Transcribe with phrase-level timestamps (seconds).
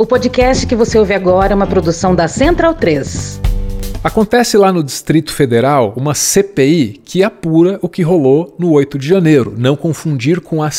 [0.00, 3.40] O podcast que você ouve agora é uma produção da Central 3.
[4.04, 9.08] Acontece lá no Distrito Federal uma CPI que apura o que rolou no 8 de
[9.08, 10.70] janeiro, não confundir com a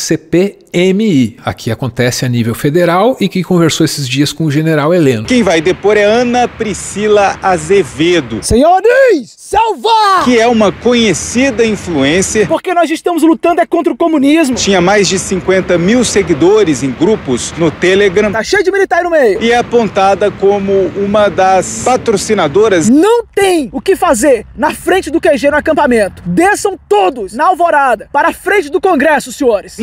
[0.71, 1.37] CPMI.
[1.43, 5.25] Aqui acontece a nível federal e que conversou esses dias com o general Heleno.
[5.25, 8.39] Quem vai depor é Ana Priscila Azevedo.
[8.41, 10.23] Senhores, salvar!
[10.23, 12.47] Que é uma conhecida influencer.
[12.47, 14.55] Porque nós estamos lutando é contra o comunismo.
[14.55, 18.31] Tinha mais de 50 mil seguidores em grupos no Telegram.
[18.31, 19.41] Tá cheio de militar aí no meio.
[19.41, 22.89] E é apontada como uma das patrocinadoras.
[22.89, 26.21] Não tem o que fazer na frente do QG no acampamento.
[26.25, 29.79] Desçam todos na alvorada para a frente do Congresso, senhores.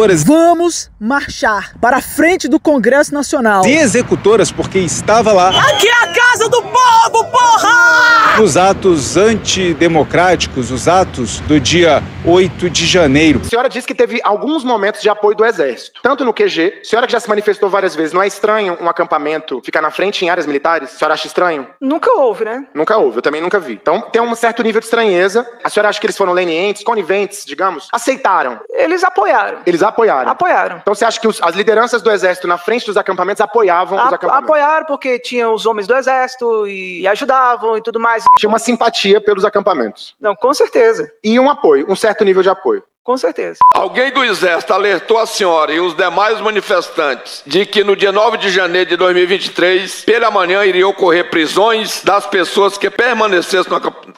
[0.00, 0.24] Incentivadoras.
[0.24, 3.66] Vamos marchar para a frente do Congresso Nacional.
[3.66, 5.48] E executoras, porque estava lá.
[5.48, 8.29] Aqui é a casa do povo, porra!
[8.40, 13.40] Os atos antidemocráticos, os atos do dia 8 de janeiro.
[13.44, 16.80] A senhora disse que teve alguns momentos de apoio do Exército, tanto no QG.
[16.80, 19.90] A senhora que já se manifestou várias vezes, não é estranho um acampamento ficar na
[19.90, 20.94] frente em áreas militares?
[20.94, 21.66] A senhora acha estranho?
[21.80, 22.66] Nunca houve houve, né?
[22.74, 23.74] Nunca houve, eu também nunca vi.
[23.74, 25.46] Então tem um certo nível de estranheza.
[25.62, 27.88] A senhora acha que eles foram lenientes, coniventes, digamos?
[27.92, 28.60] Aceitaram?
[28.70, 29.58] Eles apoiaram.
[29.66, 30.30] Eles apoiaram?
[30.30, 30.78] Apoiaram.
[30.78, 34.06] Então você acha que os, as lideranças do exército na frente dos acampamentos apoiavam A,
[34.06, 34.44] os acampamentos?
[34.44, 38.24] Apoiaram porque tinham os homens do exército e, e ajudavam e tudo mais.
[38.38, 40.14] Tinha uma simpatia pelos acampamentos?
[40.20, 41.10] Não, com certeza.
[41.22, 42.82] E um apoio, um certo nível de apoio?
[43.10, 43.58] Com certeza.
[43.74, 48.36] Alguém do Exército alertou a senhora e os demais manifestantes de que no dia 9
[48.36, 53.72] de janeiro de 2023, pela manhã, iriam ocorrer prisões das pessoas que permanecessem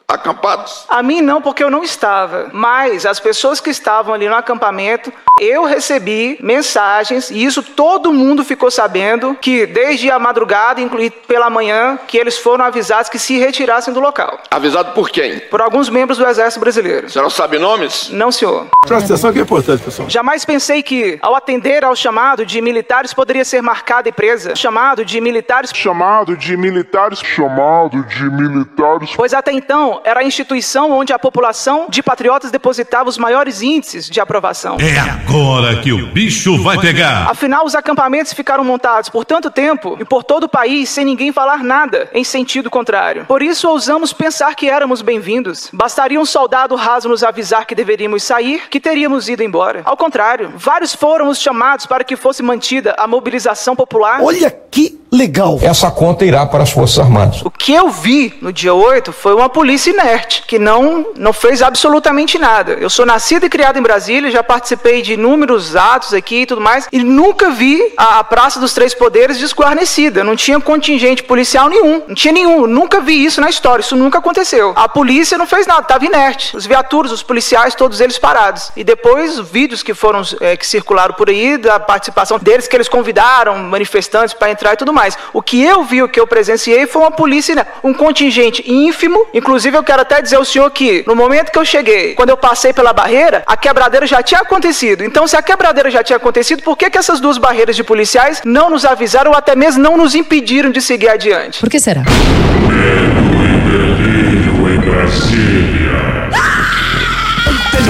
[0.06, 0.84] acampados?
[0.90, 2.50] A mim não, porque eu não estava.
[2.52, 8.44] Mas as pessoas que estavam ali no acampamento, eu recebi mensagens, e isso todo mundo
[8.44, 13.38] ficou sabendo, que desde a madrugada, inclusive pela manhã, que eles foram avisados que se
[13.38, 14.38] retirassem do local.
[14.50, 15.38] Avisado por quem?
[15.38, 17.08] Por alguns membros do Exército Brasileiro.
[17.08, 18.10] Você não sabe nomes?
[18.10, 18.66] Não, senhor.
[18.84, 20.10] Presta atenção que é importante, pessoal.
[20.10, 24.56] Jamais pensei que, ao atender ao chamado de militares, poderia ser marcada e presa.
[24.56, 25.70] Chamado de militares.
[25.72, 27.20] Chamado de militares.
[27.20, 29.12] Chamado de militares.
[29.14, 34.10] Pois até então era a instituição onde a população de patriotas depositava os maiores índices
[34.10, 34.76] de aprovação.
[34.80, 37.30] É agora que o bicho vai pegar.
[37.30, 41.30] Afinal, os acampamentos ficaram montados por tanto tempo e por todo o país sem ninguém
[41.32, 43.26] falar nada em sentido contrário.
[43.26, 45.70] Por isso ousamos pensar que éramos bem-vindos.
[45.72, 49.82] Bastaria um soldado raso nos avisar que deveríamos sair que teríamos ido embora.
[49.84, 54.20] Ao contrário, vários foram os chamados para que fosse mantida a mobilização popular.
[54.22, 55.58] Olha que legal.
[55.60, 57.42] Essa conta irá para as Forças Armadas.
[57.42, 61.60] O que eu vi no dia 8 foi uma polícia inerte, que não, não fez
[61.60, 62.72] absolutamente nada.
[62.72, 66.62] Eu sou nascido e criado em Brasília, já participei de inúmeros atos aqui e tudo
[66.62, 70.24] mais, e nunca vi a, a Praça dos Três Poderes desguarnecida.
[70.24, 72.02] Não tinha contingente policial nenhum.
[72.08, 72.66] Não tinha nenhum.
[72.66, 73.82] Nunca vi isso na história.
[73.82, 74.72] Isso nunca aconteceu.
[74.74, 76.56] A polícia não fez nada, estava inerte.
[76.56, 78.72] Os viaturas, os policiais, todos eles parados.
[78.74, 82.88] E depois, vídeos que foram é, que circularam por aí, da participação deles, que eles
[82.88, 85.01] convidaram manifestantes para entrar e tudo mais.
[85.32, 89.26] O que eu vi, o que eu presenciei, foi uma polícia, né, um contingente ínfimo.
[89.32, 92.36] Inclusive, eu quero até dizer ao senhor que, no momento que eu cheguei, quando eu
[92.36, 95.04] passei pela barreira, a quebradeira já tinha acontecido.
[95.04, 98.42] Então, se a quebradeira já tinha acontecido, por que, que essas duas barreiras de policiais
[98.44, 101.60] não nos avisaram ou até mesmo não nos impediram de seguir adiante?
[101.60, 102.02] Por que será?
[102.02, 105.81] Medo e delírio em Brasília.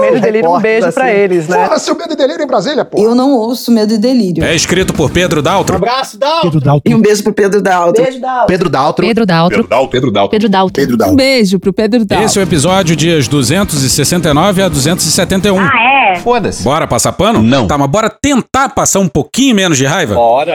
[0.00, 1.64] Medo e delírio, um beijo pra eles, né?
[1.64, 2.98] Porra, seu medo e delírio em Brasília, pô.
[2.98, 4.44] Eu não ouço medo e delírio.
[4.44, 5.74] É escrito por Pedro Daltro.
[5.74, 6.42] Um abraço, Daltro.
[6.50, 6.92] Pedro Daltro.
[6.92, 8.02] E um beijo pro Pedro Daltro.
[8.02, 8.46] Beijo, Daltro.
[8.46, 9.06] Pedro Daltro.
[9.06, 9.56] Pedro Daltro.
[9.58, 9.90] Pedro Daltro.
[10.30, 10.74] Pedro Daltro.
[10.74, 11.12] Pedro Daltro.
[11.12, 12.26] Um beijo pro Pedro Daltro.
[12.26, 15.58] Esse é o episódio dias 269 a 271.
[15.58, 15.70] Ah,
[16.14, 16.16] é?
[16.16, 16.62] Foda-se.
[16.62, 17.42] Bora passar pano?
[17.42, 17.66] Não.
[17.66, 20.14] Tá, mas bora tentar passar um pouquinho menos de raiva?
[20.14, 20.52] Bora.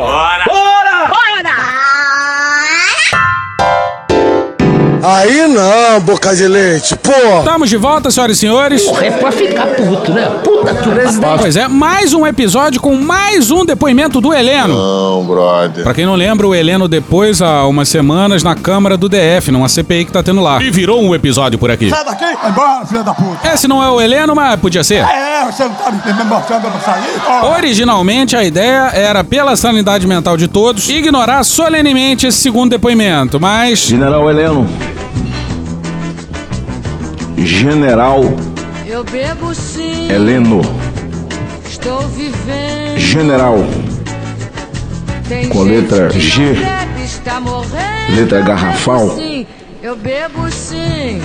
[5.03, 7.39] Aí não, boca de leite, pô.
[7.39, 8.87] Estamos de volta, senhoras e senhores.
[9.01, 10.25] É pra ficar puto, né?
[10.43, 11.39] Puta que presidente.
[11.39, 14.75] Pois é, mais um episódio com mais um depoimento do Heleno.
[14.75, 15.83] Não, brother.
[15.83, 19.69] Pra quem não lembra, o Heleno depois, há umas semanas, na Câmara do DF, numa
[19.69, 20.61] CPI que tá tendo lá.
[20.61, 21.89] E virou um episódio por aqui.
[21.89, 23.47] Sai daqui, vai embora, filha da puta.
[23.53, 25.05] Esse não é o Heleno, mas podia ser.
[25.05, 27.53] É, você não tá me mostrando pra sair?
[27.55, 33.79] Originalmente, a ideia era, pela sanidade mental de todos, ignorar solenemente esse segundo depoimento, mas...
[33.79, 34.67] General Heleno.
[37.47, 38.21] General
[38.85, 40.11] Eu bebo sim.
[40.11, 40.59] Heleno.
[41.65, 42.97] Estou vivendo.
[42.99, 43.57] General.
[45.29, 46.55] Tem Com letra G.
[46.55, 48.15] bebe.
[48.15, 49.15] Letra garrafal.
[49.15, 49.47] Sim,
[49.81, 51.21] Eu bebo sim.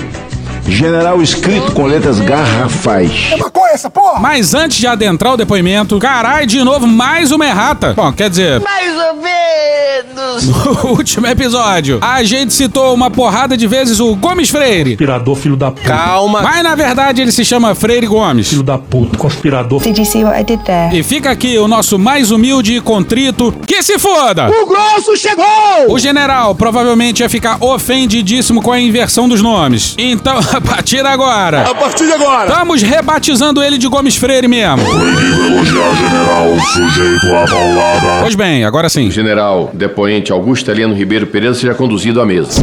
[0.76, 3.28] General escrito com letras garrafais.
[3.30, 4.20] É maconha essa porra?
[4.20, 7.92] Mas antes de adentrar o depoimento, carai, de novo, mais uma errata.
[7.94, 10.48] Bom, quer dizer, Mais ou menos.
[10.48, 14.90] no último episódio, a gente citou uma porrada de vezes o Gomes Freire.
[14.90, 15.86] Conspirador, filho da puta.
[15.88, 16.42] Calma.
[16.42, 18.48] Mas na verdade ele se chama Freire Gomes.
[18.48, 19.80] Filho da puta, conspirador.
[19.82, 20.96] Did you see what I did there?
[20.96, 23.52] E fica aqui o nosso mais humilde e contrito.
[23.66, 24.48] Que se foda!
[24.50, 25.44] O grosso chegou!
[25.88, 29.94] O general provavelmente ia ficar ofendidíssimo com a inversão dos nomes.
[29.98, 32.48] Então, partir agora, A partir de agora.
[32.50, 34.84] estamos rebatizando ele de Gomes Freire mesmo.
[34.84, 38.20] Proibido elogiar general sujeito à paulada.
[38.22, 39.10] Pois bem, agora sim.
[39.10, 42.62] General depoente Augusto Heleno Ribeiro Pereira seja conduzido à mesa.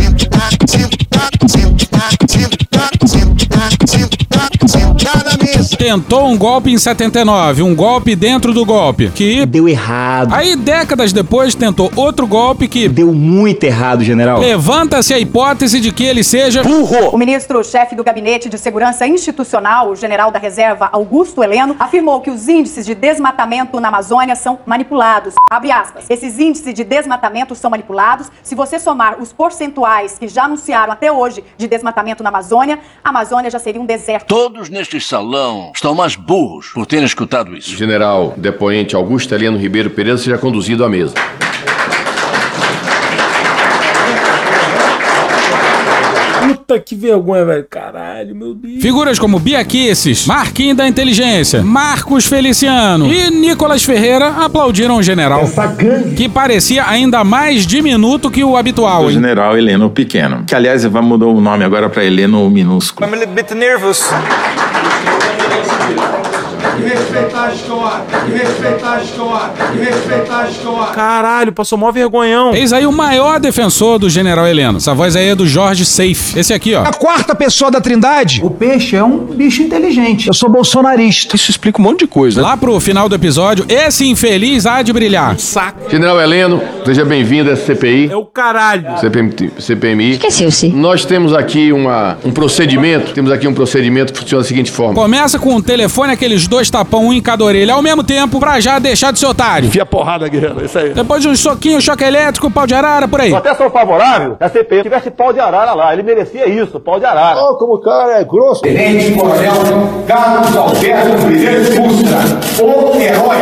[5.80, 10.34] Tentou um golpe em 79, um golpe dentro do golpe, que Deu errado.
[10.34, 14.42] aí décadas depois tentou outro golpe que Deu muito errado, general.
[14.42, 16.64] levanta-se a hipótese de que ele seja
[17.14, 22.30] O ministro-chefe do Gabinete de Segurança Institucional, o general da reserva Augusto Heleno, afirmou que
[22.30, 25.36] os índices de desmatamento na Amazônia são manipulados.
[25.50, 26.04] Abre aspas.
[26.10, 28.30] Esses índices de desmatamento são manipulados.
[28.44, 33.12] Se você somar os percentuais que já anunciaram até hoje de desmatamento na Amazônia, a
[33.12, 34.28] Amazônia já seria um deserto.
[34.28, 37.76] Todos neste salão estão mais burros por terem escutado isso.
[37.76, 41.14] General depoente Augusto Heleno Ribeiro Pereira seja conduzido à mesa.
[46.70, 47.66] Puta que vergonha, velho.
[47.68, 48.80] Caralho, meu Deus.
[48.80, 55.42] Figuras como Bia Kisses, Marquinhos da Inteligência, Marcos Feliciano e Nicolas Ferreira aplaudiram o general,
[56.16, 60.44] que parecia ainda mais diminuto que o habitual, O general Heleno Pequeno.
[60.46, 63.10] Que, aliás, vai mudar o nome agora para Heleno Minúsculo.
[63.10, 64.08] I'm a little bit nervous.
[66.84, 68.04] Respeitar a história,
[68.34, 70.94] respeitar a história, respeitar a história.
[70.94, 72.54] Caralho, passou mó vergonhão.
[72.54, 74.78] Eis aí o maior defensor do general Heleno.
[74.78, 76.38] Essa voz aí é do Jorge Safe.
[76.38, 76.84] Esse aqui, ó.
[76.84, 78.42] A quarta pessoa da trindade.
[78.44, 80.28] O peixe é um bicho inteligente.
[80.28, 81.36] Eu sou bolsonarista.
[81.36, 82.42] Isso explica um monte de coisa.
[82.42, 85.36] Lá pro final do episódio, esse infeliz há de brilhar.
[85.90, 88.10] General Heleno, seja bem-vindo a essa CPI.
[88.12, 89.00] É o caralho.
[89.00, 89.52] CPMI.
[89.60, 90.12] CPMI.
[90.12, 90.70] Esqueceu-se.
[90.70, 94.94] Nós temos aqui uma, um procedimento, temos aqui um procedimento que funciona da seguinte forma.
[94.96, 98.60] Começa com o telefone, aqueles dois tapão, um em cada orelha, ao mesmo tempo, pra
[98.60, 99.68] já deixar de ser otário.
[99.68, 100.66] Enfia porrada, guerreiro.
[100.66, 100.94] Isso aí.
[100.94, 103.34] Depois de um soquinho, choque elétrico, pau de arara, por aí.
[103.34, 105.94] até sou favorável a CPI tivesse pau de arara lá.
[105.94, 107.40] Ele merecia isso, pau de arara.
[107.40, 108.62] Ó, como o cara é grosso.
[108.62, 113.38] Tenente Coronel Carlos Alberto Brilhante Ustra, o herói.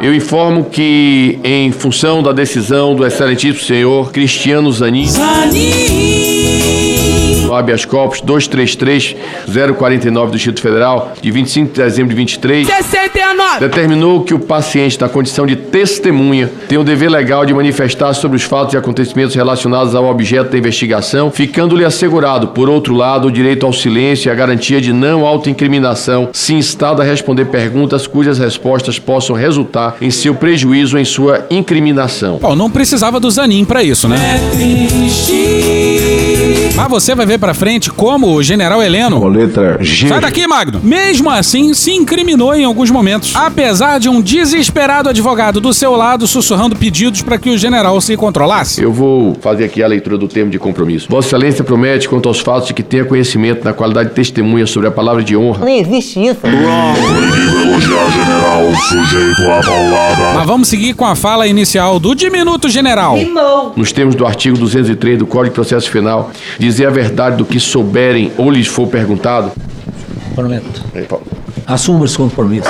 [0.00, 6.25] Eu informo que, em função da decisão do excelentíssimo senhor Cristiano Zanin, no
[7.56, 13.60] habeas corpus 233-049 do Distrito Federal, de 25 de dezembro de 23, 69.
[13.60, 18.36] determinou que o paciente, na condição de testemunha, tem o dever legal de manifestar sobre
[18.36, 23.32] os fatos e acontecimentos relacionados ao objeto da investigação, ficando-lhe assegurado, por outro lado, o
[23.32, 28.38] direito ao silêncio e a garantia de não autoincriminação, se instado a responder perguntas cujas
[28.38, 32.38] respostas possam resultar em seu prejuízo ou em sua incriminação.
[32.40, 34.16] Bom, não precisava do Zanin pra isso, né?
[36.76, 39.20] Mas você vai ver pra frente como o general Heleno.
[39.20, 40.08] Com letra G.
[40.08, 40.80] Sai daqui, Magno!
[40.82, 43.36] Mesmo assim, se incriminou em alguns momentos.
[43.36, 48.16] Apesar de um desesperado advogado do seu lado sussurrando pedidos pra que o general se
[48.16, 48.82] controlasse.
[48.82, 51.06] Eu vou fazer aqui a leitura do termo de compromisso.
[51.08, 54.88] Vossa Excelência promete, quanto aos fatos de que tenha conhecimento na qualidade de testemunha sobre
[54.88, 56.40] a palavra de honra, Não existe isso.
[57.76, 60.34] Elogiar general sujeito à paulada.
[60.34, 63.16] Mas vamos seguir com a fala inicial do diminuto general.
[63.76, 67.60] nos termos do artigo 203 do Código de Processo Penal, dizer a verdade do que
[67.60, 69.52] souberem ou lhes for perguntado.
[70.34, 70.82] Prometo.
[71.66, 72.68] Assumo esse compromisso.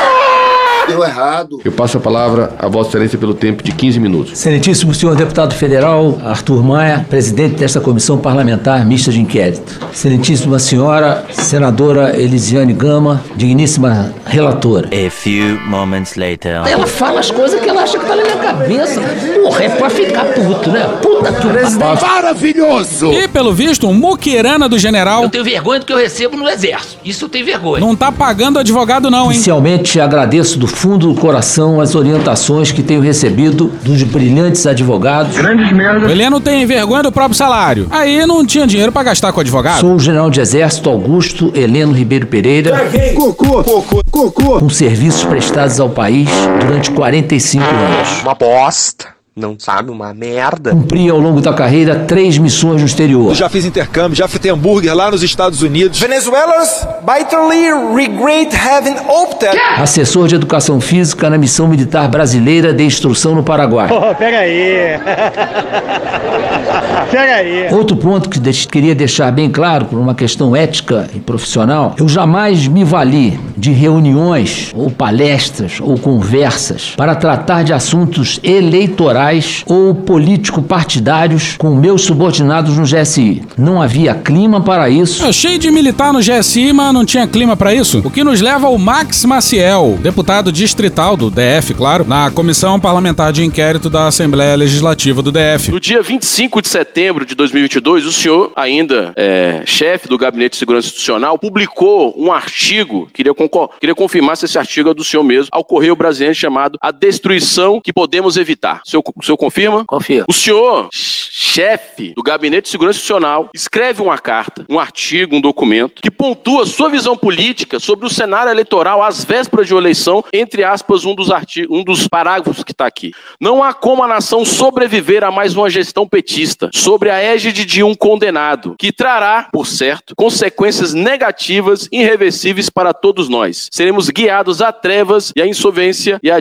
[0.88, 1.61] Deu errado.
[1.64, 4.33] Eu passo a palavra a Vossa Excelência pelo tempo de 15 minutos.
[4.33, 9.78] Excelentíssimo senhor deputado federal Arthur Maia, presidente desta comissão parlamentar mista de inquérito.
[9.93, 14.88] Excelentíssima senhora senadora Elisiane Gama, digníssima relatora.
[14.93, 16.62] A few moments later.
[16.66, 19.00] Ela fala as coisas que ela acha que tá na minha cabeça.
[19.43, 20.85] Porra, é pra ficar puto, né?
[21.02, 22.02] Puta que o presidente.
[22.02, 23.12] Maravilhoso.
[23.12, 26.49] E, pelo visto, um muquirana do general Eu tenho vergonha do que eu recebo no
[26.49, 26.99] exército.
[27.05, 27.81] Isso eu tenho vergonha.
[27.81, 29.35] não tá pagando advogado, não, hein?
[29.37, 35.35] Inicialmente, agradeço do fundo do coração as orientações que tenho recebido dos brilhantes advogados.
[35.37, 37.87] O Heleno tem vergonha do próprio salário.
[37.90, 39.80] Aí não tinha dinheiro pra gastar com advogado.
[39.80, 42.73] Sou o general de exército Augusto Heleno Ribeiro Pereira,
[43.14, 44.59] Cocô, cocô, cocô.
[44.61, 46.28] com serviços prestados ao país
[46.61, 48.23] durante 45 anos.
[48.23, 49.15] Uma bosta.
[49.38, 50.71] Não sabe uma merda.
[50.71, 53.35] Cumpri ao longo da carreira três missões no exterior.
[53.35, 56.00] Já fiz intercâmbio, já fritei hambúrguer lá nos Estados Unidos.
[56.00, 59.55] Venezuelans bitterly regret having opted.
[59.76, 63.90] Assessor de educação física na missão militar brasileira de instrução no Paraguai.
[63.93, 64.99] Oh, pega aí.
[67.12, 67.69] pega aí.
[67.75, 72.66] Outro ponto que queria deixar bem claro, por uma questão ética e profissional, eu jamais
[72.66, 79.25] me vali de reuniões ou palestras ou conversas para tratar de assuntos eleitorais
[79.66, 83.42] ou político-partidários com meus subordinados no GSI.
[83.56, 85.25] Não havia clima para isso.
[85.25, 88.02] É cheio de militar no GSI, mas não tinha clima para isso.
[88.04, 93.33] O que nos leva ao Max Maciel, deputado distrital do DF, claro, na Comissão Parlamentar
[93.33, 95.71] de Inquérito da Assembleia Legislativa do DF.
[95.71, 100.59] No dia 25 de setembro de 2022, o senhor, ainda é, chefe do Gabinete de
[100.59, 103.33] Segurança Institucional, publicou um artigo, queria,
[103.80, 107.80] queria confirmar se esse artigo é do senhor mesmo, ao Correio Brasileiro chamado A Destruição
[107.80, 108.83] que Podemos Evitar.
[108.87, 109.85] O senhor, o senhor confirma?
[109.87, 110.26] Confirma.
[110.28, 116.02] O senhor, chefe do Gabinete de Segurança Institucional, escreve uma carta, um artigo, um documento,
[116.02, 120.62] que pontua sua visão política sobre o cenário eleitoral às vésperas de uma eleição, entre
[120.62, 123.12] aspas, um dos, artigos, um dos parágrafos que está aqui.
[123.40, 127.82] Não há como a nação sobreviver a mais uma gestão petista sobre a égide de
[127.82, 133.68] um condenado, que trará, por certo, consequências negativas irreversíveis para todos nós.
[133.73, 136.38] Seremos guiados a trevas e a insolvência e a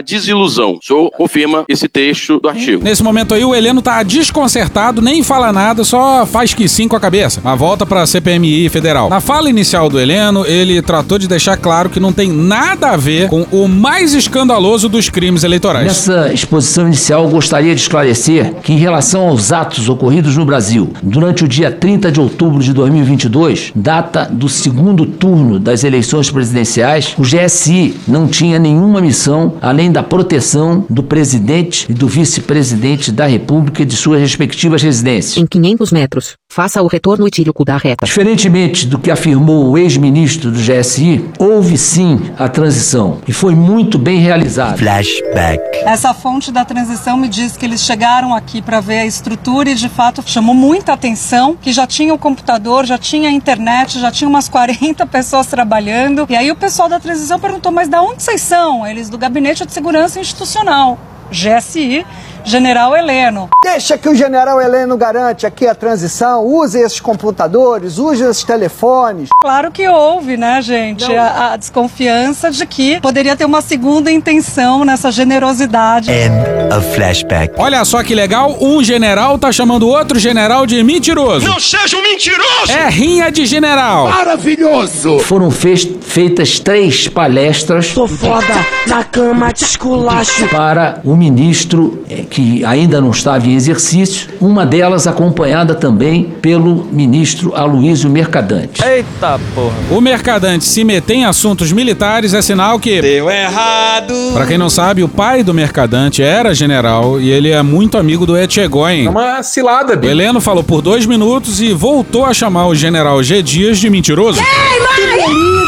[0.00, 0.78] desilusão.
[0.80, 2.84] O senhor confirma esse texto do artigo.
[2.84, 6.94] Nesse momento aí, o Heleno tá desconcertado, nem fala nada, só faz que sim com
[6.94, 7.40] a cabeça.
[7.42, 9.08] Mas volta pra CPMI federal.
[9.08, 12.98] Na fala inicial do Heleno, ele tratou de deixar claro que não tem nada a
[12.98, 15.86] ver com o mais escandaloso dos crimes eleitorais.
[15.86, 21.44] Nessa exposição inicial, gostaria de esclarecer que, em relação aos atos ocorridos no Brasil durante
[21.44, 27.22] o dia 30 de outubro de 2022, data do segundo turno das eleições presidenciais, o
[27.22, 33.82] GSI não tinha nenhuma missão além da proteção do presidente e do vice-presidente da República
[33.82, 35.36] e de suas respectivas residências.
[35.36, 38.06] Em 500 metros, faça o retorno etílico da reta.
[38.06, 43.98] Diferentemente do que afirmou o ex-ministro do GSI, houve sim a transição e foi muito
[43.98, 44.78] bem realizada.
[44.78, 45.62] Flashback.
[45.84, 49.74] Essa fonte da transição me diz que eles chegaram aqui para ver a estrutura e
[49.74, 54.10] de fato chamou muita atenção, que já tinha o computador, já tinha a internet, já
[54.10, 56.26] tinha umas 40 pessoas trabalhando.
[56.28, 59.66] E aí o pessoal da transição perguntou: "Mas da onde vocês são?" Eles do Gabinete
[59.66, 60.98] de Segurança Institucional,
[61.30, 62.04] GSI.
[62.46, 63.48] General Heleno.
[63.60, 69.30] Deixa que o General Heleno garante aqui a transição, use esses computadores, use esses telefones.
[69.42, 74.84] Claro que houve, né, gente, a, a, desconfiança de que poderia ter uma segunda intenção
[74.84, 76.12] nessa generosidade.
[76.12, 76.32] End
[76.72, 77.52] of flashback.
[77.58, 81.44] Olha só que legal, um general tá chamando outro general de mentiroso.
[81.44, 82.70] Não seja um mentiroso!
[82.70, 84.08] É rinha de general.
[84.08, 85.18] Maravilhoso!
[85.18, 87.92] Foram feitas três palestras.
[87.92, 90.48] Tô foda, na cama te esculacho.
[90.48, 96.86] Para o ministro é, que ainda não estava em exercício, uma delas acompanhada também pelo
[96.92, 98.84] ministro Aloysio Mercadante.
[98.84, 99.74] Eita porra.
[99.90, 103.00] O Mercadante se meter em assuntos militares é sinal que.
[103.00, 104.12] Deu errado.
[104.34, 108.26] Para quem não sabe, o pai do Mercadante era general e ele é muito amigo
[108.26, 109.06] do Etchegóin.
[109.06, 110.10] É uma cilada, bicho.
[110.10, 113.42] O Heleno falou por dois minutos e voltou a chamar o general G.
[113.42, 114.42] Dias de mentiroso.
[114.42, 115.65] Que delícia!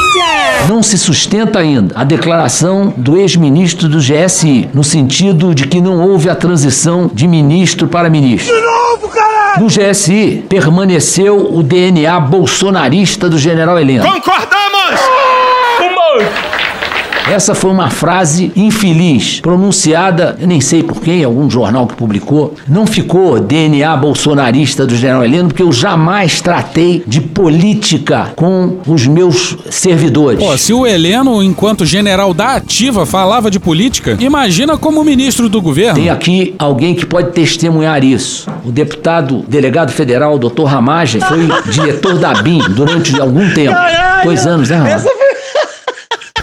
[0.69, 6.01] Não se sustenta ainda a declaração do ex-ministro do GSI, no sentido de que não
[6.01, 8.55] houve a transição de ministro para ministro.
[8.55, 9.61] De novo, caralho!
[9.61, 14.05] No GSI, permaneceu o DNA bolsonarista do general Heleno.
[14.05, 14.59] Concordamos!
[17.27, 22.55] Essa foi uma frase infeliz, pronunciada, eu nem sei por quem, algum jornal que publicou.
[22.67, 29.07] Não ficou DNA bolsonarista do general Heleno, porque eu jamais tratei de política com os
[29.07, 30.43] meus servidores.
[30.43, 35.61] Pô, se o Heleno, enquanto general da ativa, falava de política, imagina como ministro do
[35.61, 35.95] governo.
[35.95, 38.49] Tem aqui alguém que pode testemunhar isso.
[38.65, 43.77] O deputado delegado federal, doutor Ramagem, foi diretor da BIM durante algum tempo.
[44.25, 45.18] Dois anos, né, Ramagem?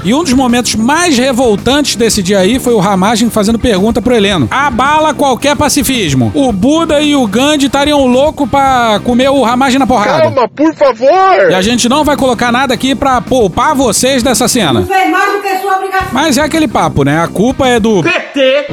[0.05, 4.13] E um dos momentos mais revoltantes desse dia aí foi o Ramagem fazendo pergunta pro
[4.13, 4.47] Heleno.
[4.51, 6.31] Abala qualquer pacifismo.
[6.35, 10.21] O Buda e o Gandhi estariam loucos pra comer o Ramagem na porrada.
[10.21, 11.50] Calma, por favor!
[11.50, 14.74] E a gente não vai colocar nada aqui pra poupar vocês dessa cena.
[14.81, 16.07] Não fez mais do que sua obrigação.
[16.12, 17.24] Mas é aquele papo, né?
[17.24, 18.03] A culpa é do...
[18.03, 18.67] PT!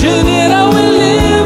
[0.00, 1.37] General Heleno,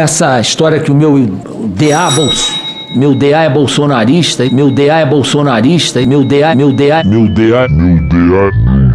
[0.00, 1.18] essa história que o meu
[1.76, 2.08] DA
[2.94, 7.68] meu DA é bolsonarista, meu DA é bolsonarista, meu DA, meu DA, meu DA, meu
[7.68, 8.89] DA, meu DA.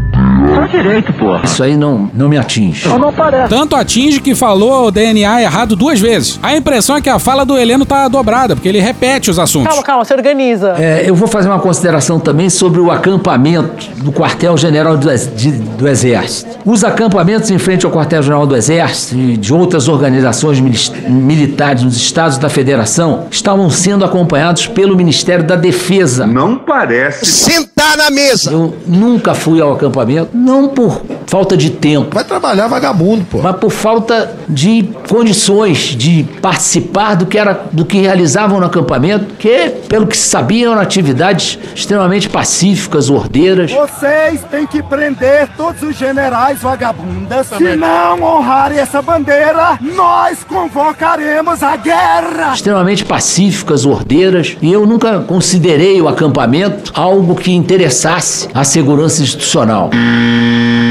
[0.64, 1.38] Direito, pô.
[1.44, 2.88] Isso aí não, não me atinge.
[2.88, 3.50] Não parece.
[3.50, 6.40] Tanto atinge que falou o DNA errado duas vezes.
[6.42, 9.68] A impressão é que a fala do Heleno tá dobrada, porque ele repete os assuntos.
[9.68, 10.76] Calma, calma, se organiza.
[10.78, 15.88] É, eu vou fazer uma consideração também sobre o acampamento do quartel-general do, de- do
[15.88, 16.58] Exército.
[16.66, 22.38] Os acampamentos em frente ao quartel-general do Exército e de outras organizações militares nos estados
[22.38, 26.26] da federação estavam sendo acompanhados pelo Ministério da Defesa.
[26.26, 27.26] Não parece.
[27.26, 28.52] Sentar na mesa!
[28.52, 32.14] Eu nunca fui ao acampamento, não por falta de tempo.
[32.14, 33.40] Vai trabalhar vagabundo, pô.
[33.42, 39.34] Mas por falta de condições de participar do que, era, do que realizavam no acampamento,
[39.40, 43.72] que, pelo que se sabia, eram atividades extremamente pacíficas, ordeiras.
[43.72, 47.48] Vocês têm que prender todos os generais vagabundas.
[47.48, 52.54] Se não honrarem essa bandeira, nós convocaremos a guerra.
[52.54, 59.90] extremamente pacíficas, ordeiras, e eu nunca considerei o acampamento algo que interessasse a segurança institucional.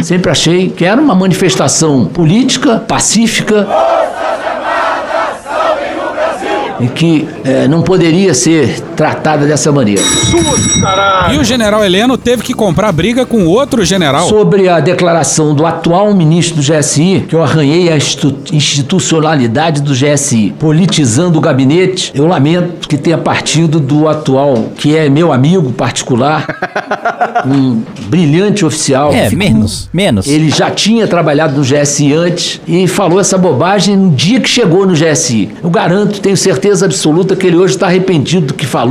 [0.03, 3.67] Sempre achei que era uma manifestação política, pacífica.
[6.81, 10.03] E que eh, não poderia ser tratada dessa maneira.
[11.33, 14.29] E o general Heleno teve que comprar briga com outro general.
[14.29, 19.93] Sobre a declaração do atual ministro do GSI, que eu arranhei a institu- institucionalidade do
[19.93, 25.73] GSI, politizando o gabinete, eu lamento que tenha partido do atual, que é meu amigo
[25.73, 26.47] particular,
[27.47, 29.13] um brilhante oficial.
[29.13, 30.27] É, menos, menos.
[30.27, 34.87] Ele já tinha trabalhado no GSI antes e falou essa bobagem no dia que chegou
[34.87, 35.51] no GSI.
[35.63, 38.84] Eu garanto, tenho certeza absoluta que ele hoje está arrependido do que falou,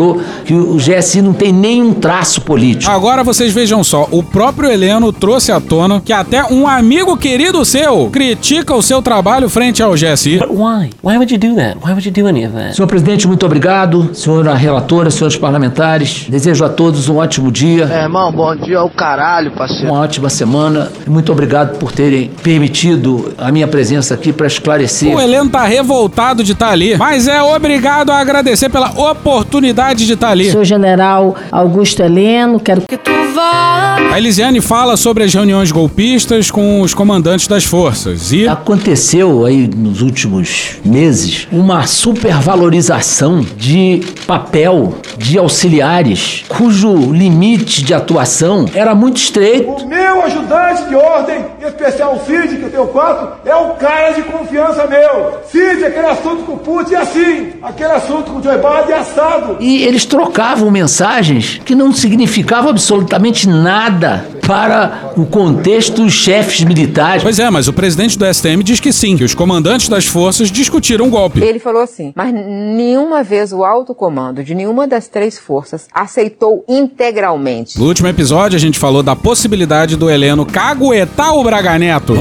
[0.46, 2.92] que o GSI não tem nenhum traço político.
[2.92, 7.64] Agora vocês vejam só, o próprio Heleno trouxe à tona que até um amigo querido
[7.66, 10.40] seu critica o seu trabalho frente ao GSI.
[10.50, 10.90] Why?
[11.04, 11.78] Why would you do that?
[11.84, 12.76] Why would you do any of that?
[12.76, 14.10] Senhor presidente, muito obrigado.
[14.14, 17.90] Senhora relatora, senhores parlamentares, desejo a todos um ótimo dia.
[17.92, 19.92] É, irmão, bom dia ao caralho, parceiro.
[19.92, 20.92] Uma ótima semana.
[21.08, 25.16] Muito obrigado por terem permitido a minha presença aqui para esclarecer.
[25.16, 30.14] O Heleno tá revoltado de estar ali, mas é obrigado a agradecer pela oportunidade de
[30.14, 30.50] estar ali.
[30.50, 33.98] Sou general Augusto Heleno, quero que tu vá.
[34.12, 39.68] A Elisiane fala sobre as reuniões golpistas com os comandantes das forças e Aconteceu aí
[39.68, 49.18] nos últimos meses uma supervalorização de papel de auxiliares cujo limite de atuação era muito
[49.18, 49.70] estreito.
[49.70, 53.72] O meu ajudante de ordem, em especial o Cid, que eu tenho quatro, é o
[53.72, 55.40] cara de confiança meu.
[55.50, 59.00] Cid, aquele assunto com o Putin é assim, aquele assunto com o Joe Biden é
[59.00, 59.58] assado.
[59.60, 67.24] E eles trocavam mensagens que não significavam absolutamente nada para o contexto dos chefes militares.
[67.24, 70.52] Pois é, mas o presidente do STM diz que sim, que os comandantes das forças
[70.52, 71.42] discutiram o golpe.
[71.42, 76.64] Ele falou assim, mas nenhuma vez o alto comando de nenhuma das três forças aceitou
[76.68, 77.80] integralmente.
[77.80, 82.14] No último episódio, a gente falou da possibilidade do Heleno caguetar o Braga Neto.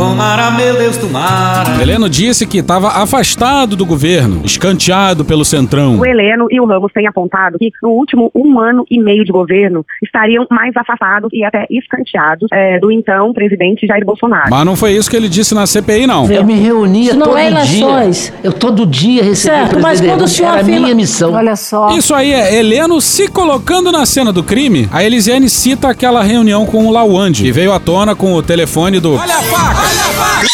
[1.81, 5.99] Heleno disse que estava afastado do governo, escanteado pelo Centrão.
[5.99, 9.33] O Heleno e o Ramos têm apontado que no último um ano e meio de
[9.33, 12.12] governo estariam mais afastados e até escanteados
[12.53, 14.51] eh, do então presidente Jair Bolsonaro.
[14.51, 16.31] Mas não foi isso que ele disse na CPI, não.
[16.31, 17.85] Eu me reunia Isso não todo é dia.
[17.85, 18.33] eleições.
[18.43, 21.33] Eu todo dia recebia Certo, mas quando o senhor Era a afirma- minha missão.
[21.35, 21.91] Olha só.
[21.97, 24.89] Isso aí é Heleno se colocando na cena do crime.
[24.93, 29.01] A Elisiane cita aquela reunião com o Lawande, que veio à tona com o telefone
[29.01, 29.15] do.
[29.15, 29.81] Olha a faca!
[29.81, 30.47] Olha a faca!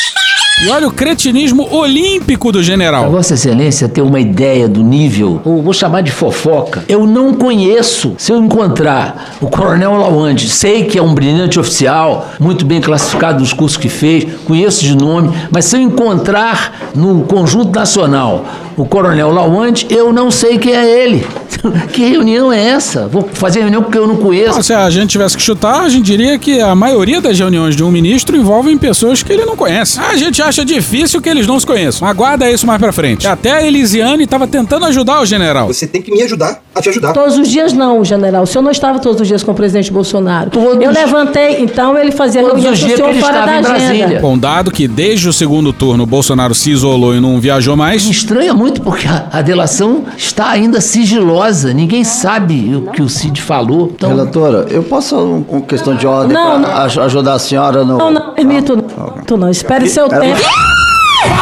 [0.60, 3.02] E olha o cretinismo olímpico do general.
[3.02, 7.32] Pra Vossa Excelência ter uma ideia do nível, ou vou chamar de fofoca, eu não
[7.32, 8.14] conheço.
[8.18, 13.38] Se eu encontrar o Coronel Lawande, sei que é um brilhante oficial, muito bem classificado
[13.38, 18.44] nos cursos que fez, conheço de nome, mas se eu encontrar no conjunto nacional
[18.76, 21.26] o Coronel Lawande, eu não sei quem é ele.
[21.92, 23.08] que reunião é essa?
[23.08, 24.62] Vou fazer reunião porque eu não conheço.
[24.62, 27.82] Se a gente tivesse que chutar, a gente diria que a maioria das reuniões de
[27.82, 29.98] um ministro envolvem pessoas que ele não conhece.
[30.00, 32.06] A gente acha difícil que eles não se conheçam.
[32.08, 33.26] Aguarda isso mais pra frente.
[33.26, 35.66] Até a Elisiane estava tentando ajudar o general.
[35.68, 37.12] Você tem que me ajudar a te ajudar.
[37.12, 38.42] Todos os dias não, general.
[38.42, 40.50] O senhor não estava todos os dias com o presidente Bolsonaro.
[40.80, 43.44] Eu levantei, então ele fazia Todos reunião os com o dias senhor que ele fora
[43.46, 43.68] da agenda.
[43.68, 44.20] Brasília.
[44.20, 48.04] Com dado que desde o segundo turno o Bolsonaro se isolou e não viajou mais.
[48.04, 51.72] Me estranha muito porque a, a delação está ainda sigilosa.
[51.74, 53.92] Ninguém sabe o que o Cid falou.
[53.94, 56.64] Então, Relatora, eu posso, um- com questão de ordem, Não,
[57.04, 57.98] ajudar a senhora no...
[57.98, 58.76] Não, não permito.
[58.76, 59.50] Não, tu não.
[59.50, 60.37] Espere seu tempo.
[60.38, 60.68] Para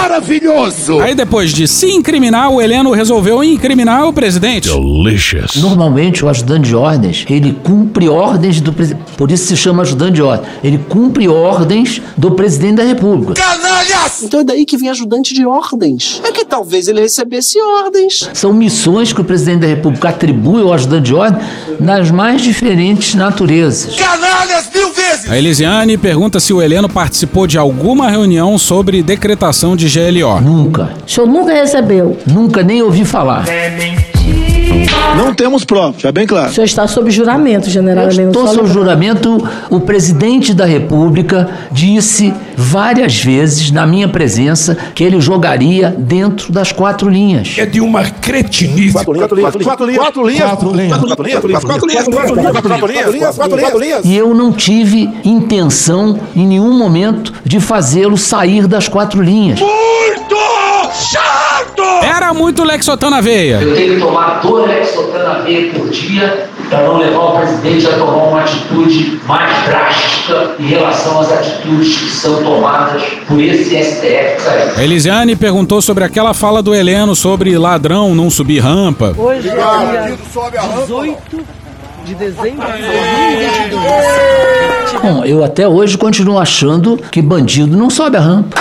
[0.06, 1.00] maravilhoso!
[1.00, 4.68] Aí depois de se incriminar, o Heleno resolveu incriminar o presidente.
[4.68, 5.56] Delicious.
[5.56, 9.04] Normalmente o ajudante de ordens, ele cumpre ordens do presidente.
[9.16, 10.48] Por isso se chama ajudante de ordem.
[10.62, 13.34] Ele cumpre ordens do presidente da República.
[13.34, 14.22] Canalhas!
[14.22, 16.20] Então é daí que vem ajudante de ordens.
[16.24, 18.28] É que talvez ele recebesse ordens.
[18.32, 21.40] São missões que o presidente da República atribui ao ajudante de ordem
[21.80, 23.96] nas mais diferentes naturezas.
[23.96, 25.30] Canalhas mil vezes!
[25.30, 30.40] A Elisiane pergunta se o Heleno participou de alguma reunião sobre decretação de GLO.
[30.42, 30.90] Nunca.
[31.06, 32.18] O senhor nunca recebeu.
[32.26, 33.46] Nunca nem ouvi falar.
[35.16, 36.50] Não temos prova, já é bem claro.
[36.50, 38.30] O senhor está sob juramento, general Eu Heleno.
[38.30, 39.48] estou sob juramento.
[39.70, 46.72] O presidente da República disse várias vezes, na minha presença, que ele jogaria dentro das
[46.72, 47.54] quatro linhas.
[47.58, 48.92] É de uma cretinice.
[48.92, 52.26] Quatro linhas, quatro linhas, quatro linhas, quatro linhas, quatro linhas, quatro linhas, quatro linhas, quatro
[52.26, 54.04] linhas, quatro linhas, quatro linhas, quatro linhas.
[54.04, 59.60] E eu não tive intenção, em nenhum momento, de fazê-lo sair das quatro linhas.
[59.60, 60.36] Muito
[60.92, 61.35] chato!
[62.02, 63.60] Era muito Lexotan na veia.
[63.60, 67.92] Eu tenho que tomar dois Lexotan veia por dia para não levar o presidente a
[67.92, 74.82] tomar uma atitude mais drástica em relação às atitudes que são tomadas por esse STF.
[74.82, 79.14] Elisiane perguntou sobre aquela fala do Heleno sobre ladrão não subir rampa.
[79.16, 80.16] Hoje é dia
[80.80, 81.16] 18
[82.04, 85.02] de dezembro de 2022.
[85.02, 88.56] Bom, eu até hoje continuo achando que bandido não sobe a rampa.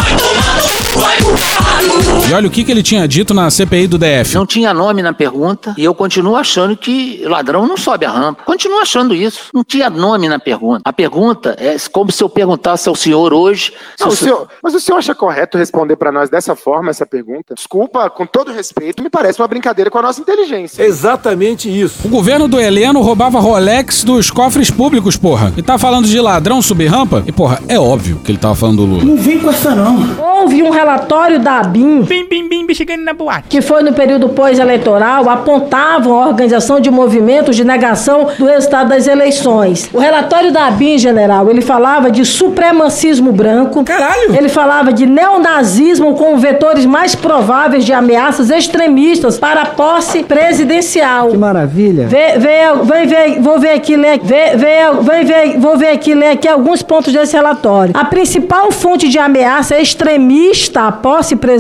[2.30, 4.34] E olha o que, que ele tinha dito na CPI do DF.
[4.36, 8.44] Não tinha nome na pergunta e eu continuo achando que ladrão não sobe a rampa.
[8.44, 9.50] Continuo achando isso.
[9.54, 10.82] Não tinha nome na pergunta.
[10.84, 13.72] A pergunta é como se eu perguntasse ao senhor hoje.
[13.96, 17.06] se Não, o senhor- mas o senhor acha correto responder pra nós dessa forma essa
[17.06, 17.54] pergunta?
[17.56, 20.84] Desculpa, com todo respeito, me parece uma brincadeira com a nossa inteligência.
[20.84, 22.08] Exatamente isso.
[22.08, 25.54] O governo do Heleno roubava Rolex dos cofres públicos, porra.
[25.56, 27.24] E tá falando de ladrão subir rampa?
[27.28, 29.04] E, porra, é óbvio que ele tava falando do Lula.
[29.04, 30.16] Não vem com essa não.
[30.20, 33.48] Houve um relatório da ABIN, Bim, bim, bim, chegando na boate.
[33.50, 39.08] que foi no período pós-eleitoral, apontavam a organização de movimentos de negação do resultado das
[39.08, 39.90] eleições.
[39.94, 43.84] O relatório da ABIN, general, ele falava de supremacismo branco.
[43.84, 44.36] Caralho!
[44.36, 51.30] Ele falava de neonazismo como vetores mais prováveis de ameaças extremistas para a posse presidencial.
[51.30, 52.08] Que maravilha.
[52.08, 56.14] Vê, vê, vem ver, vou ver aqui, ler, vê, vê, vem ver, vou ver aqui,
[56.14, 57.94] ler aqui alguns pontos desse relatório.
[57.96, 61.55] A principal fonte de ameaça extremista à posse presidencial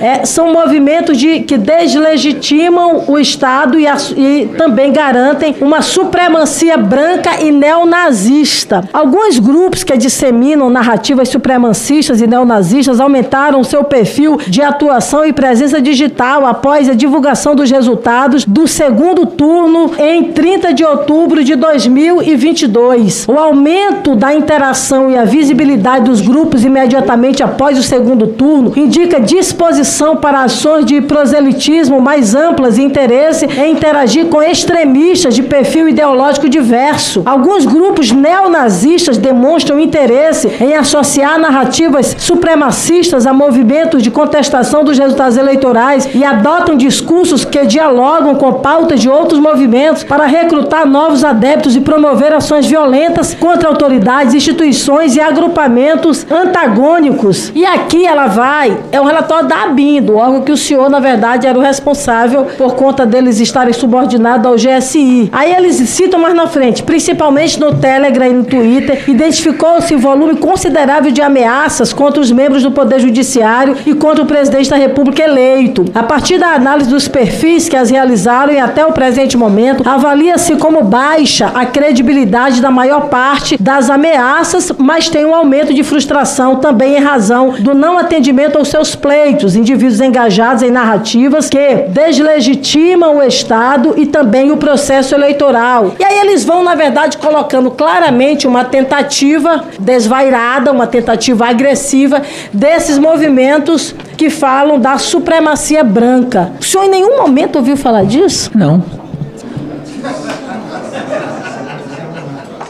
[0.00, 6.76] é, são movimentos de, que deslegitimam o Estado e, a- e também garantem uma supremacia
[6.76, 8.88] branca e neonazista.
[8.92, 15.80] Alguns grupos que disseminam narrativas supremacistas e neonazistas aumentaram seu perfil de atuação e presença
[15.80, 23.26] digital após a divulgação dos resultados do segundo turno em 30 de outubro de 2022.
[23.28, 29.03] O aumento da interação e a visibilidade dos grupos imediatamente após o segundo turno indica
[29.20, 35.88] disposição para ações de proselitismo mais amplas e interesse em interagir com extremistas de perfil
[35.88, 37.22] ideológico diverso.
[37.24, 45.36] Alguns grupos neonazistas demonstram interesse em associar narrativas supremacistas a movimentos de contestação dos resultados
[45.36, 51.76] eleitorais e adotam discursos que dialogam com pautas de outros movimentos para recrutar novos adeptos
[51.76, 57.52] e promover ações violentas contra autoridades, instituições e agrupamentos antagônicos.
[57.54, 61.00] E aqui ela vai, é um relatório da ABIN, do órgão que o senhor, na
[61.00, 65.30] verdade, era o responsável por conta deles estarem subordinados ao GSI.
[65.32, 70.36] Aí eles citam mais na frente, principalmente no Telegram e no Twitter, identificou-se um volume
[70.36, 75.24] considerável de ameaças contra os membros do Poder Judiciário e contra o presidente da República
[75.24, 75.84] eleito.
[75.92, 80.54] A partir da análise dos perfis que as realizaram e até o presente momento, avalia-se
[80.54, 86.56] como baixa a credibilidade da maior parte das ameaças, mas tem um aumento de frustração
[86.56, 93.18] também em razão do não atendimento aos seus pleitos, indivíduos engajados em narrativas que deslegitimam
[93.18, 95.92] o Estado e também o processo eleitoral.
[95.96, 102.20] E aí eles vão, na verdade, colocando claramente uma tentativa desvairada, uma tentativa agressiva
[102.52, 106.50] desses movimentos que falam da supremacia branca.
[106.60, 108.50] O senhor em nenhum momento ouviu falar disso?
[108.54, 109.03] Não.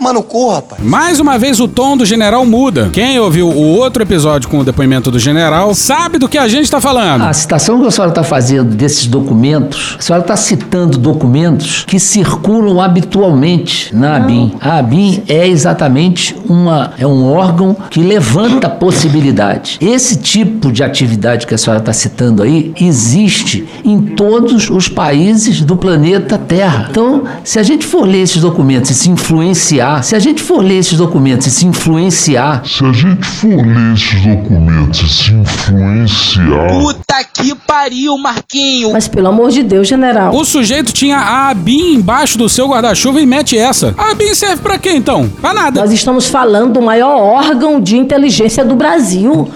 [0.05, 0.83] Mano, corra, rapaz.
[0.85, 2.91] Mais uma vez o tom do general muda.
[2.93, 6.71] Quem ouviu o outro episódio com o depoimento do general sabe do que a gente
[6.71, 7.23] tá falando.
[7.23, 11.99] A citação que a senhora está fazendo desses documentos, a senhora está citando documentos que
[11.99, 14.53] circulam habitualmente na ABIN.
[14.61, 19.79] A ABIN é exatamente uma, é um órgão que levanta possibilidades.
[19.81, 25.63] Esse tipo de atividade que a senhora está citando aí existe em todos os países
[25.63, 26.89] do planeta Terra.
[26.91, 30.43] Então, se a gente for ler esses documentos e se influenciar influenciar, se a gente
[30.43, 35.09] for ler esses documentos e se influenciar, Se a gente for ler esses documentos e
[35.09, 36.69] se influenciar.
[36.69, 38.93] Puta que pariu, Marquinho.
[38.93, 40.35] Mas pelo amor de Deus, general.
[40.35, 43.95] O sujeito tinha a ABIN embaixo do seu guarda-chuva e mete essa.
[43.97, 45.29] A ABIN serve pra quê então?
[45.41, 45.81] Pra nada.
[45.81, 49.49] Nós estamos falando do maior órgão de inteligência do Brasil.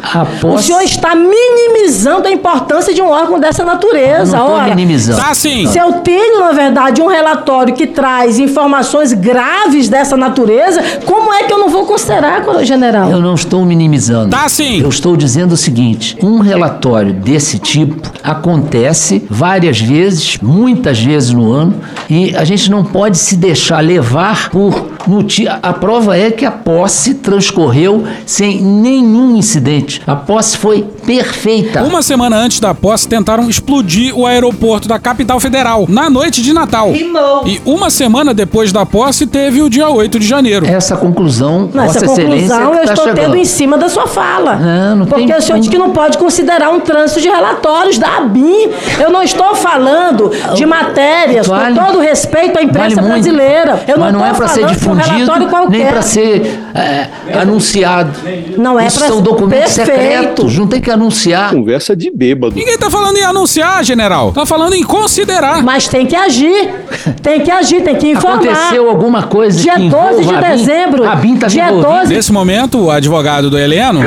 [0.42, 4.36] O senhor está minimizando a importância de um órgão dessa natureza.
[4.36, 5.20] Eu não Ora, minimizando.
[5.20, 5.66] Tá sim.
[5.66, 10.27] Se eu tenho, na verdade, um relatório que traz informações graves dessa natureza,
[11.04, 13.10] como é que eu não vou considerar, general?
[13.10, 14.30] Eu não estou minimizando.
[14.30, 14.80] Tá sim.
[14.80, 21.50] Eu estou dizendo o seguinte: um relatório desse tipo acontece várias vezes, muitas vezes no
[21.50, 21.74] ano,
[22.08, 25.58] e a gente não pode se deixar levar por notícia.
[25.62, 30.02] A prova é que a posse transcorreu sem nenhum incidente.
[30.06, 31.82] A posse foi perfeita.
[31.84, 36.52] Uma semana antes da posse, tentaram explodir o aeroporto da capital federal, na noite de
[36.52, 36.92] Natal.
[36.92, 40.66] E uma semana depois da posse, teve o dia 8 de janeiro.
[40.66, 43.24] Essa conclusão, Não, Essa Vossa Excelência, conclusão eu tá estou chegando.
[43.24, 44.56] tendo em cima da sua fala.
[44.56, 47.96] Não, não Porque tem- o senhor diz que não pode considerar um trânsito de relatórios
[47.98, 48.68] da ABIN.
[49.00, 51.74] Eu não estou falando de matérias, Vale.
[51.78, 53.22] com todo respeito à imprensa Vale muito.
[53.24, 53.80] brasileira.
[53.88, 55.70] Eu Mas não, não é para ser um difundido, qualquer.
[55.70, 57.08] nem para ser é,
[57.40, 58.10] anunciado.
[58.58, 60.00] Não é Isso pra são ser- documentos Perfeito.
[60.00, 61.50] secretos, não tem que anunciar.
[61.52, 62.54] Conversa de bêbado.
[62.54, 64.32] Ninguém tá falando em anunciar, general.
[64.32, 65.62] Tá falando em considerar.
[65.62, 66.70] Mas tem que agir.
[67.22, 68.38] Tem que agir, tem que informar.
[68.38, 70.40] Aconteceu alguma coisa Dia que 12 de BIM?
[70.40, 71.08] dezembro.
[71.08, 71.98] A BIM tá dia envolvida.
[72.00, 72.14] 12.
[72.14, 74.00] Nesse momento, o advogado do Heleno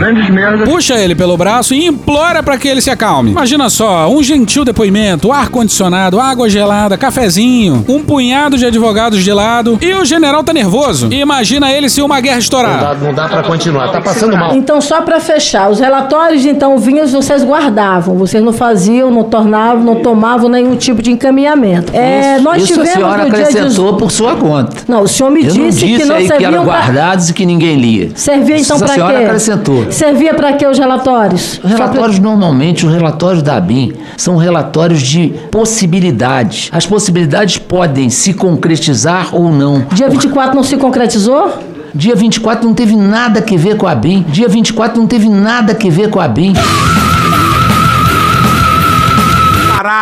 [0.65, 3.31] puxa ele pelo braço e implora pra que ele se acalme.
[3.31, 9.77] Imagina só, um gentil depoimento, ar-condicionado, água gelada, cafezinho, um punhado de advogados de lado
[9.81, 11.11] e o general tá nervoso.
[11.11, 12.97] Imagina ele se uma guerra estourar.
[12.99, 14.55] Não dá pra continuar, tá passando mal.
[14.55, 19.83] Então, só para fechar, os relatórios então vinhos vocês guardavam, vocês não faziam, não tornavam,
[19.83, 21.95] não tomavam nenhum tipo de encaminhamento.
[21.95, 23.99] É, nós Isso a tivemos senhora no dia acrescentou de...
[23.99, 24.77] por sua conta.
[24.87, 26.73] Não, o senhor me Eu não disse, disse que não aí que eram pra...
[26.73, 28.11] guardados e que ninguém lia.
[28.15, 29.01] Servia então Isso para a quê?
[29.01, 29.91] senhora acrescentou.
[29.91, 31.59] Servia para quê os relatórios?
[31.63, 36.69] Os relatórios, normalmente, os relatórios da ABIN são relatórios de possibilidades.
[36.71, 39.85] As possibilidades podem se concretizar ou não.
[39.93, 41.70] Dia 24 não se concretizou?
[41.93, 44.23] Dia 24 não teve nada que ver com a BIM.
[44.23, 46.53] Dia 24 não teve nada que ver com a BIM.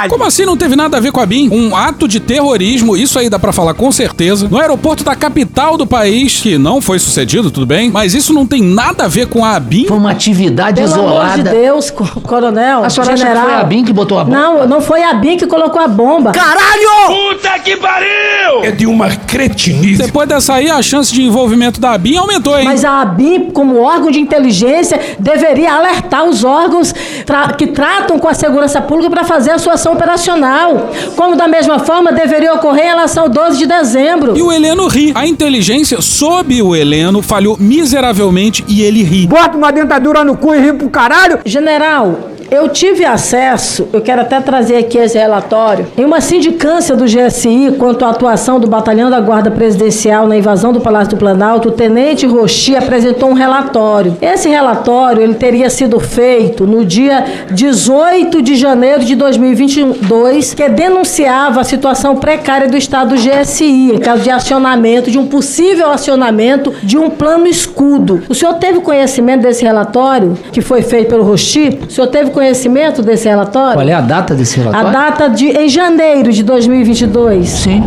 [0.10, 1.50] Como assim não teve nada a ver com a BIM?
[1.52, 4.48] Um ato de terrorismo, isso aí dá pra falar com certeza.
[4.50, 8.46] No aeroporto da capital do país, que não foi sucedido, tudo bem, mas isso não
[8.46, 9.86] tem nada a ver com a BIM?
[9.88, 11.50] Foi uma atividade Pelo amor de isolada.
[11.52, 13.46] Deus, co- coronel, A senhora acha que general.
[13.50, 14.38] foi a BIM que botou a bomba?
[14.38, 16.32] Não, não foi a BIM que colocou a bomba.
[16.32, 17.08] Caralho!
[17.32, 18.64] Puta que pariu!
[18.64, 20.02] É de uma cretinice.
[20.04, 22.66] Depois dessa aí, a chance de envolvimento da BIM aumentou, hein?
[22.66, 26.94] Mas a ABIN, como órgão de inteligência, deveria alertar os órgãos
[27.26, 30.90] tra- que tratam com a segurança pública para fazer a sua ação operacional.
[31.16, 34.38] Como da mesma forma deveria ocorrer em relação ao 12 de dezembro.
[34.38, 35.12] E o Heleno ri.
[35.16, 39.28] A inteligência, sob o Heleno, falhou miseravelmente e ele ri.
[39.28, 41.40] Bota uma dentadura no cu e ri pro caralho.
[41.46, 47.06] General, eu tive acesso, eu quero até trazer aqui esse relatório, em uma sindicância do
[47.06, 51.70] GSI quanto à atuação do Batalhão da Guarda Presidencial na invasão do Palácio do Planalto,
[51.70, 54.18] o Tenente Rochi apresentou um relatório.
[54.22, 61.62] Esse relatório ele teria sido feito no dia 18 de janeiro de 2022, que denunciava
[61.62, 66.74] a situação precária do Estado do GSI, em caso de acionamento, de um possível acionamento
[66.84, 68.22] de um plano escudo.
[68.30, 71.80] O senhor teve conhecimento desse relatório que foi feito pelo Rochi?
[71.88, 73.74] O senhor teve conhecimento desse relatório?
[73.74, 74.92] Qual é a data desse A relatório?
[74.92, 77.50] data de em janeiro de 2022.
[77.50, 77.84] Sim.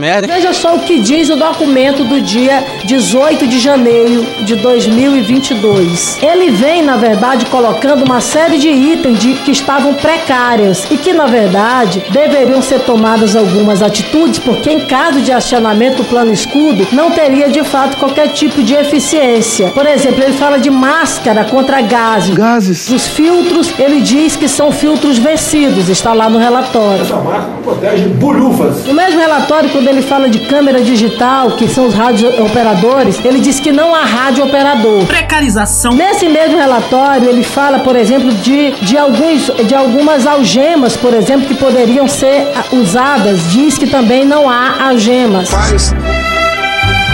[0.00, 0.26] Merda.
[0.26, 6.18] Veja só o que diz o documento do dia 18 de janeiro de 2022.
[6.22, 11.12] Ele vem, na verdade, colocando uma série de itens de, que estavam precárias e que,
[11.12, 16.86] na verdade, deveriam ser tomadas algumas atitudes, porque em caso de acionamento do plano escudo,
[16.92, 19.68] não teria de fato qualquer tipo de eficiência.
[19.68, 22.34] Por exemplo, ele fala de máscara contra gases.
[22.34, 22.88] Gases.
[22.88, 27.02] Os filtros, ele diz que são filtros vencidos, está lá no relatório.
[27.02, 28.86] Essa máscara protege bolhufas.
[28.86, 33.40] No mesmo relatório, quando ele fala de câmera digital, que são os rádio operadores, ele
[33.40, 35.04] diz que não há rádio operador.
[35.06, 35.92] Precarização.
[35.92, 41.46] Nesse mesmo relatório, ele fala, por exemplo, de, de, alguns, de algumas algemas, por exemplo,
[41.46, 43.50] que poderiam ser usadas.
[43.50, 45.50] Diz que também não há algemas.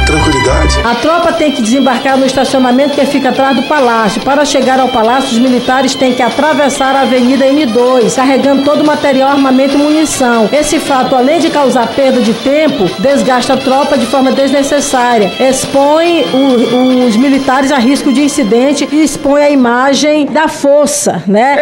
[0.06, 0.78] Tranquilidade.
[0.84, 4.22] A tropa tem que desembarcar no estacionamento que fica atrás do palácio.
[4.22, 8.86] Para chegar ao palácio, os militares têm que atravessar a Avenida N2, carregando todo o
[8.86, 10.48] material, armamento e munição.
[10.52, 16.24] Esse fato, além de causar perda de tempo, desgasta a tropa de forma desnecessária, expõe
[16.32, 21.56] o- os militares a risco de incidente e expõe a imagem da força, né?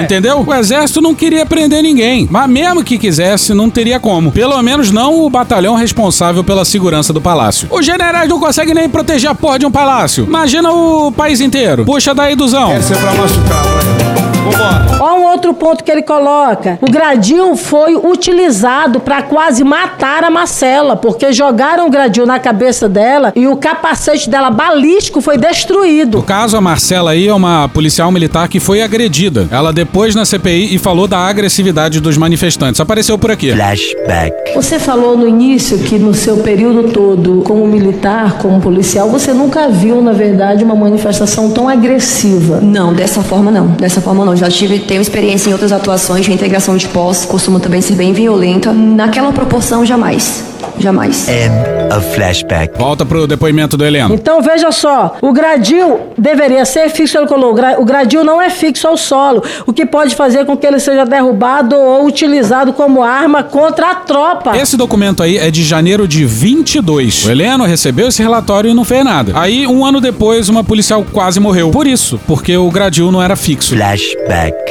[0.00, 0.44] Entendeu?
[0.46, 4.30] O exército não queria prender ninguém, mas mesmo que quisesse, não teria como.
[4.32, 7.67] Pelo menos não o batalhão responsável pela segurança do palácio.
[7.70, 10.24] Os generais não conseguem nem proteger a porra de um palácio.
[10.24, 11.84] Imagina o país inteiro.
[11.84, 12.72] Puxa daí, Duzão.
[12.72, 14.27] Essa é pra machucar, vai.
[14.50, 14.98] Vambora.
[15.00, 16.78] Olha um outro ponto que ele coloca.
[16.80, 22.88] O gradil foi utilizado para quase matar a Marcela, porque jogaram o gradil na cabeça
[22.88, 26.18] dela e o capacete dela balístico foi destruído.
[26.18, 29.48] No caso, a Marcela aí é uma policial militar que foi agredida.
[29.50, 32.80] Ela depois na CPI e falou da agressividade dos manifestantes.
[32.80, 33.52] Apareceu por aqui.
[33.52, 34.54] Flashback.
[34.54, 39.68] Você falou no início que no seu período todo, como militar, como policial, você nunca
[39.68, 42.60] viu, na verdade, uma manifestação tão agressiva.
[42.60, 43.68] Não, dessa forma não.
[43.68, 44.34] Dessa forma não.
[44.38, 48.12] Já tive, tenho experiência em outras atuações de integração de pós, costuma também ser bem
[48.12, 48.72] violenta.
[48.72, 50.44] Naquela proporção, jamais.
[50.78, 51.28] Jamais.
[51.28, 51.52] End
[51.96, 52.78] of flashback.
[52.78, 54.14] Volta pro depoimento do Heleno.
[54.14, 58.86] Então veja só, o gradil deveria ser fixo, ele colocou, o gradil não é fixo
[58.86, 63.42] ao solo, o que pode fazer com que ele seja derrubado ou utilizado como arma
[63.42, 64.56] contra a tropa.
[64.56, 67.26] Esse documento aí é de janeiro de 22.
[67.26, 69.32] O Heleno recebeu esse relatório e não fez nada.
[69.34, 71.70] Aí, um ano depois, uma policial quase morreu.
[71.70, 73.74] Por isso, porque o gradil não era fixo.
[73.74, 74.27] Flashback.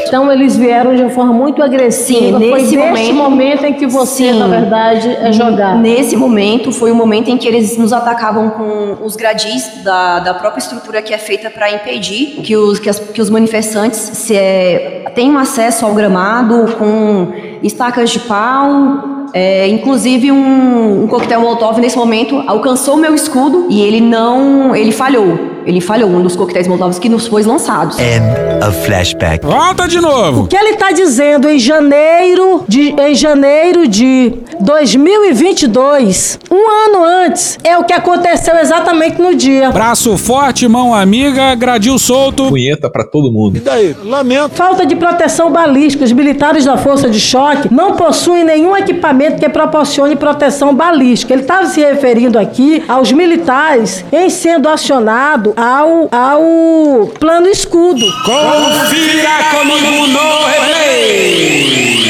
[0.07, 2.37] Então eles vieram de uma forma muito agressiva.
[2.39, 4.39] Sim, Foi nesse nesse momento- momento em que você, Sim.
[4.39, 5.79] na verdade, é jogado.
[5.79, 10.33] Nesse momento, foi o momento em que eles nos atacavam com os gradis da, da
[10.33, 14.35] própria estrutura que é feita para impedir que os, que, as- que os manifestantes se,
[14.35, 17.27] é, tenham acesso ao gramado com
[17.63, 19.03] estacas de pau.
[19.33, 24.91] é, inclusive um, um coquetel molotov nesse momento alcançou meu escudo e ele não, ele
[24.93, 25.56] falhou.
[25.67, 27.99] Ele falhou um dos coquetéis molotov que nos foi lançados.
[27.99, 28.23] End
[28.65, 29.45] of flashback.
[29.45, 30.43] Volta de novo.
[30.43, 37.59] O que ele está dizendo em janeiro de em janeiro de 2022, um ano antes,
[37.65, 39.69] é o que aconteceu exatamente no dia.
[39.69, 42.47] Braço forte, mão amiga, gradil solto.
[42.47, 43.57] Punheta pra todo mundo.
[43.57, 43.93] E daí?
[44.03, 44.55] Lamento.
[44.55, 46.05] Falta de proteção balística.
[46.05, 51.33] Os militares da força de choque não possuem nenhum equipamento que proporcione proteção balística.
[51.33, 58.05] Ele estava se referindo aqui aos militares em sendo acionado ao, ao plano escudo.
[58.23, 62.06] Confira comigo no replay.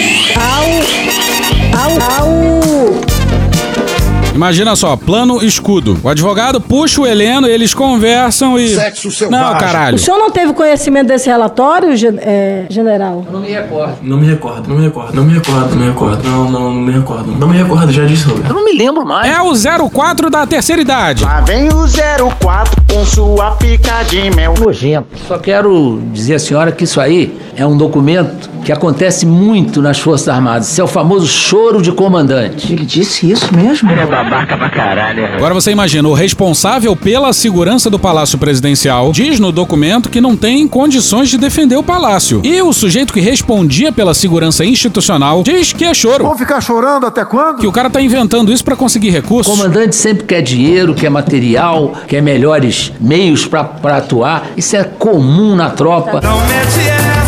[4.37, 5.97] Imagina só, plano escudo.
[6.03, 8.69] O advogado puxa o Heleno, eles conversam e.
[8.69, 9.57] Sexo Não, selvagem.
[9.57, 9.95] caralho.
[9.95, 13.25] O senhor não teve conhecimento desse relatório, gen- é, general?
[13.31, 13.95] Não me recordo.
[14.03, 16.81] Não me recordo, não me recordo, não me recordo, não me recordo, não, não, não
[16.81, 17.31] me recordo.
[17.35, 18.49] Não me recordo, já disse, Roberto.
[18.49, 19.31] Eu não me lembro mais.
[19.35, 21.23] É o 04 da terceira idade.
[21.23, 21.87] Lá vem o
[22.39, 24.53] 04 com sua pica de mel.
[24.59, 25.07] Nojento.
[25.27, 29.97] Só quero dizer à senhora que isso aí é um documento que acontece muito nas
[29.97, 30.67] Forças Armadas.
[30.69, 32.73] Isso é o famoso choro de comandante.
[32.73, 33.89] Ele disse isso mesmo?
[33.89, 35.25] Ele é babaca pra caralho.
[35.25, 40.35] Agora você imagina, o responsável pela segurança do Palácio Presidencial diz no documento que não
[40.35, 42.41] tem condições de defender o palácio.
[42.43, 46.25] E o sujeito que respondia pela segurança institucional diz que é choro.
[46.25, 47.59] Vamos ficar chorando até quando?
[47.59, 49.57] Que o cara tá inventando isso pra conseguir O recursos.
[49.57, 54.47] comandante sempre quer dinheiro, quer material, quer melhores meios pra pra atuar.
[54.57, 56.19] Isso é comum na tropa.
[56.21, 57.26] Não mete essa.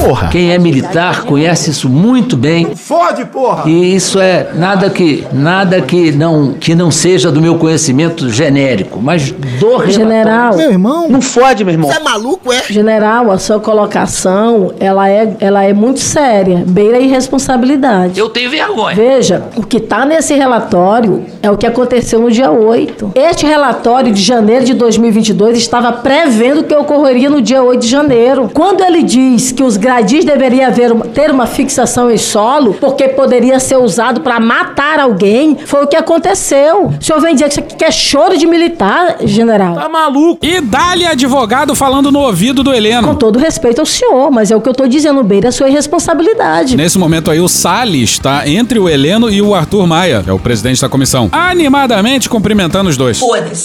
[0.00, 0.28] Porra.
[0.28, 2.74] Quem é militar conhece isso muito bem.
[2.74, 3.68] Fode, porra!
[3.68, 9.00] E isso é nada que nada que não que não seja do meu conhecimento genérico,
[9.00, 9.92] mas do relatório.
[9.92, 10.56] General.
[10.56, 11.08] Meu irmão.
[11.08, 11.90] Não fode, meu irmão.
[11.90, 12.62] Você é maluco, é?
[12.70, 18.18] General, a sua colocação, ela é, ela é muito séria, beira a irresponsabilidade.
[18.18, 18.96] Eu tenho vergonha.
[18.96, 23.12] Veja, o que está nesse relatório é o que aconteceu no dia 8.
[23.14, 27.88] Este relatório de janeiro de 2022 estava prevendo o que ocorreria no dia 8 de
[27.88, 28.50] janeiro.
[28.52, 33.58] Quando ele diz que os gradis deveriam haver, ter uma fixação em solo, porque poderia
[33.58, 36.92] ser usado para matar alguém, foi o que aconteceu.
[37.00, 39.74] O senhor vem dizer que isso aqui é choro de militar, general?
[39.74, 40.38] Tá maluco?
[40.46, 43.16] E dá-lhe advogado falando no ouvido do Com Heleno.
[43.16, 46.76] todo respeito ao senhor, mas é o que eu tô dizendo, beira a sua irresponsabilidade.
[46.76, 50.32] Nesse momento aí, o Salles tá entre o Heleno e o Arthur Maia, que é
[50.32, 53.20] o presidente da comissão, animadamente cumprimentando os dois.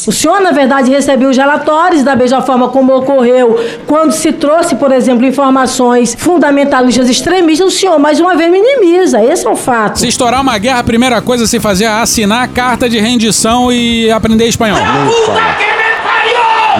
[0.07, 4.73] O senhor, na verdade, recebeu os relatórios da mesma forma como ocorreu quando se trouxe,
[4.73, 7.67] por exemplo, informações fundamentalistas extremistas.
[7.67, 9.23] O senhor, mais uma vez, minimiza.
[9.23, 9.99] Esse é o fato.
[9.99, 12.99] Se estourar uma guerra, a primeira coisa a se fazer é assinar a carta de
[12.99, 14.79] rendição e aprender espanhol.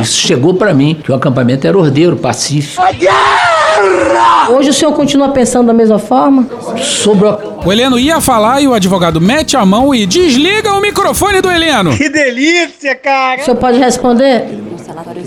[0.02, 2.82] Isso chegou pra mim, que o acampamento era ordeiro, pacífico.
[2.82, 4.50] porra!
[4.50, 6.48] Hoje o senhor continua pensando da mesma forma?
[6.82, 7.28] Sobre
[7.65, 11.50] O Heleno ia falar e o advogado mete a mão e desliga o microfone do
[11.50, 11.95] Heleno.
[11.95, 13.41] Que delícia, cara!
[13.41, 14.45] O senhor pode responder?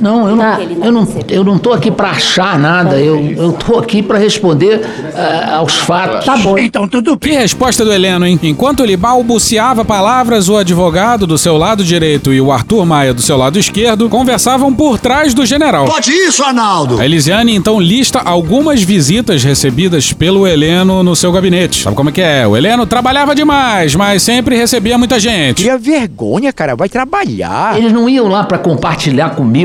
[0.01, 2.99] Não, eu não, eu não, eu não tô aqui pra achar nada.
[2.99, 4.81] Eu, eu tô aqui pra responder
[5.15, 6.25] ah, aos fatos.
[6.25, 6.57] Tá bom.
[6.59, 8.39] Então tudo Que resposta do Heleno, hein?
[8.43, 13.21] Enquanto ele balbuciava palavras, o advogado do seu lado direito e o Arthur Maia do
[13.21, 15.87] seu lado esquerdo conversavam por trás do general.
[15.87, 17.01] Pode isso, Arnaldo!
[17.01, 21.83] A Elisiane então lista algumas visitas recebidas pelo Heleno no seu gabinete.
[21.83, 22.47] Sabe como é que é?
[22.47, 25.63] O Heleno trabalhava demais, mas sempre recebia muita gente.
[25.63, 26.75] Cria vergonha, cara.
[26.75, 27.77] Vai trabalhar.
[27.77, 29.58] Eles não iam lá pra compartilhar comigo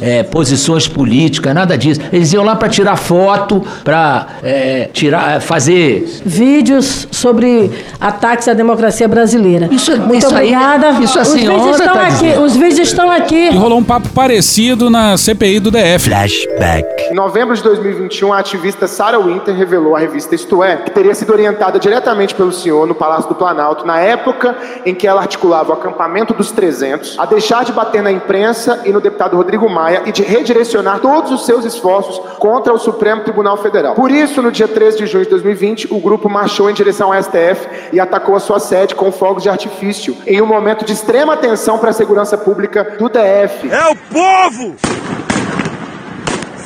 [0.00, 2.00] é, posições políticas, nada disso.
[2.12, 6.20] Eles iam lá pra tirar foto, pra é, tirar, fazer.
[6.24, 7.70] Vídeos sobre
[8.00, 9.68] ataques à democracia brasileira.
[9.70, 10.90] Isso, Muito isso aí- obrigada.
[11.02, 12.12] isso a os vídeos senhora estão tá aqui.
[12.12, 12.42] dizendo.
[12.42, 13.48] Os vídeos estão aqui.
[13.50, 16.08] E rolou um papo parecido na CPI do DF.
[16.08, 16.86] Flashback.
[17.10, 21.14] Em novembro de 2021, a ativista Sarah Winter revelou à revista Isto É que teria
[21.14, 25.70] sido orientada diretamente pelo senhor no Palácio do Planalto na época em que ela articulava
[25.70, 30.02] o acampamento dos 300, a deixar de bater na imprensa e no deputado Rodrigo Maia
[30.06, 33.94] e de redirecionar todos os seus esforços contra o Supremo Tribunal Federal.
[33.94, 37.22] Por isso, no dia 13 de junho de 2020, o grupo marchou em direção ao
[37.22, 41.36] STF e atacou a sua sede com fogos de artifício, em um momento de extrema
[41.36, 43.70] tensão para a segurança pública do DF.
[43.70, 44.76] É o povo!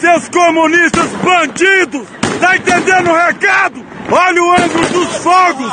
[0.00, 2.06] Seus comunistas bandidos!
[2.40, 3.84] Tá entendendo o recado?
[4.10, 5.72] Olha o ângulo dos fogos!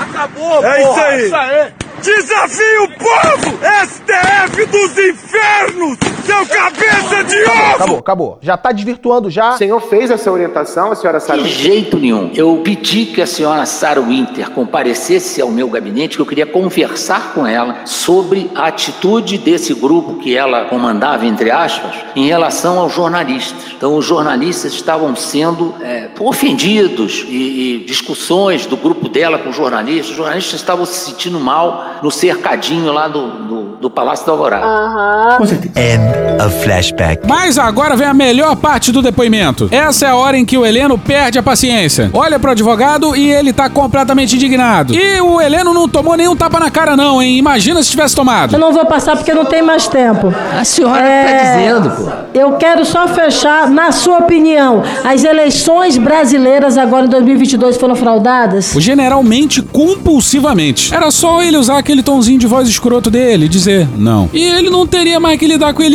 [0.00, 1.72] Acabou, É isso aí!
[2.00, 3.58] Desafio o povo!
[3.86, 6.13] STF dos infernos!
[6.24, 7.74] Seu cabeça de ovo!
[7.74, 8.38] Acabou, acabou.
[8.40, 9.54] Já tá desvirtuando já.
[9.54, 12.30] O senhor fez essa orientação, a senhora Sarah De jeito nenhum.
[12.34, 17.32] Eu pedi que a senhora Sarah Winter comparecesse ao meu gabinete, que eu queria conversar
[17.34, 22.92] com ela sobre a atitude desse grupo que ela comandava, entre aspas, em relação aos
[22.92, 23.72] jornalistas.
[23.76, 29.56] Então, os jornalistas estavam sendo é, ofendidos e, e discussões do grupo dela com os
[29.56, 30.10] jornalistas.
[30.10, 34.64] Os jornalistas estavam se sentindo mal no cercadinho lá do, do, do Palácio da Alvorada.
[35.76, 36.13] End
[36.44, 37.26] of flashback.
[37.26, 39.68] Mas agora vem a melhor parte do depoimento.
[39.70, 42.10] Essa é a hora em que o Heleno perde a paciência.
[42.12, 44.94] Olha pro advogado e ele tá completamente indignado.
[44.94, 47.38] E o Heleno não tomou nenhum tapa na cara, não, hein?
[47.38, 48.54] Imagina se tivesse tomado.
[48.54, 50.32] Eu não vou passar porque não tem mais tempo.
[50.58, 52.10] A senhora É, tá dizendo, pô.
[52.38, 58.74] Eu quero só fechar, na sua opinião, as eleições brasileiras agora em 2022 foram fraudadas?
[58.74, 60.94] O general mente compulsivamente.
[60.94, 64.28] Era só ele usar aquele tonzinho de voz escroto dele e dizer não.
[64.32, 65.86] E ele não teria mais que lidar com a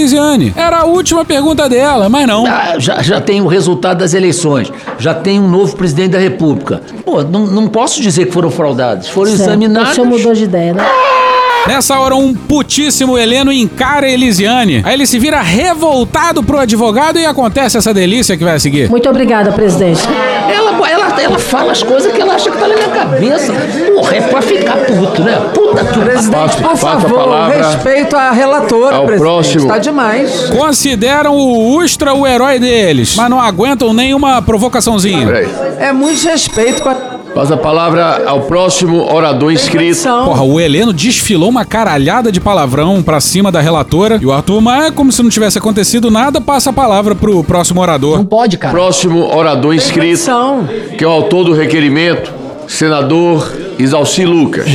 [0.55, 2.45] Era a última pergunta dela, mas não.
[2.45, 6.81] Ah, já, já tem o resultado das eleições, já tem um novo presidente da República.
[7.05, 9.41] Pô, não, não posso dizer que foram fraudados, foram Certo.
[9.49, 9.91] examinados.
[9.91, 10.83] O senhor mudou de ideia, né?
[11.67, 14.81] Nessa hora, um putíssimo Heleno encara a Elisiane.
[14.85, 18.89] Aí ele se vira revoltado pro advogado e acontece essa delícia que vai seguir.
[18.89, 20.01] Muito obrigada, presidente.
[20.51, 20.68] Ela,
[21.19, 23.53] ela, ela fala as coisas que ela acha que tá na minha cabeça.
[23.95, 25.37] Porra, é pra ficar puto, né?
[25.53, 29.19] Puta que Presidente, por favor, respeito à relatora, ao presidente.
[29.29, 29.67] próximo.
[29.67, 30.49] Tá demais.
[30.49, 35.27] Consideram o Ustra o herói deles, mas não aguentam nenhuma provocaçãozinha.
[35.79, 37.18] É muito respeito com a...
[37.33, 40.03] Passa a palavra ao próximo orador inscrito.
[40.03, 44.59] Porra, o Heleno desfilou uma caralhada de palavrão pra cima da relatora e o Arthur
[44.61, 48.17] Maia, como se não tivesse acontecido nada, passa a palavra pro próximo orador.
[48.17, 48.73] Não pode, cara.
[48.73, 50.31] Próximo orador inscrito,
[50.97, 52.33] que é o autor do requerimento,
[52.67, 54.65] senador Isalci Lucas.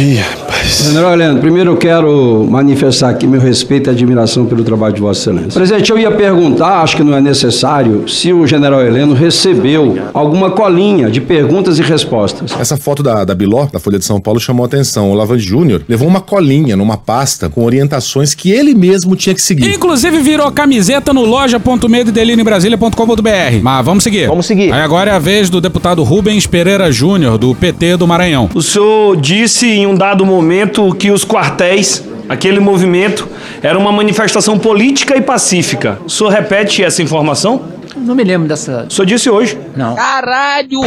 [0.82, 5.30] General Heleno, primeiro eu quero manifestar aqui meu respeito e admiração pelo trabalho de Vossa
[5.30, 5.52] Excelência.
[5.52, 10.52] Presidente, eu ia perguntar, acho que não é necessário, se o general Heleno recebeu alguma
[10.52, 12.52] colinha de perguntas e respostas.
[12.58, 15.10] Essa foto da, da Biló, da Folha de São Paulo, chamou a atenção.
[15.10, 19.42] O Lavande Júnior levou uma colinha numa pasta com orientações que ele mesmo tinha que
[19.42, 19.68] seguir.
[19.68, 23.60] Inclusive virou camiseta no loja.medodelirioembrasilha.com.br.
[23.62, 24.28] Mas vamos seguir.
[24.28, 24.72] Vamos seguir.
[24.72, 28.48] Aí agora é a vez do deputado Rubens Pereira Júnior, do PT do Maranhão.
[28.54, 33.28] O senhor disse em um dado momento que os quartéis, aquele movimento,
[33.62, 35.98] era uma manifestação política e pacífica.
[36.04, 37.62] O senhor repete essa informação?
[37.96, 38.86] Não me lembro dessa.
[38.88, 39.58] O senhor disse hoje.
[39.76, 39.94] Não.
[39.94, 40.80] Caralho!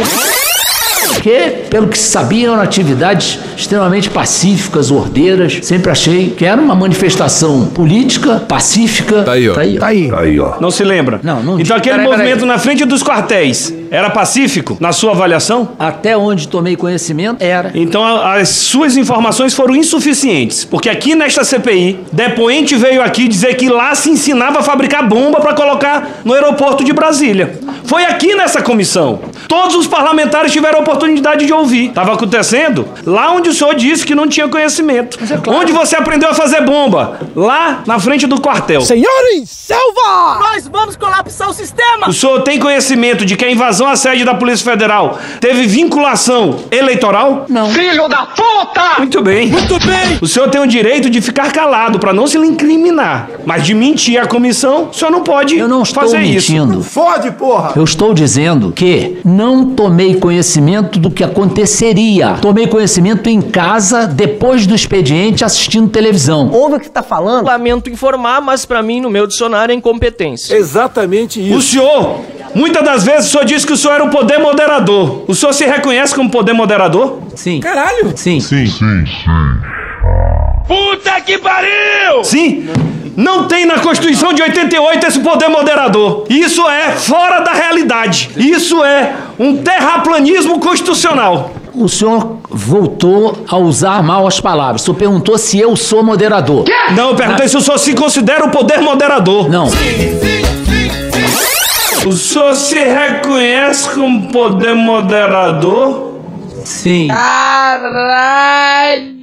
[1.22, 5.58] Que, pelo que se sabia, eram atividades extremamente pacíficas, ordeiras.
[5.62, 9.22] Sempre achei que era uma manifestação política, pacífica.
[9.22, 9.54] Tá aí, ó.
[9.54, 9.80] Tá aí, ó.
[9.80, 10.40] Tá aí.
[10.40, 10.54] ó.
[10.60, 11.18] Não se lembra?
[11.22, 12.24] Não, não Então aquele Peraí, peraí.
[12.28, 15.70] movimento na frente dos quartéis era pacífico, na sua avaliação?
[15.78, 17.70] Até onde tomei conhecimento, era.
[17.74, 23.54] Então a- as suas informações foram insuficientes, porque aqui nesta CPI, depoente veio aqui dizer
[23.54, 27.58] que lá se ensinava a fabricar bomba para colocar no aeroporto de Brasília.
[27.84, 29.20] Foi aqui nessa comissão.
[29.46, 31.86] Todos os parlamentares tiveram a oportunidade de ouvir.
[31.88, 35.18] Estava acontecendo lá onde o senhor disse que não tinha conhecimento.
[35.46, 37.18] Onde você aprendeu a fazer bomba?
[37.34, 38.82] Lá na frente do quartel.
[38.82, 40.38] Senhores, selva!
[40.40, 42.08] Nós vamos colapsar o sistema!
[42.08, 45.66] O senhor tem conhecimento de que a invasão invasão à sede da Polícia Federal teve
[45.66, 47.46] vinculação eleitoral?
[47.48, 47.70] Não.
[47.70, 48.98] Filho da puta!
[48.98, 49.48] Muito bem.
[49.48, 50.18] Muito bem!
[50.20, 53.28] O senhor tem o direito de ficar calado para não se lhe incriminar.
[53.44, 56.52] Mas de mentir à comissão, o senhor não pode Eu não estou fazer isso.
[56.52, 56.82] mentindo.
[56.82, 57.72] Fode, porra!
[57.76, 62.34] Eu estou dizendo que não tomei conhecimento do que aconteceria.
[62.40, 66.50] Tomei conhecimento em casa, depois do expediente, assistindo televisão.
[66.52, 67.46] Ouve o que tá falando?
[67.46, 70.54] Lamento informar, mas pra mim, no meu dicionário, é incompetência.
[70.56, 72.20] Exatamente O senhor,
[72.54, 75.24] muitas das vezes o senhor disse que o senhor era o poder moderador.
[75.26, 77.20] O senhor se reconhece como poder moderador?
[77.34, 77.60] Sim.
[77.60, 78.12] Caralho!
[78.16, 78.40] Sim.
[78.40, 78.66] Sim.
[78.66, 79.04] Sim,
[80.66, 82.22] Puta que pariu!
[82.22, 82.68] Sim.
[83.16, 86.24] Não tem na Constituição de 88 esse poder moderador.
[86.28, 88.30] Isso é fora da realidade.
[88.36, 91.50] Isso é um terraplanismo constitucional.
[91.74, 94.82] O senhor voltou a usar mal as palavras.
[94.82, 96.64] O senhor perguntou se eu sou moderador.
[96.94, 99.48] Não, eu perguntei se o senhor se considera o poder moderador.
[99.48, 99.68] Não.
[102.06, 106.07] O senhor se reconhece como poder moderador?
[106.68, 107.08] Sim.
[108.28, 109.18] Caralho!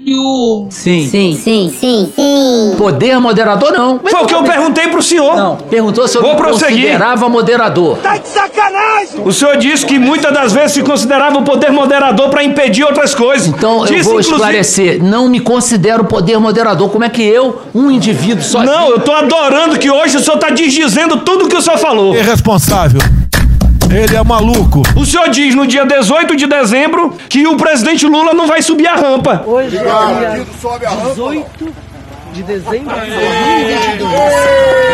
[0.69, 1.07] Sim.
[1.09, 2.75] Sim, sim, sim, sim.
[2.77, 3.99] Poder moderador, não.
[4.03, 5.35] Foi o que eu perguntei pro senhor.
[5.35, 6.85] Não, perguntou se eu Vou me prosseguir.
[6.85, 7.97] considerava moderador.
[7.97, 9.21] Tá de sacanagem!
[9.23, 13.13] O senhor disse que muitas das vezes se considerava o poder moderador para impedir outras
[13.15, 13.47] coisas.
[13.47, 15.03] Então eu Disse, vou inclusive- esclarecer.
[15.03, 16.89] Não me considero poder moderador.
[16.89, 18.71] Como é que eu, um indivíduo sozinho...
[18.71, 22.15] Não, eu tô adorando que hoje o senhor tá desdizendo tudo que o senhor falou.
[22.15, 22.99] Irresponsável.
[23.95, 24.81] Ele é maluco.
[24.93, 28.87] O senhor diz no dia 18 de dezembro que o presidente Lula não vai subir
[28.87, 29.41] a rampa.
[29.47, 31.11] Hoje é dia Sobe a rampa.
[31.11, 31.73] 18
[32.35, 34.85] de dezembro de 2022.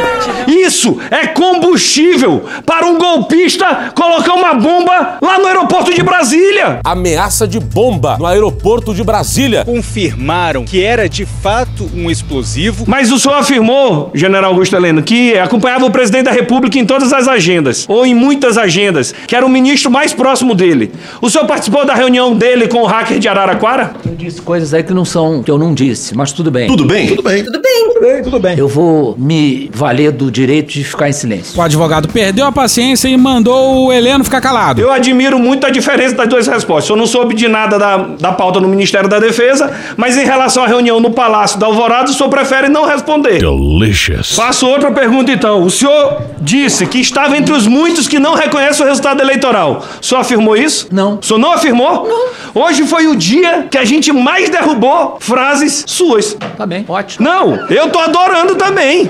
[0.47, 6.79] Isso é combustível para um golpista colocar uma bomba lá no aeroporto de Brasília.
[6.83, 9.65] Ameaça de bomba no aeroporto de Brasília.
[9.65, 12.85] confirmaram que era de fato um explosivo.
[12.87, 17.11] Mas o senhor afirmou, general Augusto Heleno, que acompanhava o presidente da República em todas
[17.11, 20.91] as agendas, ou em muitas agendas, que era o ministro mais próximo dele.
[21.21, 23.93] O senhor participou da reunião dele com o hacker de Araraquara?
[24.05, 26.67] Eu disse coisas aí que não são, que eu não disse, mas tudo bem.
[26.67, 27.07] Tudo bem?
[27.07, 27.43] Tudo bem.
[27.43, 27.71] Tudo bem.
[27.93, 28.57] Tudo bem, tudo bem.
[28.57, 31.57] Eu vou me valer do direito de ficar em silêncio.
[31.59, 34.81] O advogado perdeu a paciência e mandou o Heleno ficar calado.
[34.81, 36.89] Eu admiro muito a diferença das duas respostas.
[36.89, 40.63] Eu não soube de nada da, da pauta no Ministério da Defesa, mas em relação
[40.63, 43.39] à reunião no Palácio da Alvorada, o senhor prefere não responder.
[43.39, 44.35] Delicious.
[44.35, 45.63] Faço outra pergunta então.
[45.63, 49.83] O senhor disse que estava entre os muitos que não reconhecem o resultado eleitoral.
[50.01, 50.87] O senhor afirmou isso?
[50.91, 51.19] Não.
[51.21, 52.07] O senhor não afirmou?
[52.07, 52.63] Não.
[52.63, 56.35] Hoje foi o dia que a gente mais derrubou frases suas.
[56.57, 57.20] Tá bem, ótimo.
[57.21, 59.09] Não, eu tô adorando também.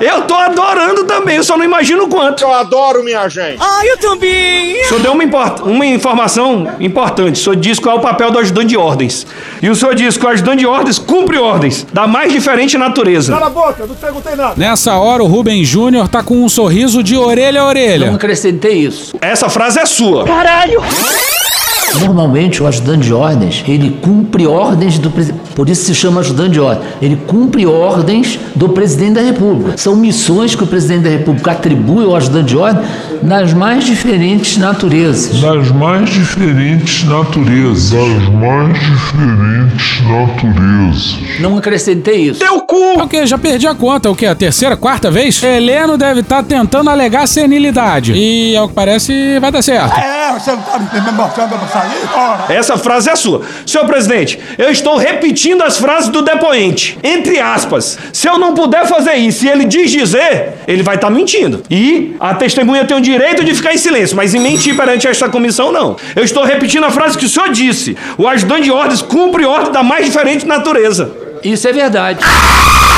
[0.00, 1.36] Eu tô adorando também.
[1.36, 2.42] Eu só não imagino o quanto.
[2.42, 3.58] Eu adoro minha gente.
[3.60, 4.82] Ah, eu também!
[4.82, 7.40] O senhor deu uma, import- uma informação importante.
[7.40, 9.26] O senhor disse qual é o papel do ajudante de ordens.
[9.62, 13.32] E o senhor disse que o ajudante de ordens cumpre ordens da mais diferente natureza.
[13.32, 14.54] Cala a boca, não perguntei nada.
[14.56, 18.14] Nessa hora, o Rubem Júnior tá com um sorriso de orelha a Não orelha.
[18.14, 19.14] acrescentei isso.
[19.20, 20.24] Essa frase é sua.
[20.24, 20.80] Caralho!
[22.00, 25.42] Normalmente o ajudante de ordens, ele cumpre ordens do presidente.
[25.54, 26.82] Por isso se chama ajudante de ordem.
[27.00, 29.76] Ele cumpre ordens do presidente da República.
[29.76, 32.82] São missões que o presidente da República atribui ao ajudante de ordem
[33.22, 35.40] nas mais diferentes naturezas.
[35.40, 37.90] Das mais diferentes naturezas.
[37.90, 41.40] Das mais diferentes naturezas.
[41.40, 42.40] Não acrescentei isso.
[42.40, 42.76] Teu cu!
[42.98, 43.26] É o quê?
[43.26, 44.10] Já perdi a conta.
[44.10, 44.26] O quê?
[44.26, 45.42] A terceira, quarta vez?
[45.42, 48.12] Heleno deve estar tentando alegar senilidade.
[48.14, 49.98] E, ao que parece, vai dar certo.
[49.98, 51.52] É, você não tá me mostrando.
[52.48, 53.42] Essa frase é sua.
[53.66, 56.98] Senhor presidente, eu estou repetindo as frases do depoente.
[57.02, 57.98] Entre aspas.
[58.12, 61.62] Se eu não puder fazer isso e ele diz dizer, ele vai estar mentindo.
[61.70, 65.28] E a testemunha tem o direito de ficar em silêncio, mas em mentir perante esta
[65.28, 65.96] comissão, não.
[66.14, 67.96] Eu estou repetindo a frase que o senhor disse.
[68.16, 71.10] O ajudante de ordens cumpre ordem da mais diferente natureza.
[71.42, 72.24] Isso é verdade.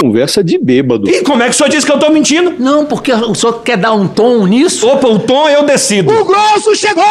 [0.01, 1.09] Conversa de bêbado.
[1.09, 2.55] E como é que o senhor disse que eu estou mentindo?
[2.59, 4.87] Não, porque o senhor quer dar um tom nisso?
[4.87, 6.13] Opa, o tom eu decido.
[6.13, 7.05] O grosso chegou!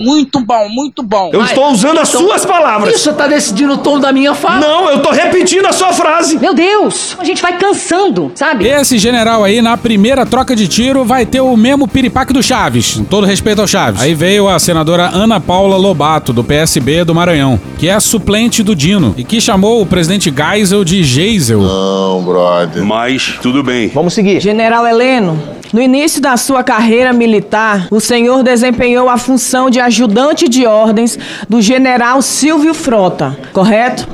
[0.00, 1.30] Muito bom, muito bom.
[1.32, 2.94] Eu estou usando as Então, suas palavras.
[2.94, 4.60] Isso tá decidindo o tom da minha fala.
[4.60, 6.38] Não, eu estou repetindo a sua frase.
[6.38, 8.66] Meu Deus, a gente vai cansando, sabe?
[8.66, 12.94] Esse general aí, na primeira troca de tiro, vai ter o mesmo piripaque do Chaves.
[12.94, 14.02] Com todo respeito ao Chaves.
[14.02, 18.62] Aí veio a senadora Ana Paula Lobato, do PSB do Maranhão, que é a suplente
[18.62, 21.60] do Dino, e que chamou o presidente Geisel de Geisel.
[21.60, 22.84] Não, brother.
[22.84, 23.88] Mas tudo bem.
[23.88, 24.40] Vamos seguir.
[24.40, 25.38] General Heleno,
[25.72, 31.18] no início da sua carreira militar, o senhor desempenhou a função de ajudante de ordens
[31.48, 34.08] do general Silvio Frota, correto?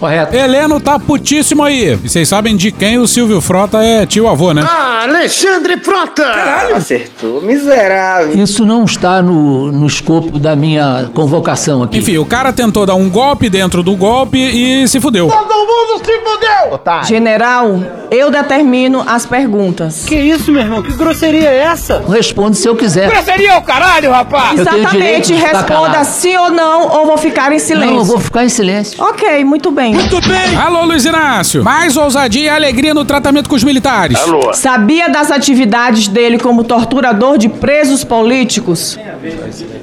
[0.00, 0.34] Correto.
[0.34, 1.92] Heleno tá putíssimo aí.
[1.92, 4.62] E vocês sabem de quem o Silvio Frota é tio avô, né?
[4.66, 6.24] Ah, Alexandre Frota!
[6.24, 7.42] Caralho, acertou.
[7.42, 8.42] Miserável.
[8.42, 11.98] Isso não está no, no escopo da minha convocação aqui.
[11.98, 15.28] Enfim, o cara tentou dar um golpe dentro do golpe e se fudeu.
[15.28, 17.04] Todo mundo se fudeu!
[17.04, 17.80] General,
[18.10, 20.04] eu determino as perguntas.
[20.06, 20.82] Que isso, meu irmão?
[20.82, 22.02] Que grosseria é essa?
[22.08, 23.10] Responde se eu quiser.
[23.10, 24.60] Grosseria é o caralho, rapaz!
[24.60, 27.90] Exatamente, responda sim ou não, ou vou ficar em silêncio.
[27.90, 29.02] Não, eu vou ficar em silêncio.
[29.02, 29.89] Ok, muito bem.
[29.92, 30.56] Muito bem!
[30.56, 31.64] Alô, Luiz Inácio.
[31.64, 34.18] Mais ousadia e alegria no tratamento com os militares.
[34.18, 34.52] Alô?
[34.54, 38.98] Sabia das atividades dele como torturador de presos políticos?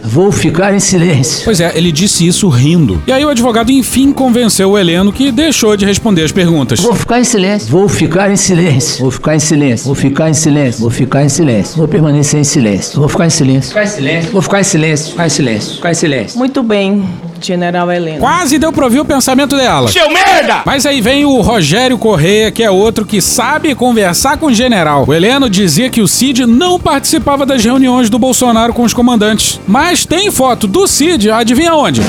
[0.04, 1.44] Vou ficar em silêncio.
[1.44, 3.02] Pois é, ele disse isso rindo.
[3.06, 6.80] E aí o advogado enfim convenceu o Heleno que deixou de responder as perguntas.
[6.80, 7.70] Vou ficar em silêncio.
[7.70, 9.00] Vou ficar em silêncio.
[9.02, 9.86] Vou ficar em silêncio.
[9.86, 10.82] Vou ficar em silêncio.
[10.82, 11.78] Vou ficar em silêncio.
[11.78, 13.00] Vou permanecer em silêncio.
[13.00, 13.70] Vou ficar em silêncio.
[13.70, 14.32] Ficar em silêncio.
[14.32, 15.12] Vou ficar em silêncio.
[15.12, 15.76] Ficar em silêncio.
[15.76, 16.38] Ficar em silêncio.
[16.38, 17.08] Muito bem,
[17.42, 18.20] General Heleno.
[18.20, 19.92] Quase deu pra ouvir o pensamento dela.
[19.92, 20.62] Seu merda!
[20.66, 25.06] Mas aí vem o Rogério Correia, que é outro que sabe conversar com o general.
[25.08, 29.60] O Heleno dizia que o Cid não participava das reuniões do Bolsonaro com os comandantes.
[29.68, 32.02] Mas tem foto do Cid, adivinha onde?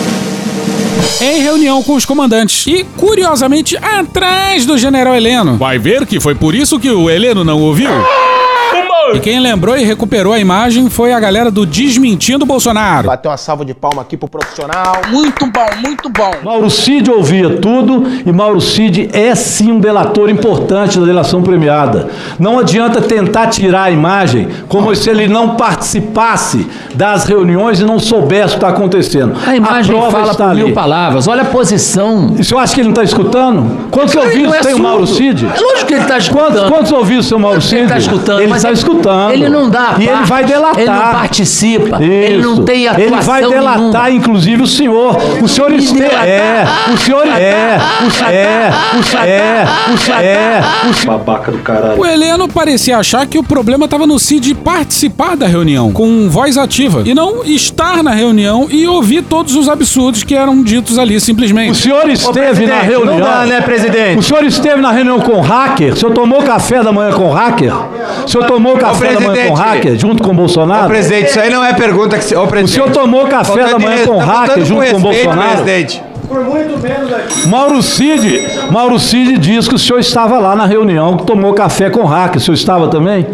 [1.20, 2.66] Em reunião com os comandantes.
[2.66, 5.56] E, curiosamente, atrás do general Heleno.
[5.56, 7.90] Vai ver que foi por isso que o Heleno não ouviu.
[9.14, 13.06] E quem lembrou e recuperou a imagem foi a galera do Desmentindo Bolsonaro.
[13.08, 15.00] Bateu uma salva de palma aqui pro profissional.
[15.08, 16.30] Muito bom, muito bom.
[16.44, 22.08] Mauro Cid ouvia tudo e Mauro Cid é sim um delator importante da delação premiada.
[22.38, 27.98] Não adianta tentar tirar a imagem como se ele não participasse das reuniões e não
[27.98, 29.34] soubesse o que está acontecendo.
[29.46, 30.74] A imagem prova fala está por mil ali.
[30.74, 31.26] palavras.
[31.28, 32.34] Olha a posição.
[32.36, 33.88] E o senhor acha que ele não está escutando?
[33.90, 35.06] Quantos ouvidos é tem o Mauro.
[35.06, 35.44] Cid?
[35.46, 36.38] É lógico que ele está escutando.
[36.52, 37.74] Quantos, quantos ouvidos tem o Mauro Cid?
[37.76, 38.38] Ele está escutando.
[38.40, 39.32] Ele mas está ele- escutando.
[39.32, 40.28] Ele não dá E ele parte.
[40.28, 40.80] vai delatar.
[40.80, 42.02] Ele não participa.
[42.02, 42.62] Ele não Isso.
[42.64, 44.10] tem atuação Ele vai delatar, nenhuma.
[44.10, 45.16] inclusive, o senhor.
[45.42, 45.68] O senhor?
[45.70, 50.60] É, o senhor é, o senhor é, o senhor é, o senhor é,
[50.90, 51.18] o senhor.
[51.18, 52.00] Babaca do caralho.
[52.00, 56.56] O Heleno parecia achar que o problema estava no Cid participar da reunião, com voz
[56.56, 61.20] ativa, e não estar na reunião e ouvir todos os absurdos que eram ditos ali
[61.20, 61.72] simplesmente.
[61.72, 63.18] O senhor esteve na reunião.
[63.18, 64.18] Não dá, né, presidente?
[64.18, 65.92] O senhor esteve na reunião com o hacker?
[65.92, 67.72] O senhor tomou café da manhã com o hacker?
[68.24, 69.60] O senhor tomou café da manhã com o presidente.
[69.60, 70.88] hacker junto com o Bolsonaro?
[70.88, 72.34] Presidente, isso aí não é pergunta que...
[72.34, 75.50] Ô, O senhor tomou café da manhã com o hacker junto com o Bolsonaro?
[75.62, 76.02] presidente.
[77.46, 81.88] Mauro Cid, Mauro Cid diz que o senhor estava lá na reunião que tomou café
[81.88, 82.36] com o hacker.
[82.36, 83.26] O senhor estava também?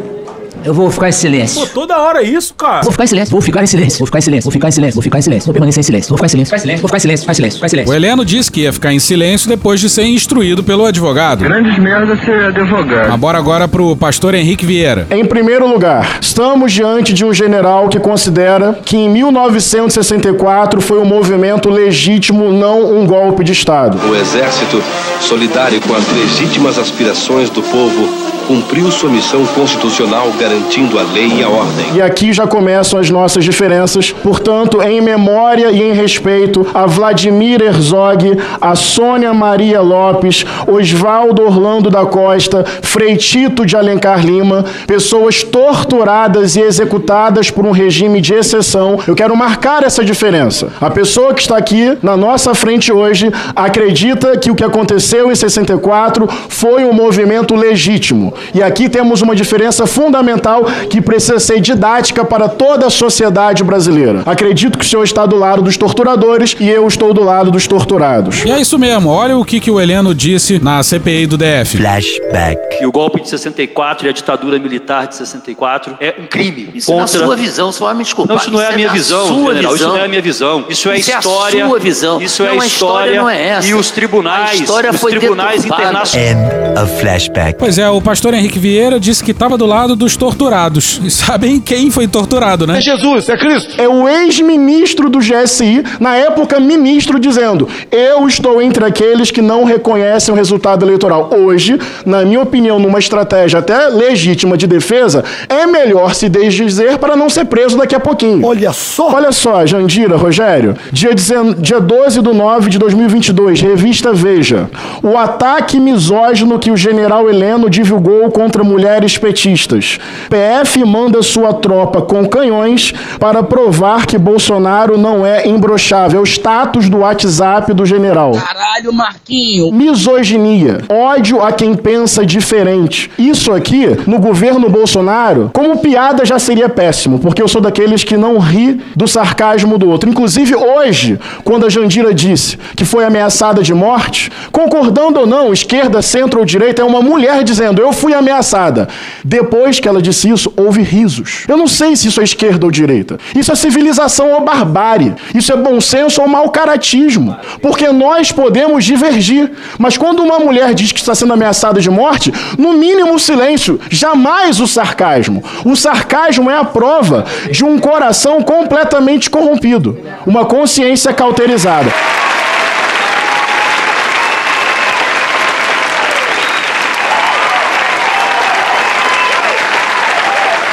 [0.65, 1.67] Eu vou ficar em silêncio.
[1.75, 2.83] toda hora isso, cara.
[2.83, 3.31] Vou ficar em silêncio.
[3.33, 3.99] Vou ficar em silêncio.
[3.99, 4.45] Vou ficar em silêncio.
[4.45, 4.95] Vou ficar em silêncio.
[4.95, 5.47] Vou ficar em silêncio.
[5.47, 6.09] Vou permanecer em silêncio.
[6.09, 6.51] Vou ficar em silêncio.
[6.51, 6.83] Vou ficar em silêncio.
[6.83, 7.27] Vou ficar em silêncio.
[7.27, 7.59] Vou ficar em silêncio.
[7.59, 7.93] Vou ficar em silêncio.
[7.93, 11.45] O Heleno disse que ia ficar em silêncio depois de ser instruído pelo advogado.
[11.45, 13.11] Grandes merda ser advogado.
[13.11, 15.07] Mas bora agora pro pastor Henrique Vieira.
[15.11, 21.05] Em primeiro lugar, estamos diante de um general que considera que em 1964 foi um
[21.05, 23.99] movimento legítimo, não um golpe de Estado.
[24.09, 24.83] O Exército,
[25.21, 28.09] solidário com as legítimas aspirações do povo,
[28.47, 31.87] cumpriu sua missão constitucional garantindo a lei e a ordem.
[31.95, 34.13] E aqui já começam as nossas diferenças.
[34.13, 41.91] Portanto, em memória e em respeito a Vladimir Herzog, a Sônia Maria Lopes, Oswaldo Orlando
[41.91, 48.99] da Costa, Freitito de Alencar Lima, pessoas torturadas e executadas por um regime de exceção,
[49.07, 50.69] eu quero marcar essa diferença.
[50.81, 55.35] A pessoa que está aqui na nossa frente hoje acredita que o que aconteceu em
[55.35, 58.33] 64 foi um movimento legítimo.
[58.55, 60.44] E aqui temos uma diferença fundamental
[60.91, 64.23] que precisa ser didática para toda a sociedade brasileira.
[64.27, 67.67] Acredito que o senhor está do lado dos torturadores e eu estou do lado dos
[67.67, 68.45] torturados.
[68.45, 71.77] E é isso mesmo, olha o que, que o Heleno disse na CPI do DF.
[71.79, 72.83] Flashback.
[72.83, 76.71] E o golpe de 64 e a ditadura militar de 64 é um crime.
[76.75, 78.37] Isso é na sua visão, só vai me desculpar.
[78.37, 79.61] Não, isso não é a Isso minha na visão, sua general.
[79.63, 79.89] Isso visão.
[79.89, 80.65] não é a minha visão.
[80.69, 81.67] Isso é Isso é a história.
[81.67, 82.21] sua visão.
[82.21, 83.69] Isso Não, é a história não é essa.
[83.69, 86.15] E os tribunais, A história os foi tribunais internacionais.
[86.15, 87.59] End of flashback.
[87.59, 91.01] Pois é, o pastor Henrique Vieira disse que estava do lado dos torturados.
[91.03, 92.81] E sabem quem foi torturado, né?
[92.81, 93.81] Jesus, é Cristo.
[93.81, 99.65] É o ex-ministro do GSI, na época ministro, dizendo: Eu estou entre aqueles que não
[99.65, 101.31] reconhecem o resultado eleitoral.
[101.33, 107.17] Hoje, na minha opinião, numa estratégia até legítima de defesa, é melhor se desdizer para
[107.17, 108.45] não ser preso daqui a pouquinho.
[108.45, 109.15] Olha só.
[109.15, 110.77] Olha só, Jandira, Rogério.
[110.93, 114.69] Dia, dezen- dia 12 de 9 de 2022, revista Veja.
[115.03, 119.99] O ataque misógino que o general Heleno divulgou contra mulheres petistas.
[120.29, 126.21] PF manda sua tropa com canhões para provar que Bolsonaro não é imbrochável.
[126.21, 128.33] É o status do WhatsApp do general.
[128.33, 129.73] Caralho, Marquinho.
[129.73, 133.11] Misoginia, ódio a quem pensa diferente.
[133.19, 138.17] Isso aqui, no governo Bolsonaro, como piada já seria péssimo, porque eu sou daqueles que
[138.17, 140.09] não ri do sarcasmo do outro.
[140.09, 146.03] Inclusive hoje, quando a Jandira disse que foi ameaçada de morte, concordando ou não, esquerda,
[146.03, 148.89] centro ou direita, é uma mulher dizendo eu fui ameaçada.
[149.25, 151.45] Depois que ela disse isso, houve risos.
[151.49, 153.19] Eu não sei se isso é esquerda ou direita.
[153.35, 155.15] Isso é civilização ou barbárie.
[155.35, 157.37] Isso é bom senso ou mau caratismo.
[157.61, 159.51] Porque nós podemos divergir.
[159.79, 163.81] Mas quando uma mulher diz que está sendo ameaçada de morte, no mínimo o silêncio,
[163.91, 165.43] jamais o sarcasmo.
[165.65, 171.91] O sarcasmo é a prova de um coração completamente corrompido, uma consciência cauterizada.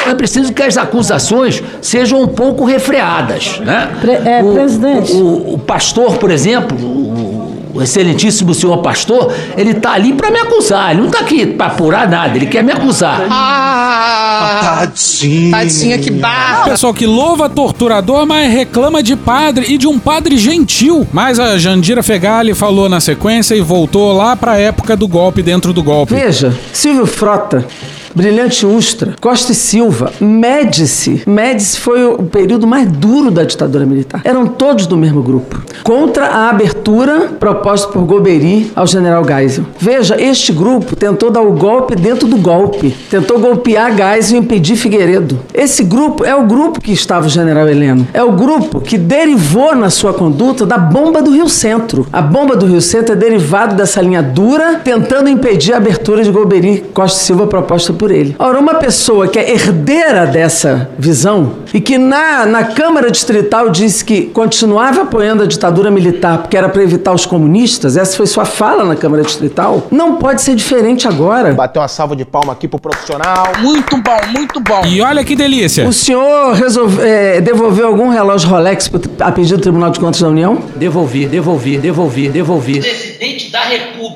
[0.08, 3.60] É preciso que as acusações sejam um pouco refreadas.
[3.60, 3.89] Né?
[4.26, 5.12] é, o, presidente.
[5.14, 10.91] O, o pastor, por exemplo, o, excelentíssimo senhor pastor, ele está ali para me acusar.
[10.91, 13.26] Ele não está aqui para apurar nada, ele quer me acusar.
[13.30, 15.52] Ah, tadinho.
[15.52, 16.66] Tadinha, que barra.
[16.66, 21.08] Pessoal que louva torturador, mas reclama de padre e de um padre gentil.
[21.12, 25.41] Mas a Jandira Fegali falou na sequência e voltou lá para a época do golpe
[25.41, 26.14] dentro do golpe.
[26.14, 27.66] Veja, Silvio Frota
[28.14, 31.24] Brilhante Ustra, Costa e Silva, Médici.
[31.26, 34.22] Médici foi o período mais duro da ditadura militar.
[34.24, 35.62] Eram todos do mesmo grupo.
[35.84, 39.66] Contra a abertura proposta por Goberi ao general Geisel.
[39.80, 42.95] Veja, este grupo tentou dar o golpe dentro do golpe.
[43.09, 45.39] Tentou golpear Geisel e impedir Figueiredo.
[45.53, 48.07] Esse grupo é o grupo que estava o general Heleno.
[48.14, 52.05] É o grupo que derivou na sua conduta da bomba do Rio Centro.
[52.12, 56.32] A bomba do Rio Centro é derivado dessa linha dura, tentando impedir a abertura de
[56.32, 58.36] Goberi Costa e Silva proposta por ele.
[58.39, 64.04] Ora, uma pessoa que é herdeira dessa visão e que na, na Câmara Distrital disse
[64.04, 68.43] que continuava apoiando a ditadura militar porque era para evitar os comunistas, essa foi sua
[68.43, 71.54] fala na Câmara Distrital, não pode ser diferente agora.
[71.54, 73.49] Bateu uma salva de palma aqui pro profissional.
[73.60, 74.82] Muito bom, muito bom.
[74.88, 75.88] E olha que delícia.
[75.88, 78.89] O senhor resolve, é, devolveu algum relógio Rolex
[79.20, 80.58] a pedido do Tribunal de Contas da União?
[80.76, 82.82] Devolvi, devolvi, devolvi, devolvi.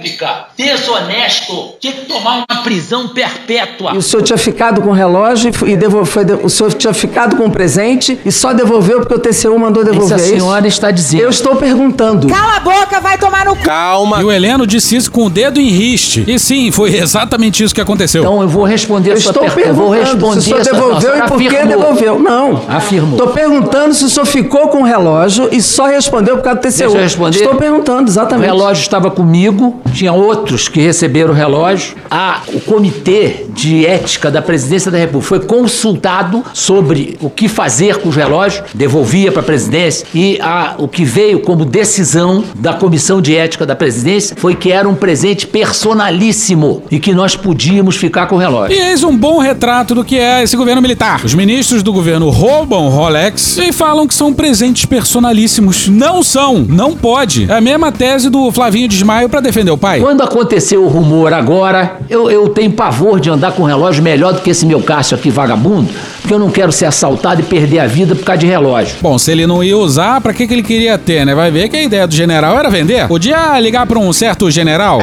[0.09, 3.91] República, desonesto, tinha que tomar uma prisão perpétua.
[3.95, 7.45] E o senhor tinha ficado com o relógio e devolveu, o senhor tinha ficado com
[7.45, 10.17] o presente e só devolveu porque o TCU mandou devolver.
[10.17, 11.21] Isso a é senhora está dizendo.
[11.23, 12.27] Eu estou perguntando.
[12.27, 14.21] Cala a boca, vai tomar no Calma.
[14.21, 16.23] E o Heleno disse isso com o dedo em riste.
[16.27, 18.21] E sim, foi exatamente isso que aconteceu.
[18.21, 19.67] Então eu vou responder eu a sua estou pergunta.
[19.67, 22.19] Eu vou responder se o senhor essa- devolveu e por que devolveu.
[22.19, 22.61] Não.
[22.67, 23.17] Afirmou.
[23.17, 26.61] Estou perguntando se o senhor ficou com o relógio e só respondeu por causa do
[26.61, 26.77] TCU.
[26.77, 27.37] Deixa eu responder.
[27.37, 28.45] Estou perguntando, O exatamente.
[28.45, 31.95] relógio estava comigo, tinha outros que receberam o relógio.
[32.11, 37.97] A, o Comitê de Ética da Presidência da República foi consultado sobre o que fazer
[37.97, 40.05] com os relógios, devolvia para a presidência.
[40.13, 44.71] E a, o que veio como decisão da Comissão de Ética da Presidência foi que
[44.71, 48.75] era um presente personalíssimo e que nós podíamos ficar com o relógio.
[48.75, 51.21] E eis um bom retrato do que é esse governo militar.
[51.23, 55.87] Os ministros do governo roubam Rolex e falam que são presentes personalíssimos.
[55.87, 57.49] Não são, não pode.
[57.49, 59.99] É a mesma tese do Flavinho Desmaio para defender o pai.
[59.99, 64.33] Quando aconteceu o rumor agora, eu, eu tenho pavor de andar com um relógio melhor
[64.33, 67.79] do que esse meu Cássio aqui vagabundo, porque eu não quero ser assaltado e perder
[67.79, 68.97] a vida por causa de relógio.
[68.99, 71.35] Bom, se ele não ia usar, pra que, que ele queria ter, né?
[71.35, 73.07] Vai ver que a ideia do general era vender.
[73.07, 74.99] Podia ligar pra um certo general,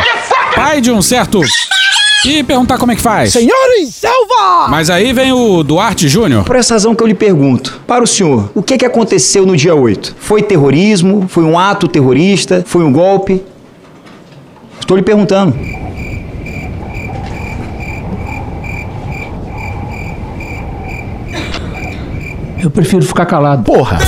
[0.55, 1.41] pai de um certo.
[2.25, 3.33] E perguntar como é que faz.
[3.33, 4.69] Senhores, selva!
[4.69, 6.45] Mas aí vem o Duarte Júnior.
[6.45, 9.57] Por essa razão que eu lhe pergunto, para o senhor, o que, que aconteceu no
[9.57, 10.15] dia 8?
[10.21, 11.27] Foi terrorismo?
[11.29, 12.63] Foi um ato terrorista?
[12.65, 13.43] Foi um golpe?
[14.83, 15.57] Estou lhe perguntando.
[22.61, 23.63] Eu prefiro ficar calado.
[23.63, 23.99] Porra!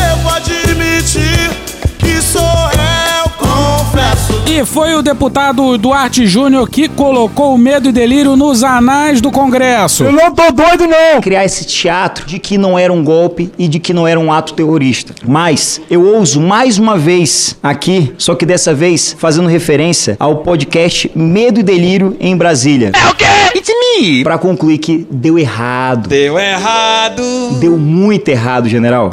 [4.57, 9.28] E foi o deputado Duarte Júnior que colocou o medo e delírio nos anais do
[9.28, 10.05] Congresso.
[10.05, 11.20] não tô doido, não!
[11.20, 14.32] Criar esse teatro de que não era um golpe e de que não era um
[14.32, 15.12] ato terrorista.
[15.26, 21.11] Mas eu ouso mais uma vez aqui, só que dessa vez fazendo referência ao podcast
[21.16, 22.92] Medo e Delírio em Brasília.
[22.94, 23.24] É o quê?
[23.57, 24.22] It's me!
[24.22, 26.09] Pra concluir que deu errado.
[26.09, 27.24] Deu errado.
[27.59, 29.11] Deu muito errado, general.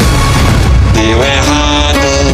[0.93, 1.81] Deu errado.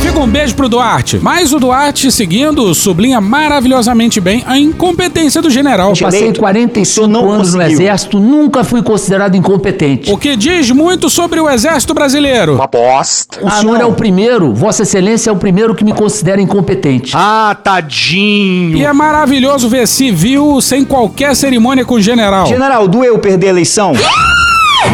[0.01, 1.19] Fica um beijo pro Duarte.
[1.21, 5.91] Mas o Duarte, seguindo, sublinha maravilhosamente bem a incompetência do general.
[5.91, 10.11] Eu passei 45 anos no Exército, nunca fui considerado incompetente.
[10.11, 12.55] O que diz muito sobre o Exército Brasileiro.
[12.55, 13.45] Uma bosta.
[13.45, 17.11] O senhor é o primeiro, Vossa Excelência é o primeiro que me considera incompetente.
[17.15, 18.77] Ah, tadinho.
[18.77, 22.47] E é maravilhoso ver civil sem qualquer cerimônia com o general.
[22.47, 23.93] General, doeu perder a eleição?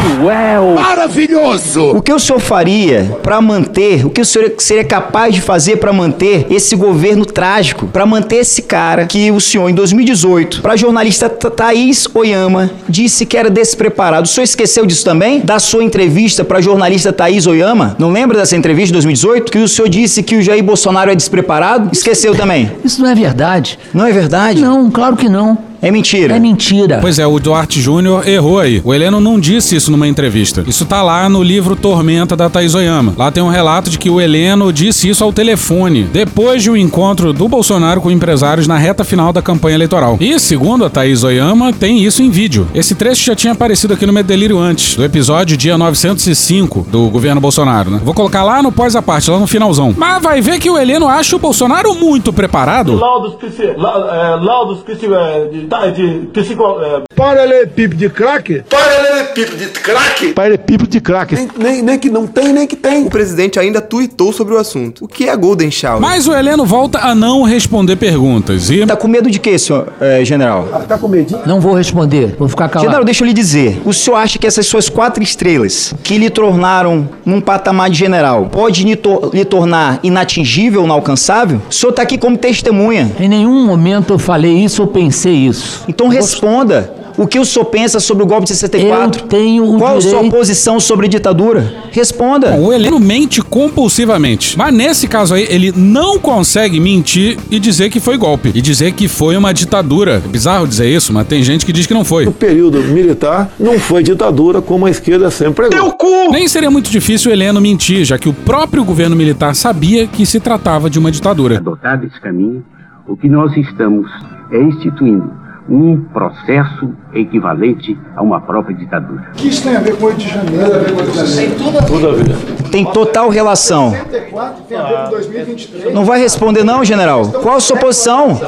[0.02, 0.74] Cruel.
[0.74, 1.90] Maravilhoso.
[1.96, 5.76] O que o senhor faria para manter, o que o senhor seria capaz de fazer
[5.76, 10.72] para manter esse governo trágico, para manter esse cara que o senhor em 2018, para
[10.72, 14.24] a jornalista Tha- Thaís Oyama, disse que era despreparado.
[14.24, 15.40] O senhor esqueceu disso também?
[15.40, 17.96] Da sua entrevista para a jornalista Thaís Oyama?
[17.98, 21.14] Não lembra dessa entrevista de 2018 que o senhor disse que o Jair Bolsonaro é
[21.14, 21.90] despreparado?
[21.92, 22.70] Esqueceu também?
[22.84, 23.78] Isso não é verdade.
[23.92, 24.60] Não é verdade?
[24.60, 25.56] Não, claro que não.
[25.86, 26.36] É mentira.
[26.36, 26.98] É mentira.
[27.00, 28.80] Pois é, o Duarte Júnior errou aí.
[28.84, 30.64] O Heleno não disse isso numa entrevista.
[30.66, 33.12] Isso tá lá no livro Tormenta da Thaís Oyama.
[33.16, 36.76] Lá tem um relato de que o Heleno disse isso ao telefone, depois de um
[36.76, 40.16] encontro do Bolsonaro com empresários na reta final da campanha eleitoral.
[40.20, 42.66] E, segundo a Thaís Oyama, tem isso em vídeo.
[42.74, 47.40] Esse trecho já tinha aparecido aqui no Medelírio antes, do episódio dia 905 do governo
[47.40, 48.00] Bolsonaro, né?
[48.02, 49.94] Vou colocar lá no pós a parte, lá no finalzão.
[49.96, 52.94] Mas vai ver que o Heleno acha o Bolsonaro muito preparado.
[52.96, 58.62] Laudos psi- la- é, laudos psi- é, de, de psico, é, Paralelepípedo de craque?
[58.68, 60.32] Paralelepípedo de craque?
[60.32, 61.34] Paralelepípedo de craque.
[61.34, 63.04] Nem, nem, nem que não tem, nem que tem.
[63.06, 65.04] O presidente ainda tuitou sobre o assunto.
[65.04, 66.00] O que é Golden Shower?
[66.00, 68.84] Mas o Heleno volta a não responder perguntas e.
[68.86, 70.66] Tá com medo de quê, senhor eh, general?
[70.88, 71.40] Tá com medinho?
[71.46, 72.86] Não vou responder, vou ficar calado.
[72.86, 73.80] General, deixa eu lhe dizer.
[73.84, 78.46] O senhor acha que essas suas quatro estrelas, que lhe tornaram num patamar de general,
[78.50, 81.60] pode lhe, tor- lhe tornar inatingível, inalcançável?
[81.68, 83.10] O senhor tá aqui como testemunha.
[83.18, 85.63] Em nenhum momento eu falei isso ou pensei isso.
[85.88, 86.92] Então responda.
[87.16, 89.22] O que o senhor pensa sobre o golpe de 64?
[89.22, 91.72] Eu tenho o Qual a sua direito- posição sobre a ditadura?
[91.92, 92.50] Responda.
[92.50, 94.58] Bom, o Heleno mente compulsivamente.
[94.58, 98.50] Mas nesse caso aí, ele não consegue mentir e dizer que foi golpe.
[98.52, 100.20] E dizer que foi uma ditadura.
[100.24, 102.26] É bizarro dizer isso, mas tem gente que diz que não foi.
[102.26, 106.30] O período militar não foi ditadura como a esquerda sempre pregou.
[106.32, 110.26] Nem seria muito difícil o Heleno mentir, já que o próprio governo militar sabia que
[110.26, 111.58] se tratava de uma ditadura.
[111.58, 112.64] adotado esse caminho,
[113.06, 114.10] o que nós estamos
[114.50, 115.30] é instituindo
[115.68, 119.30] um processo equivalente a uma própria ditadura.
[119.32, 120.64] O que isso tem a ver com 8 de janeiro?
[120.66, 121.54] Tem a ver com 8 de janeiro?
[121.86, 122.36] Tudo a ver.
[122.70, 123.90] Tem total relação.
[123.92, 125.94] 64 tem a ver com 2023.
[125.94, 127.26] Não vai responder não, general?
[127.26, 128.38] Qual a sua posição?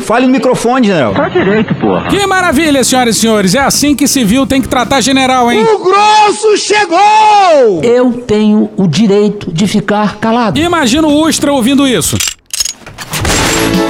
[0.00, 1.14] Fale no microfone, general.
[1.14, 2.08] Tá direito, porra.
[2.08, 3.54] Que maravilha, senhoras e senhores.
[3.54, 5.62] É assim que civil tem que tratar general, hein?
[5.62, 7.80] O grosso chegou!
[7.82, 10.58] Eu tenho o direito de ficar calado.
[10.58, 12.16] Imagina o Ustra ouvindo isso.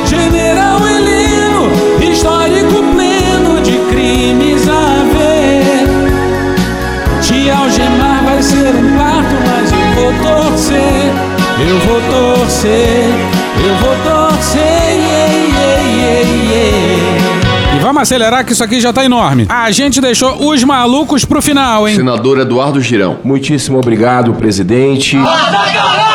[0.06, 1.27] General Heleno,
[2.18, 5.86] histórico pleno de crimes a ver.
[7.22, 11.12] Te algemar vai ser um parto, mas eu vou torcer.
[11.60, 13.04] Eu vou torcer,
[13.64, 14.60] eu vou torcer.
[14.60, 17.76] Yeah, yeah, yeah, yeah.
[17.76, 19.46] E vamos acelerar que isso aqui já tá enorme.
[19.48, 21.94] A gente deixou os malucos pro final, hein?
[21.94, 23.18] Senador Eduardo Girão.
[23.22, 25.16] Muitíssimo obrigado, presidente.
[25.16, 26.07] Muitíssimo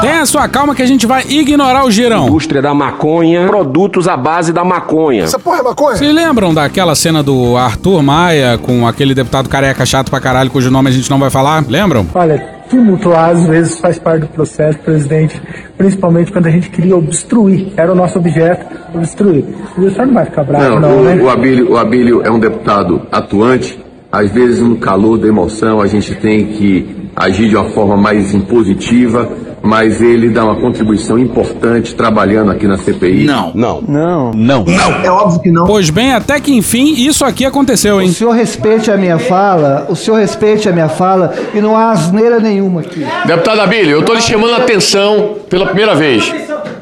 [0.00, 2.26] Tenha sua calma que a gente vai ignorar o girão.
[2.28, 5.24] Indústria da maconha, produtos à base da maconha.
[5.24, 5.96] Essa porra é maconha?
[5.96, 10.70] Vocês lembram daquela cena do Arthur Maia com aquele deputado careca chato pra caralho, cujo
[10.70, 11.64] nome a gente não vai falar?
[11.68, 12.06] Lembram?
[12.14, 12.38] Olha,
[12.70, 15.40] tumultuar às vezes faz parte do processo, presidente,
[15.76, 17.72] principalmente quando a gente queria obstruir.
[17.76, 19.44] Era o nosso objeto, obstruir.
[19.76, 21.22] O senhor não vai ficar bravo, Não, não, o, né?
[21.22, 23.78] o, Abílio, o Abílio é um deputado atuante.
[24.12, 28.34] Às vezes, no calor da emoção, a gente tem que agir de uma forma mais
[28.34, 29.28] impositiva,
[29.62, 33.24] mas ele dá uma contribuição importante trabalhando aqui na CPI.
[33.24, 33.52] Não.
[33.54, 33.82] Não.
[33.86, 34.32] Não.
[34.34, 34.64] Não.
[35.04, 35.66] É óbvio que não.
[35.66, 38.08] Pois bem, até que enfim isso aqui aconteceu, hein?
[38.08, 41.90] O senhor respeite a minha fala, o senhor respeite a minha fala e não há
[41.90, 43.04] asneira nenhuma aqui.
[43.26, 46.24] Deputado Abílio, eu estou lhe chamando a atenção pela primeira vez.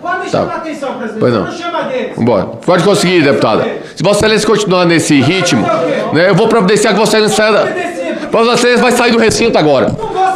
[0.00, 0.40] Podem Tá.
[0.40, 1.20] chamar atenção, presidente.
[1.20, 1.44] Pois não.
[1.44, 2.12] Não chama deles.
[2.16, 2.44] Vambora.
[2.64, 3.66] Pode conseguir, deputada.
[3.96, 5.66] Se Vossa Excelência continuar nesse ritmo,
[6.12, 8.28] né, eu vou providenciar que Vossa Excelência saia da...
[8.30, 9.86] Vossa Excelência vai sair do recinto agora.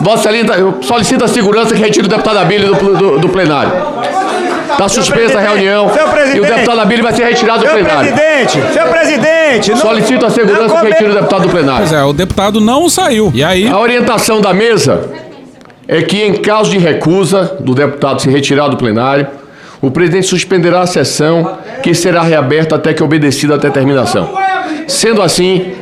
[0.03, 3.73] Vossa Excelência, eu solicito a segurança que retire o deputado Abílio do, do, do plenário.
[4.73, 6.37] Está suspensa a reunião Seu presidente.
[6.39, 8.13] e o deputado Abílio vai ser retirado do Seu plenário.
[8.13, 9.71] presidente, seu presidente.
[9.71, 11.87] não- Solicito a segurança que retire o deputado do plenário.
[11.87, 13.31] Pois é, o deputado não saiu.
[13.35, 13.69] E aí?
[13.69, 15.09] A orientação da mesa
[15.87, 19.27] é que, em caso de recusa do deputado se retirar do plenário,
[19.81, 24.31] o presidente suspenderá a sessão, que será reaberta até que obedecida a determinação.
[24.89, 25.73] Sendo assim,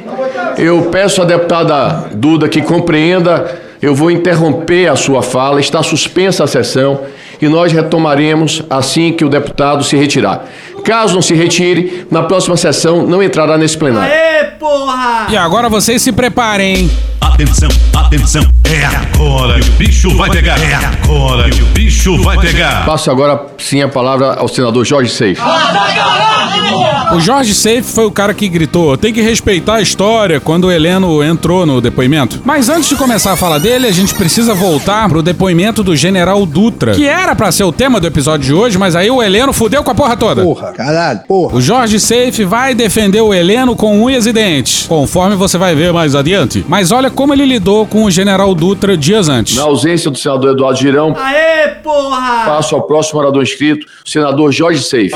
[0.59, 3.45] eu peço à deputada Duda que compreenda,
[3.83, 7.01] eu vou interromper a sua fala, está suspensa a sessão
[7.41, 10.45] e nós retomaremos assim que o deputado se retirar.
[10.85, 14.13] Caso não se retire, na próxima sessão não entrará nesse plenário.
[14.13, 15.27] Ê, porra!
[15.31, 16.91] E agora vocês se preparem, hein?
[17.21, 18.43] Atenção, atenção,
[18.73, 20.57] é agora que o bicho vai pegar.
[20.61, 22.87] É agora que o bicho vai pegar.
[22.87, 27.01] Passo agora sim a palavra ao senador Jorge caralho!
[27.13, 30.71] O Jorge Safe foi o cara que gritou: tem que respeitar a história quando o
[30.71, 32.41] Heleno entrou no depoimento.
[32.45, 36.45] Mas antes de começar a falar dele, a gente precisa voltar pro depoimento do General
[36.47, 39.53] Dutra, que era pra ser o tema do episódio de hoje, mas aí o Heleno
[39.53, 40.43] fudeu com a porra toda.
[40.43, 41.57] Porra, caralho, porra.
[41.57, 45.93] O Jorge Safe vai defender o Heleno com unhas e dentes, conforme você vai ver
[45.93, 46.65] mais adiante.
[46.69, 49.57] Mas olha como ele lidou com o General Dutra dias antes.
[49.57, 52.45] Na ausência do senador Eduardo Girão, Aê, porra!
[52.45, 55.15] passo ao próximo orador inscrito, o senador Jorge Seif.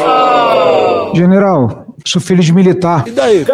[1.15, 3.05] General, sou filho de militar.
[3.07, 3.45] E daí?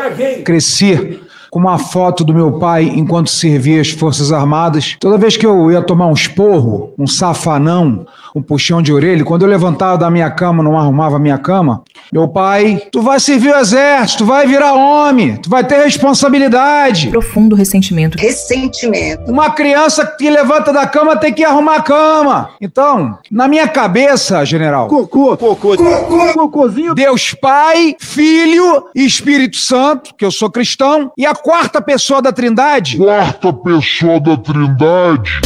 [0.44, 1.20] Cresci
[1.50, 4.96] com uma foto do meu pai enquanto servia as Forças Armadas.
[5.00, 9.42] Toda vez que eu ia tomar um esporro, um safanão, um puxão de orelha, quando
[9.42, 11.82] eu levantava da minha cama, não arrumava a minha cama,
[12.12, 17.08] meu pai, tu vai servir o exército, tu vai virar homem, tu vai ter responsabilidade.
[17.08, 18.18] Profundo ressentimento.
[18.18, 19.30] Ressentimento.
[19.30, 22.50] Uma criança que levanta da cama tem que arrumar a cama.
[22.60, 26.94] Então, na minha cabeça, general, Cocô, cocô, cocô, cocôzinho.
[26.94, 32.32] Deus Pai, Filho e Espírito Santo, que eu sou cristão, e a quarta pessoa da
[32.32, 32.96] Trindade.
[32.96, 35.40] Quarta pessoa da Trindade.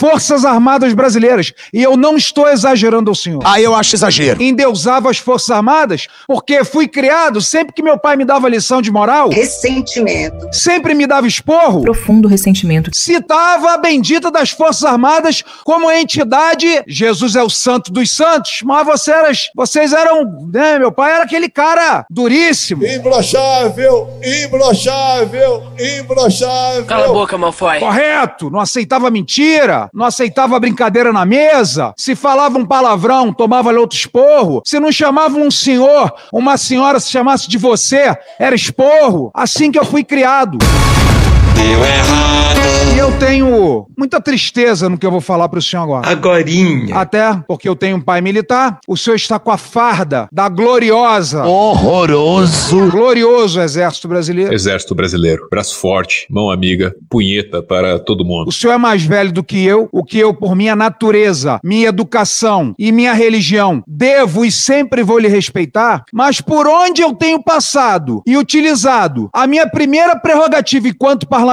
[0.00, 1.52] Forças Armadas Brasileiras.
[1.72, 3.42] E eu não estou exagerando ao senhor.
[3.44, 4.42] Aí eu acho exagero.
[4.42, 8.90] Endeusava as Forças Armadas porque fui criado sempre que meu pai me dava lição de
[8.90, 9.28] moral.
[9.28, 10.48] Ressentimento.
[10.52, 11.82] Sempre me dava esporro.
[11.82, 12.90] Profundo ressentimento.
[12.94, 16.82] Citava a bendita das Forças Armadas como entidade.
[16.86, 18.62] Jesus é o santo dos santos.
[18.64, 20.48] Mas você eras, vocês eram.
[20.52, 22.84] Né, meu pai era aquele cara duríssimo.
[22.86, 26.84] Imbrochável, imbrochável, imbrochável.
[26.86, 27.78] Cala a boca, Malfoy.
[27.78, 29.59] Correto, não aceitava mentira,
[29.92, 31.92] não aceitava brincadeira na mesa.
[31.96, 34.62] Se falava um palavrão, tomava outro esporro.
[34.64, 39.30] Se não chamava um senhor, uma senhora se chamasse de você, era esporro.
[39.34, 40.58] Assim que eu fui criado.
[41.60, 42.60] Deu errado.
[42.94, 46.08] E eu tenho muita tristeza no que eu vou falar pro senhor agora.
[46.08, 46.96] Agorinha.
[46.96, 51.44] Até porque eu tenho um pai militar, o senhor está com a farda da gloriosa.
[51.44, 52.90] Horroroso.
[52.90, 54.54] Glorioso Exército Brasileiro.
[54.54, 55.46] Exército Brasileiro.
[55.50, 58.48] Braço forte, mão amiga, punheta para todo mundo.
[58.48, 61.88] O senhor é mais velho do que eu, o que eu, por minha natureza, minha
[61.88, 67.42] educação e minha religião, devo e sempre vou lhe respeitar, mas por onde eu tenho
[67.42, 71.49] passado e utilizado a minha primeira prerrogativa enquanto parlamentar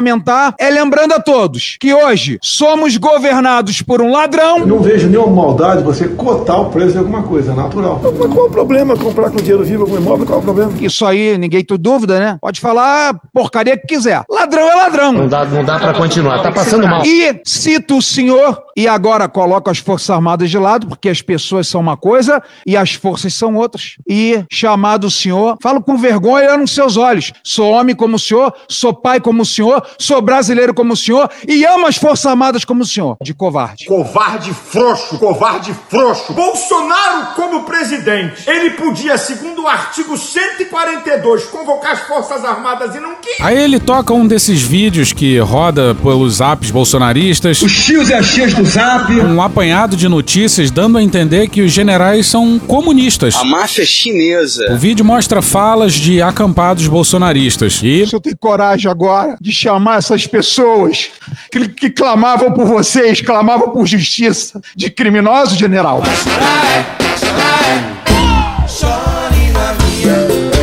[0.60, 4.66] é lembrando a todos que hoje somos governados por um ladrão.
[4.66, 8.02] Não vejo nenhuma maldade você cotar o preço de alguma coisa, é natural.
[8.04, 10.26] Mas qual o problema comprar com dinheiro vivo algum imóvel?
[10.26, 10.72] Qual o problema?
[10.80, 12.38] Isso aí, ninguém tem dúvida, né?
[12.42, 14.24] Pode falar porcaria que quiser.
[14.30, 15.12] Ladrão é ladrão.
[15.14, 17.06] Não dá, não dá pra continuar, tá passando mal.
[17.06, 21.68] E cito o senhor, e agora coloco as Forças Armadas de lado, porque as pessoas
[21.68, 23.96] são uma coisa e as forças são outras.
[24.08, 27.34] E chamado o senhor, falo com vergonha nos seus olhos.
[27.44, 31.28] Sou homem como o senhor, sou pai como o senhor, sou brasileiro como o senhor
[31.48, 33.18] e amo as Forças Armadas como o senhor.
[33.24, 33.86] De covarde.
[33.86, 36.34] Covarde frouxo, covarde frouxo.
[36.34, 43.16] Bolsonaro, como presidente, ele podia, segundo o artigo 142, convocar as Forças Armadas e não
[43.16, 43.42] quis.
[43.42, 47.60] Aí ele toca um desses vídeos que roda pelos apps bolsonaristas.
[47.64, 49.12] Os tios e as tias do zap.
[49.22, 53.36] Um apanhado de notícias dando a entender que os generais são comunistas.
[53.36, 54.72] A máfia chinesa.
[54.72, 57.82] O vídeo mostra falas de acampados bolsonaristas.
[57.84, 61.10] E Se eu tenho coragem agora de chamar essas pessoas
[61.52, 66.04] que, que clamavam por vocês, clamavam por justiça, de criminosos, general.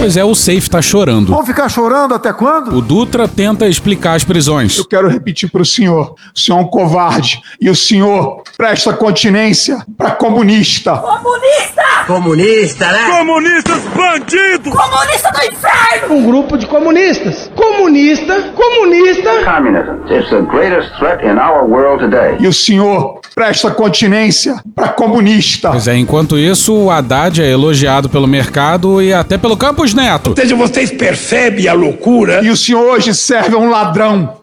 [0.05, 1.33] Pois é, o Safe tá chorando.
[1.33, 2.77] Vão ficar chorando até quando?
[2.77, 4.77] O Dutra tenta explicar as prisões.
[4.77, 8.93] Eu quero repetir para o senhor: o senhor é um covarde e o senhor presta
[8.93, 10.95] continência para comunista.
[10.99, 11.83] Comunista!
[12.07, 13.17] Comunista, né?
[13.17, 14.75] Comunistas bandidos!
[14.75, 16.17] Comunista do inferno!
[16.17, 17.51] Um grupo de comunistas.
[17.57, 19.31] Comunista, comunista.
[19.43, 22.37] Communism is the greatest threat in our world today.
[22.41, 25.70] E o senhor presta continência para comunista.
[25.70, 30.30] Pois é, enquanto isso, o Haddad é elogiado pelo mercado e até pelo Campos Neto.
[30.30, 32.43] Ou seja, vocês percebem a loucura?
[32.45, 34.35] E o senhor hoje serve a um ladrão.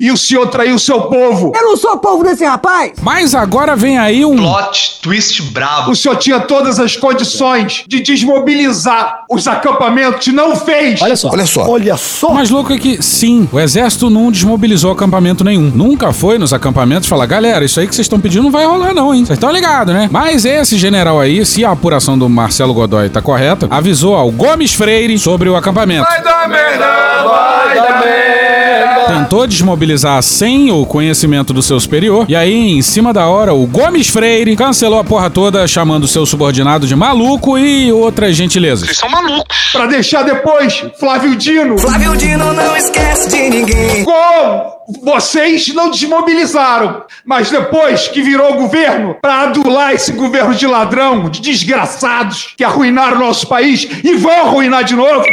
[0.00, 1.52] E o senhor traiu seu povo.
[1.54, 2.92] Eu não sou povo desse rapaz!
[3.02, 4.36] Mas agora vem aí um.
[4.36, 5.90] Plot twist brabo.
[5.90, 11.00] O senhor tinha todas as condições de desmobilizar os acampamentos e não fez.
[11.02, 11.28] Olha só.
[11.30, 11.68] Olha só.
[11.68, 12.32] Olha só.
[12.32, 15.70] Mas louco é que, sim, o exército não desmobilizou acampamento nenhum.
[15.74, 18.94] Nunca foi nos acampamentos falar, galera, isso aí que vocês estão pedindo não vai rolar
[18.94, 19.24] não, hein?
[19.24, 20.08] Vocês estão ligados, né?
[20.10, 24.74] Mas esse general aí, se a apuração do Marcelo Godoy tá correta, avisou ao Gomes
[24.74, 26.04] Freire sobre o acampamento.
[26.04, 26.86] Vai dar merda,
[27.24, 28.89] vai dar merda.
[29.10, 33.66] Tentou desmobilizar sem o conhecimento do seu superior, e aí, em cima da hora, o
[33.66, 38.86] Gomes Freire cancelou a porra toda, chamando seu subordinado de maluco e outras gentilezas.
[38.86, 39.56] Vocês são malucos.
[39.72, 41.78] Pra deixar depois, Flávio Dino.
[41.78, 44.04] Flávio Dino não esquece de ninguém.
[44.04, 51.28] Como vocês não desmobilizaram, mas depois que virou governo, pra adular esse governo de ladrão,
[51.28, 55.24] de desgraçados, que arruinaram o nosso país e vão arruinar de novo.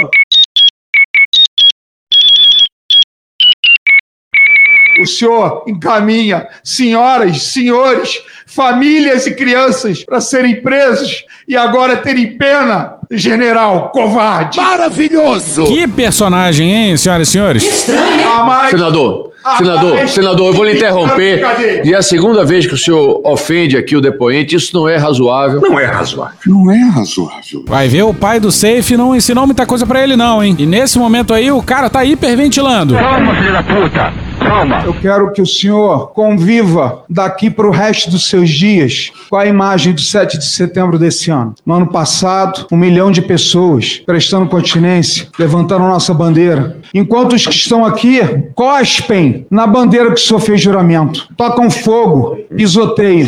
[5.08, 12.96] O senhor encaminha senhoras, senhores, famílias e crianças para serem presos e agora terem pena,
[13.10, 14.58] general covarde.
[14.60, 15.64] Maravilhoso!
[15.66, 17.88] Que personagem, hein, senhoras e senhores?
[18.26, 21.42] Ah, mas- Senador, senador, senador, eu vou lhe interromper.
[21.86, 24.98] E é a segunda vez que o senhor ofende aqui o depoente, isso não é
[24.98, 25.62] razoável.
[25.62, 26.38] Não é razoável.
[26.46, 27.64] Não é razoável.
[27.66, 30.54] Vai ver, o pai do Safe não ensinou muita coisa pra ele, não, hein?
[30.60, 32.96] E nesse momento aí, o cara tá hiperventilando.
[32.96, 34.27] Calma, filho da puta.
[34.48, 34.84] Calma.
[34.86, 39.46] Eu quero que o senhor conviva daqui para o resto dos seus dias com a
[39.46, 41.54] imagem do 7 de setembro desse ano.
[41.66, 46.78] No ano passado, um milhão de pessoas prestando continência, levantando nossa bandeira.
[46.94, 48.22] Enquanto os que estão aqui
[48.56, 53.28] cospem na bandeira que o senhor fez juramento, tocam fogo, pisoteiam.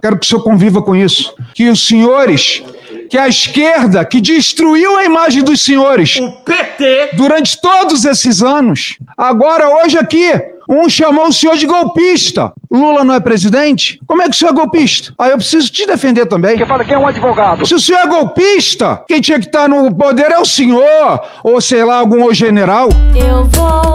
[0.00, 1.34] Quero que o senhor conviva com isso.
[1.54, 2.62] Que os senhores
[3.08, 6.16] que a esquerda, que destruiu a imagem dos senhores.
[6.16, 7.10] O PT.
[7.14, 8.98] Durante todos esses anos.
[9.16, 10.30] Agora, hoje aqui,
[10.68, 12.52] um chamou o senhor de golpista.
[12.70, 13.98] Lula não é presidente?
[14.06, 15.14] Como é que o senhor é golpista?
[15.18, 16.58] Aí eu preciso te defender também.
[16.58, 17.66] Quem fala que é um advogado.
[17.66, 21.22] Se o senhor é golpista, quem tinha que estar no poder é o senhor.
[21.42, 22.90] Ou sei lá, algum general.
[23.14, 23.94] Eu vou,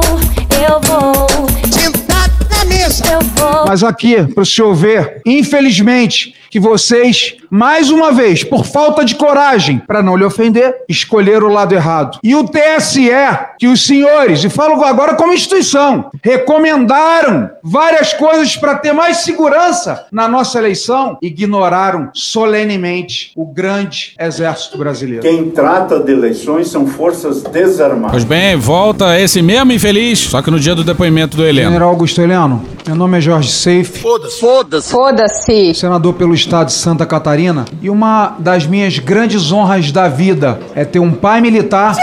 [0.68, 1.28] eu vou.
[1.72, 3.04] Sentado na mesa.
[3.06, 3.68] Eu vou.
[3.68, 9.14] Mas aqui, para o senhor ver, infelizmente, que vocês, mais uma vez, por falta de
[9.14, 12.18] coragem, para não lhe ofender, escolheram o lado errado.
[12.24, 13.12] E o TSE,
[13.60, 20.08] que os senhores, e falo agora como instituição, recomendaram várias coisas para ter mais segurança
[20.12, 25.22] na nossa eleição, ignoraram solenemente o grande exército brasileiro.
[25.22, 28.14] Quem trata de eleições são forças desarmadas.
[28.14, 31.68] Pois bem, volta esse mesmo infeliz, só que no dia do depoimento do Heleno.
[31.68, 34.00] General Augusto Heleno, meu nome é Jorge Seife.
[34.00, 34.40] Foda-se.
[34.40, 34.92] Foda-se.
[34.92, 35.76] Foda-se.
[35.76, 37.43] Senador pelo estado de Santa Catarina.
[37.82, 41.96] E uma das minhas grandes honras da vida é ter um pai militar.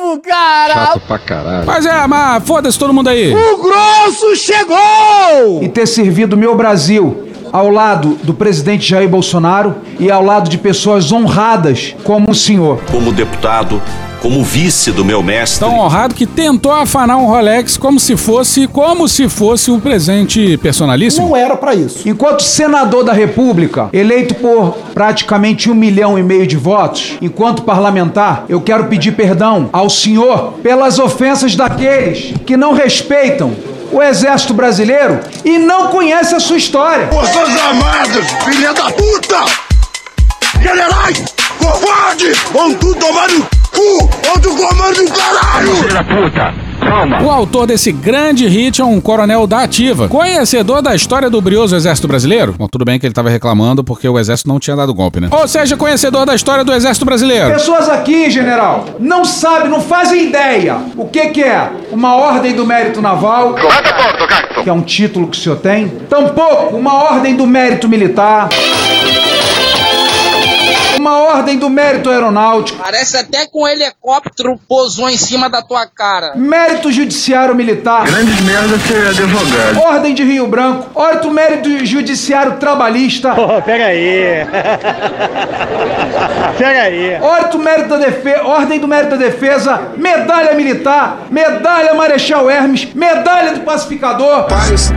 [0.00, 0.98] Novo, cara.
[1.06, 1.66] pra caralho.
[1.66, 3.34] Mas é, mas foda-se todo mundo aí.
[3.34, 5.62] O grosso chegou!
[5.62, 10.58] E ter servido meu Brasil ao lado do presidente Jair Bolsonaro e ao lado de
[10.58, 12.80] pessoas honradas como o senhor.
[12.90, 13.80] Como deputado,
[14.20, 15.60] como vice do meu mestre.
[15.60, 20.56] Tão honrado que tentou afanar um Rolex como se fosse, como se fosse um presente
[20.58, 21.28] personalíssimo.
[21.28, 22.08] Não era para isso.
[22.08, 28.44] Enquanto senador da República, eleito por praticamente um milhão e meio de votos, enquanto parlamentar,
[28.48, 33.52] eu quero pedir perdão ao senhor pelas ofensas daqueles que não respeitam
[33.90, 37.08] o exército brasileiro e não conhecem a sua história.
[37.08, 39.44] Forças Armadas, filha da puta!
[40.60, 41.24] Generais,
[41.58, 42.32] covarde!
[42.52, 44.08] Vão tudo tomar no cu!
[44.58, 45.74] Comando do caralho!
[45.76, 46.68] Filha da puta!
[47.24, 51.76] O autor desse grande hit é um coronel da ativa, conhecedor da história do brioso
[51.76, 52.54] exército brasileiro.
[52.58, 55.28] Bom, tudo bem que ele tava reclamando porque o exército não tinha dado golpe, né?
[55.30, 57.52] Ou seja, conhecedor da história do exército brasileiro.
[57.52, 62.66] Pessoas aqui, general, não sabem, não fazem ideia o que, que é uma ordem do
[62.66, 63.54] mérito naval,
[64.62, 68.48] que é um título que o senhor tem, tampouco uma ordem do mérito militar,
[70.98, 75.86] uma ordem do mérito aeronáutico, Parece até que um helicóptero pousou em cima da tua
[75.86, 76.32] cara.
[76.36, 79.78] mérito judiciário militar, Grandes merda ser advogado.
[79.80, 84.46] ordem de Rio Branco, ordem do mérito judiciário trabalhista, pega aí.
[86.56, 87.18] pega aí.
[87.20, 92.88] Ordem do Mérito da Defesa, Ordem do Mérito da Defesa, Medalha Militar, Medalha Marechal Hermes,
[92.94, 94.44] Medalha do Pacificador.
[94.44, 94.90] Paz.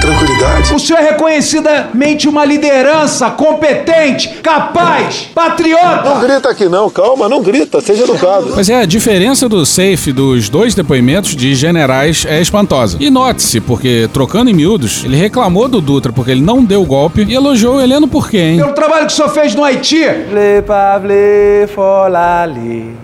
[0.00, 0.74] Tranquilidade.
[0.74, 6.08] O senhor é reconhecidamente uma liderança competente, capaz, patriota.
[6.08, 8.52] Não grita aqui não, calma, não grita, seja educado.
[8.56, 12.96] Mas é, a diferença do safe dos dois depoimentos de generais é espantosa.
[12.98, 17.24] E note-se, porque trocando em miúdos, ele reclamou do Dutra porque ele não deu golpe
[17.24, 18.56] e elogiou o Heleno por quê, hein?
[18.58, 20.00] Pelo trabalho que o senhor fez no Haiti.
[20.30, 22.96] Vle pa vle folale,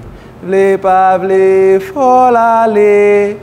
[0.42, 3.36] vle pa vle folale,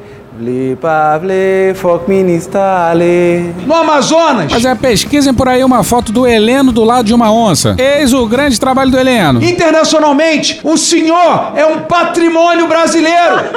[3.66, 4.52] No Amazonas.
[4.52, 7.76] Mas é, pesquisem por aí uma foto do Heleno do lado de uma onça.
[7.78, 9.44] Eis o grande trabalho do Heleno.
[9.44, 13.44] Internacionalmente, o senhor é um patrimônio brasileiro.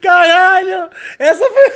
[0.00, 0.88] Caralho!
[1.18, 1.72] Essa foi.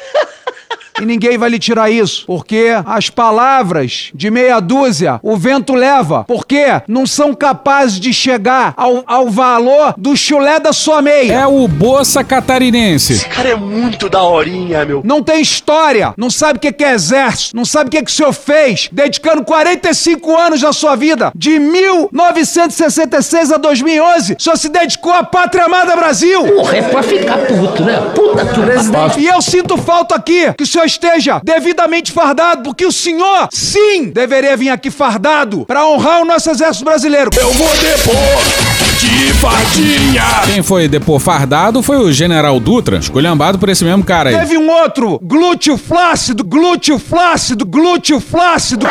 [1.01, 6.25] E ninguém vai lhe tirar isso, porque as palavras de meia dúzia o vento leva,
[6.25, 11.33] porque não são capazes de chegar ao, ao valor do chulé da sua meia.
[11.33, 13.25] É o Bolsa Catarinense.
[13.27, 15.03] cara é muito daorinha, meu.
[15.05, 18.15] Não tem história, não sabe o que é exército, não sabe o que que o
[18.15, 24.69] senhor fez, dedicando 45 anos da sua vida, de 1966 a 2011, o senhor se
[24.69, 26.43] dedicou à pátria amada Brasil.
[26.45, 27.97] Porra, é pra ficar puto, né?
[28.15, 32.91] Puta que E eu sinto falta aqui que o senhor esteja devidamente fardado, porque o
[32.93, 37.31] senhor, sim, deveria vir aqui fardado pra honrar o nosso exército brasileiro.
[37.37, 40.25] Eu vou depor de fadinha.
[40.47, 44.37] Quem foi depor fardado foi o General Dutra, esculhambado por esse mesmo cara aí.
[44.37, 48.87] Teve um outro, glúteo flácido, glúteo flácido, glúteo flácido.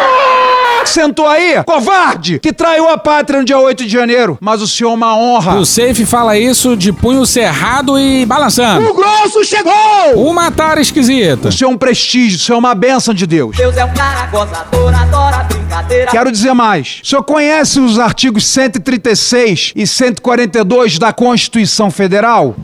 [0.88, 4.38] Sentou aí, covarde, que traiu a pátria no dia 8 de janeiro.
[4.42, 5.56] Mas o senhor é uma honra.
[5.56, 8.90] O Safe fala isso de punho cerrado e balançando.
[8.90, 9.74] O grosso chegou!
[10.16, 11.50] O matar esquisito.
[11.50, 13.56] O senhor é um prestígio, o senhor é uma bênção de Deus.
[13.56, 16.12] Deus é um cara gozador, adora brincadeira.
[16.12, 17.02] Quero dizer mais.
[17.04, 22.56] O senhor conhece os artigos 136 e 142 da Constituição Federal?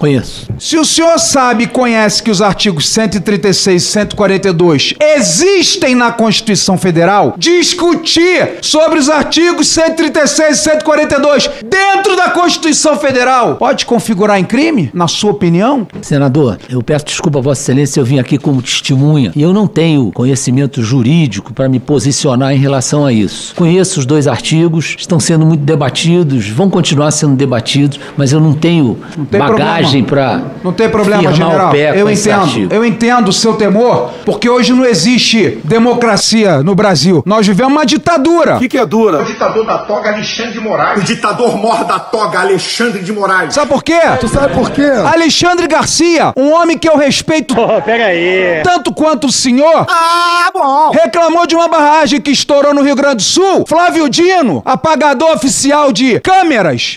[0.00, 0.48] Conheço.
[0.58, 6.78] Se o senhor sabe e conhece que os artigos 136 e 142 existem na Constituição
[6.78, 14.44] Federal, discutir sobre os artigos 136 e 142 dentro da Constituição Federal pode configurar em
[14.44, 15.86] crime, na sua opinião?
[16.00, 19.66] Senador, eu peço desculpa a Vossa Excelência, eu vim aqui como testemunha e eu não
[19.66, 23.54] tenho conhecimento jurídico para me posicionar em relação a isso.
[23.54, 28.54] Conheço os dois artigos, estão sendo muito debatidos, vão continuar sendo debatidos, mas eu não
[28.54, 28.96] tenho
[29.30, 31.72] tem bagagem para Não tem problema, general.
[31.72, 32.68] o Eu entendo.
[32.72, 37.22] Eu entendo o seu temor, porque hoje não existe democracia no Brasil.
[37.26, 38.58] Nós vivemos uma ditadura.
[38.58, 39.22] que é dura?
[39.22, 41.00] O ditador da toga, Alexandre de Moraes.
[41.00, 43.54] O ditador mor da toga, Alexandre de Moraes.
[43.54, 43.98] Sabe por quê?
[44.20, 44.82] Tu sabe por quê?
[45.12, 47.54] Alexandre Garcia, um homem que eu respeito
[47.84, 48.60] pega aí.
[48.62, 50.90] tanto quanto o senhor, Ah, bom.
[50.90, 53.64] reclamou de uma barragem que estourou no Rio Grande do Sul.
[53.66, 56.96] Flávio Dino, apagador oficial de câmeras.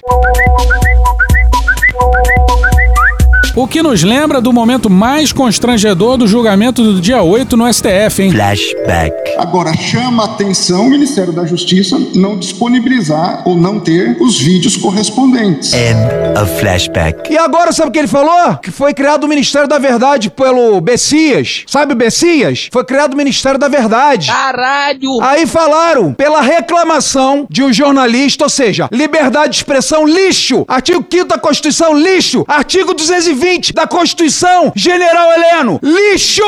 [3.55, 8.23] O que nos lembra do momento mais constrangedor do julgamento do dia 8 no STF,
[8.23, 8.31] hein?
[8.31, 9.13] Flashback.
[9.38, 14.75] Agora, chama a atenção o Ministério da Justiça não disponibilizar ou não ter os vídeos
[14.75, 15.71] correspondentes.
[15.71, 15.91] É.
[15.91, 17.31] End of flashback.
[17.31, 18.57] E agora sabe o que ele falou?
[18.57, 21.63] Que foi criado o Ministério da Verdade pelo Bessias.
[21.67, 22.69] Sabe o Bessias?
[22.71, 24.31] Foi criado o Ministério da Verdade.
[24.31, 25.21] Caralho!
[25.21, 30.65] Aí falaram pela reclamação de um jornalista, ou seja, liberdade de expressão lixo.
[30.67, 32.43] Artigo 5 da Constituição lixo.
[32.47, 33.43] Artigo 220
[33.74, 36.41] da Constituição, General Heleno, lixo!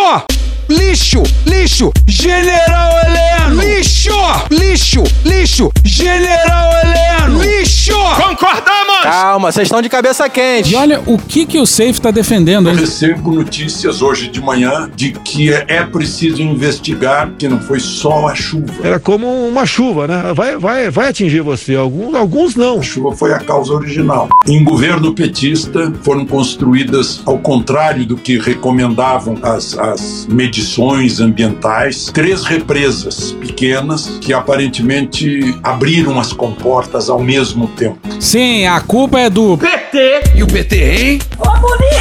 [0.68, 3.62] Lixo, lixo, General Heleno!
[3.62, 4.10] Lixo,
[4.50, 7.44] lixo, lixo, General Heleno!
[7.44, 7.94] Lixo!
[7.94, 9.04] Concordamos!
[9.04, 10.74] Calma, vocês estão de cabeça quente.
[10.74, 12.76] E olha o que, que o Safe tá defendendo, hein?
[12.76, 18.34] Recebo notícias hoje de manhã de que é preciso investigar que não foi só a
[18.34, 18.74] chuva.
[18.84, 20.34] Era como uma chuva, né?
[20.34, 21.76] Vai, vai, vai atingir você.
[21.76, 22.80] Alguns, alguns não.
[22.80, 24.30] A chuva foi a causa original.
[24.48, 30.26] Em governo petista foram construídas, ao contrário do que recomendavam as, as
[30.56, 38.00] medições ambientais, três represas pequenas que aparentemente abriram as comportas ao mesmo tempo.
[38.22, 40.22] Sim, a culpa é do PT.
[40.34, 41.20] E o PT, hein?
[41.38, 41.95] Comunista!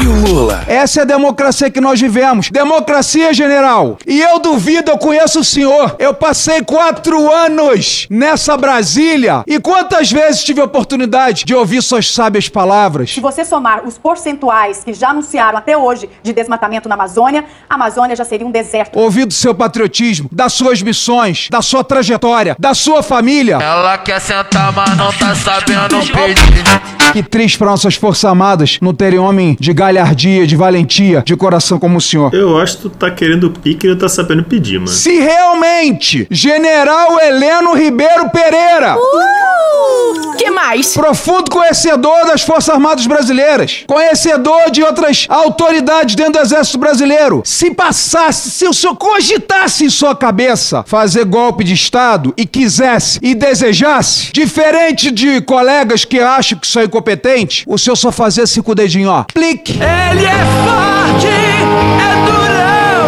[0.00, 0.64] E o Lula?
[0.66, 2.50] Essa é a democracia que nós vivemos.
[2.50, 3.96] Democracia, general.
[4.06, 5.96] E eu duvido, eu conheço o senhor.
[5.98, 9.44] Eu passei quatro anos nessa Brasília.
[9.46, 13.12] E quantas vezes tive a oportunidade de ouvir suas sábias palavras?
[13.12, 17.74] Se você somar os percentuais que já anunciaram até hoje de desmatamento na Amazônia, a
[17.74, 18.98] Amazônia já seria um deserto.
[18.98, 23.58] Ouvi do seu patriotismo, das suas missões, da sua trajetória, da sua família.
[23.60, 27.12] Ela quer sentar, mas não tá sabendo pedir.
[27.12, 31.78] Que triste para nossas forças armadas não terem homem de galhardia, de valentia, de coração
[31.78, 32.32] como o senhor.
[32.32, 34.88] Eu acho que tu tá querendo pique e não tá sabendo pedir, mano.
[34.88, 40.36] Se realmente General Heleno Ribeiro Pereira, Uh!
[40.36, 40.94] Que mais?
[40.94, 47.70] profundo conhecedor das Forças Armadas Brasileiras, conhecedor de outras autoridades dentro do Exército Brasileiro, se
[47.70, 53.34] passasse, se o senhor cogitasse em sua cabeça fazer golpe de Estado e quisesse e
[53.34, 58.72] desejasse, diferente de colegas que acham que são incompetentes, o senhor só fazia assim com
[58.72, 59.24] o dedinho, ó.
[59.32, 59.73] Plique.
[59.74, 63.06] Ele é forte, é durão,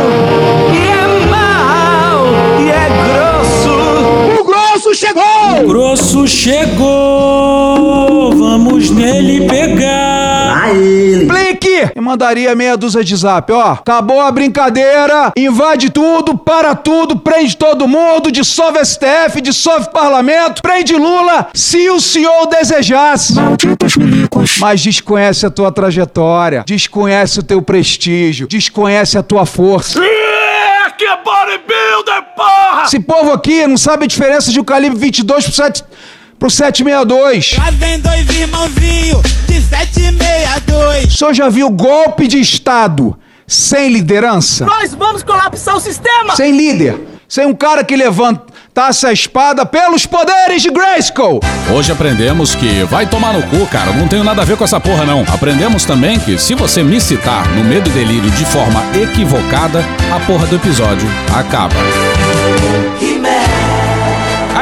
[0.72, 2.26] e é mau,
[2.60, 3.74] e é grosso.
[4.40, 5.24] O grosso chegou!
[5.62, 6.76] O grosso chegou,
[8.36, 10.66] vamos nele pegar.
[11.94, 13.53] E mandaria meia dúzia de zap.
[13.53, 20.62] Ó, acabou a brincadeira, invade tudo, para tudo, prende todo mundo, dissolve STF, dissolve parlamento,
[20.62, 23.35] prende Lula, se o senhor desejasse.
[24.59, 30.01] Mas desconhece a tua trajetória, desconhece o teu prestígio, desconhece a tua força.
[30.98, 32.85] Que bodybuilder, porra!
[32.86, 35.85] Esse povo aqui não sabe a diferença de um calibre 22 pro 7
[36.38, 37.56] pro 762.
[37.58, 41.14] Lá vem dois irmãozinhos de 762.
[41.14, 44.64] O senhor já viu golpe de Estado sem liderança?
[44.64, 46.34] Nós vamos colapsar o sistema!
[46.34, 46.98] Sem líder.
[47.28, 51.40] Sem um cara que levantasse a espada pelos poderes de Grayskull.
[51.74, 53.92] Hoje aprendemos que vai tomar no cu, cara.
[53.92, 55.22] Não tenho nada a ver com essa porra, não.
[55.22, 59.84] Aprendemos também que se você me citar no medo e delírio de forma equivocada,
[60.14, 61.74] a porra do episódio acaba.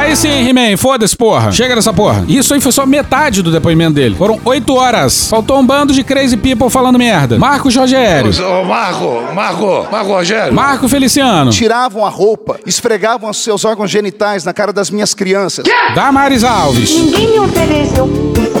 [0.05, 1.51] Aí sim, He-Man, foda-se, porra.
[1.51, 2.23] Chega dessa porra.
[2.27, 4.13] Isso aí foi só metade do depoimento dele.
[4.15, 5.27] Foram oito horas.
[5.27, 7.39] Faltou um bando de crazy people falando merda.
[7.39, 8.31] Marcos Rogério.
[8.45, 10.53] Ô, Marco, Marco, Marco Rogério.
[10.53, 11.49] Marco Feliciano.
[11.49, 15.65] Tiravam a roupa, esfregavam os seus órgãos genitais na cara das minhas crianças.
[15.95, 16.91] Damares Alves.
[16.91, 18.07] Ninguém me ofereceu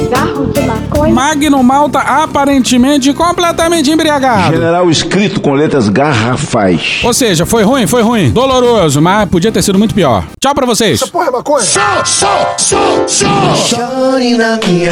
[0.05, 1.13] cigarro de maconha.
[1.13, 4.53] Magno Malta aparentemente completamente embriagado.
[4.53, 7.01] General escrito com letras garrafais.
[7.03, 8.29] Ou seja, foi ruim, foi ruim.
[8.29, 10.23] Doloroso, mas podia ter sido muito pior.
[10.39, 11.01] Tchau pra vocês.
[11.01, 11.63] Essa porra é maconha?
[11.63, 13.75] Só, só, só, só.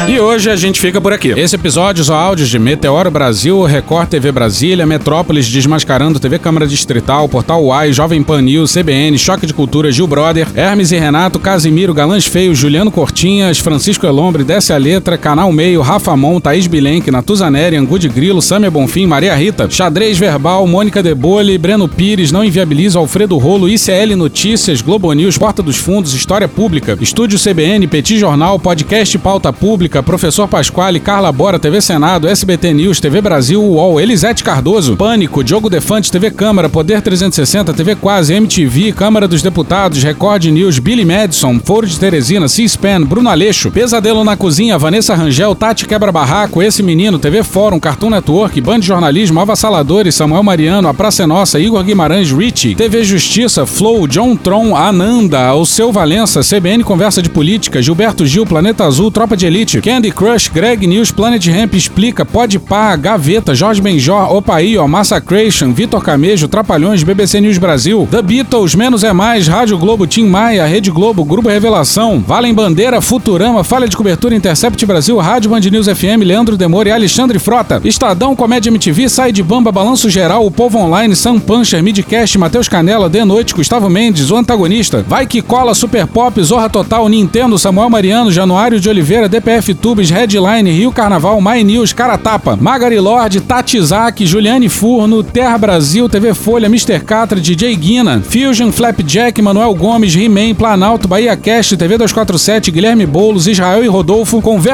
[0.08, 1.28] E hoje a gente fica por aqui.
[1.30, 7.28] Esse episódio são áudios de Meteoro Brasil, Record TV Brasília, Metrópolis Desmascarando TV Câmara Distrital,
[7.28, 11.94] Portal Uai, Jovem Pan News, CBN, Choque de Cultura, Gil Brother, Hermes e Renato, Casimiro,
[11.94, 17.10] Galãs Feios, Juliano Cortinhas, Francisco Elombre, Desce a Letra, Canal Meio, Rafa Mon, Thaís Bilenque,
[17.10, 22.42] Natuzaneri, Angu de Grilo, Samia Bonfim, Maria Rita, Xadrez Verbal, Mônica Debole, Breno Pires, Não
[22.42, 28.18] Inviabiliza, Alfredo Rolo, ICL Notícias, Globo News, Porta dos Fundos, História Pública, Estúdio CBN, Petit
[28.18, 34.00] Jornal, Podcast Pauta Pública, Professor Pasquale, Carla Bora, TV Senado, SBT News, TV Brasil, UOL,
[34.00, 40.02] Elisete Cardoso, Pânico, Diogo Defante, TV Câmara, Poder 360, TV Quase, MTV, Câmara dos Deputados,
[40.02, 45.54] Record News, Billy Madison, Foro de Teresina, C-SPAN, Bruno Aleixo, Pesadelo na Cozinha, Vanessa Rangel,
[45.54, 50.88] Tati Quebra Barraco, Esse Menino, TV Fórum, Cartoon Network, Band de Jornalismo, Avassaladores, Samuel Mariano,
[50.88, 55.90] A Praça é Nossa, Igor Guimarães, Richie, TV Justiça, Flow, John Tron, Ananda, O Seu
[55.90, 60.86] Valença, CBN Conversa de Política, Gilberto Gil, Planeta Azul, Tropa de Elite, Candy Crush, Greg
[60.86, 67.02] News, Planet Ramp Explica, Pode Pá, Gaveta, Jorge Benjor, Opaí, ó, Massacration, Vitor Camejo, Trapalhões,
[67.02, 71.48] BBC News Brasil, The Beatles, Menos é Mais, Rádio Globo, Tim Maia, Rede Globo, Grupo
[71.48, 76.90] Revelação, Valem Bandeira, Futurama, Falha de Cobertura, Intercept Brasil, Rádio Band News FM, Leandro Demore
[76.90, 81.38] e Alexandre Frota, Estadão, Comédia MTV, Sai de Bamba, Balanço Geral, O Povo Online, Sam
[81.40, 86.40] Puncher, Midcast, Matheus Canela, De Noite, Gustavo Mendes, O Antagonista, Vai Que Cola, Super Pop,
[86.42, 91.92] Zorra Total, Nintendo, Samuel Mariano, Januário de Oliveira, DPF Tubes, Headline, Rio Carnaval, My News,
[91.92, 97.00] Caratapa, Magari Lorde, Tati Isaac, Juliane Furno, Terra Brasil, TV Folha, Mr.
[97.00, 103.46] Catra, DJ Guina, Fusion, Flapjack, Manuel Gomes, He-Man, Planalto, Bahia Cast, TV 247, Guilherme Boulos,
[103.46, 104.73] Israel e Rodolfo, Conversa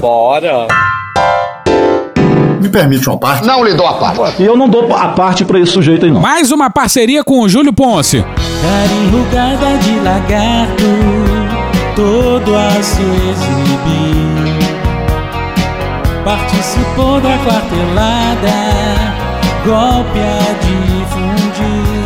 [0.00, 0.66] Bora.
[2.60, 3.46] Me permite uma parte?
[3.46, 4.42] Não lhe dou a parte.
[4.42, 6.20] E eu não dou a parte pra esse sujeito aí, não.
[6.20, 8.22] Mais uma parceria com o Júlio Ponce.
[8.22, 10.84] Cara enrugada de lagarto,
[11.94, 14.56] todo a se exibir.
[16.24, 18.56] Participou da quartelada,
[19.64, 21.96] golpe a difundir.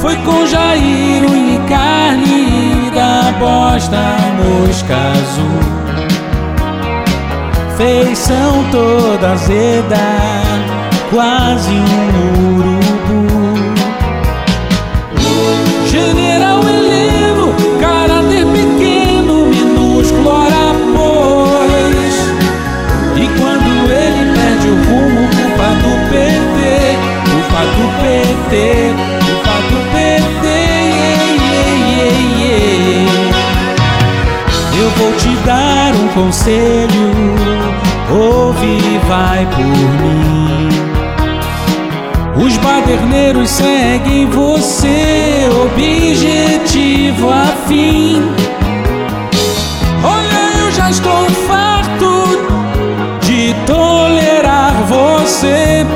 [0.00, 5.83] Foi com Jair e carne da bosta mosca azul.
[7.76, 9.96] Feição toda azeda,
[11.10, 13.74] quase um urubu.
[15.88, 22.14] General Heleno, caráter pequeno, minúsculo, ora pois.
[23.16, 26.58] E quando ele perde o rumo, culpa do PT,
[27.28, 28.52] culpa do PT,
[29.26, 30.46] culpa do PT.
[34.76, 37.06] Eu vou te dar um conselho,
[38.14, 39.64] ouve e vai por
[40.02, 40.68] mim.
[42.44, 48.22] Os baderneiros seguem você, objetivo afim.
[50.04, 52.24] Olha, eu já estou farto
[53.20, 55.86] de tolerar você.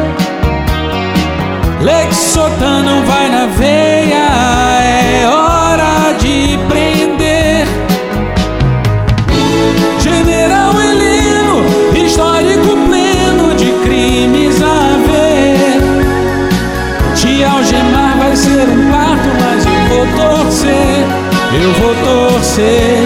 [22.58, 22.98] Torcer,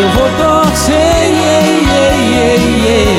[0.00, 0.94] eu vou torcer.
[1.30, 3.18] Yeah, yeah, yeah, yeah.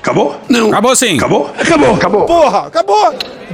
[0.00, 0.40] Acabou?
[0.48, 0.68] Não.
[0.68, 1.16] Acabou sim.
[1.16, 1.50] Acabou?
[1.58, 2.26] Acabou, acabou.
[2.26, 3.14] Porra, acabou.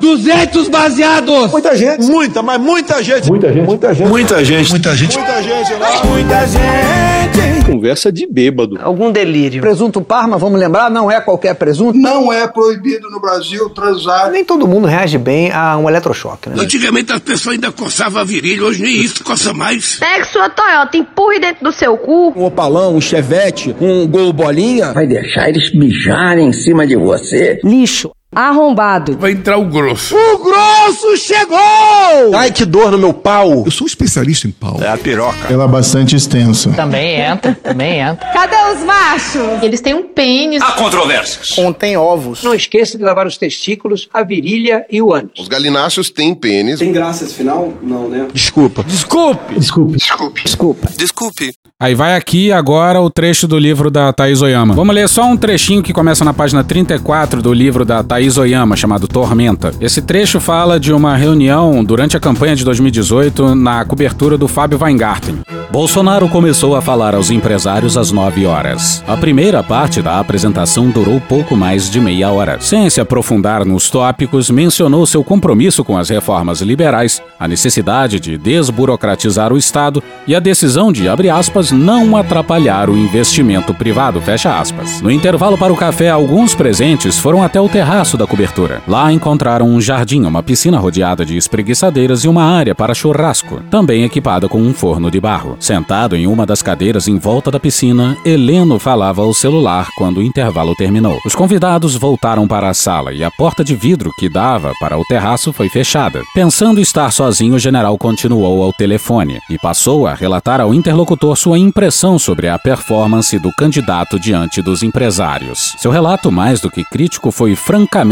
[0.00, 1.50] 200 baseados?
[1.50, 2.02] Muita gente.
[2.02, 3.28] Muita, mas muita gente.
[3.28, 3.66] Muita gente.
[3.66, 4.08] Muita gente.
[4.08, 4.70] Muita gente.
[4.70, 5.18] Muita gente.
[5.18, 6.04] Muita gente lá.
[6.04, 7.64] Muita gente.
[7.66, 8.78] Conversa de bêbado.
[8.80, 9.60] Algum delírio.
[9.60, 11.98] Presunto Parma, vamos lembrar, não é qualquer presunto.
[11.98, 14.30] Não é proibido no Brasil transar.
[14.30, 16.56] Nem todo mundo reage bem a um eletrochoque, né?
[16.58, 19.96] Antigamente as pessoas ainda coçavam a virilha, hoje nem isso coça mais.
[19.98, 22.32] Pegue sua Toyota, empurre dentro do seu cu.
[22.36, 24.92] Um opalão, um chevette, um gol bolinha.
[24.92, 27.60] Vai deixar eles mijarem em cima de você?
[27.64, 28.10] Lixo.
[28.34, 29.16] Arrombado.
[29.18, 30.14] Vai entrar o grosso.
[30.16, 32.34] O grosso chegou!
[32.34, 33.62] Ai, que dor no meu pau.
[33.64, 34.78] Eu sou um especialista em pau.
[34.80, 35.52] É a piroca.
[35.52, 36.70] Ela é bastante extensa.
[36.70, 38.26] Também entra, também entra.
[38.32, 39.62] Cadê os machos?
[39.62, 40.62] Eles têm um pênis.
[40.62, 41.50] Há controvérsias.
[41.50, 42.42] Contém ovos.
[42.42, 45.32] Não esqueça de lavar os testículos, a virilha e o ânus.
[45.38, 46.78] Os galináceos têm pênis.
[46.78, 47.72] Tem graça esse final?
[47.82, 48.28] Não, né?
[48.32, 48.82] Desculpa.
[48.84, 49.54] Desculpe.
[49.58, 49.98] Desculpe.
[49.98, 50.42] Desculpe.
[50.42, 50.88] Desculpa.
[50.96, 51.54] Desculpe.
[51.80, 54.74] Aí vai aqui agora o trecho do livro da Thaís Oyama.
[54.74, 58.76] Vamos ler só um trechinho que começa na página 34 do livro da Thaís Oyama,
[58.76, 59.72] chamado Tormenta.
[59.80, 64.78] Esse trecho fala de uma reunião durante a campanha de 2018 na cobertura do Fábio
[64.80, 65.40] Weingarten.
[65.70, 69.02] Bolsonaro começou a falar aos empresários às 9 horas.
[69.08, 72.60] A primeira parte da apresentação durou pouco mais de meia hora.
[72.60, 78.38] Sem se aprofundar nos tópicos, mencionou seu compromisso com as reformas liberais, a necessidade de
[78.38, 84.56] desburocratizar o Estado e a decisão de, abre aspas, não atrapalhar o investimento privado, fecha
[84.56, 85.00] aspas.
[85.00, 88.82] No intervalo para o café, alguns presentes foram até o terraço da cobertura.
[88.86, 94.04] Lá encontraram um jardim, uma piscina rodeada de espreguiçadeiras e uma área para churrasco, também
[94.04, 95.56] equipada com um forno de barro.
[95.58, 100.22] Sentado em uma das cadeiras em volta da piscina, Heleno falava ao celular quando o
[100.22, 101.18] intervalo terminou.
[101.24, 105.04] Os convidados voltaram para a sala e a porta de vidro que dava para o
[105.04, 106.22] terraço foi fechada.
[106.34, 111.58] Pensando estar sozinho, o general continuou ao telefone e passou a relatar ao interlocutor sua
[111.58, 115.74] impressão sobre a performance do candidato diante dos empresários.
[115.78, 118.03] Seu relato, mais do que crítico, foi francamente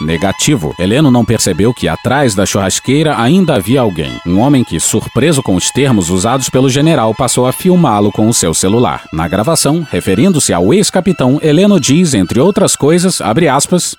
[0.00, 0.74] negativo.
[0.78, 4.12] Heleno não percebeu que atrás da churrasqueira ainda havia alguém.
[4.26, 8.34] Um homem que, surpreso com os termos usados pelo general, passou a filmá-lo com o
[8.34, 9.04] seu celular.
[9.12, 13.96] Na gravação, referindo-se ao ex-capitão, Heleno diz, entre outras coisas, abre aspas,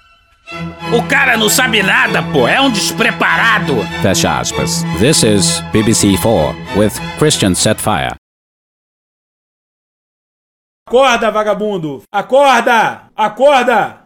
[0.93, 2.47] O cara não sabe nada, pô.
[2.47, 3.85] É um despreparado.
[4.01, 4.83] fecha aspas.
[4.99, 8.15] This is BBC 4 with Christian Setfire.
[10.87, 12.01] Acorda, vagabundo!
[12.09, 13.09] Acorda!
[13.13, 13.97] Acorda!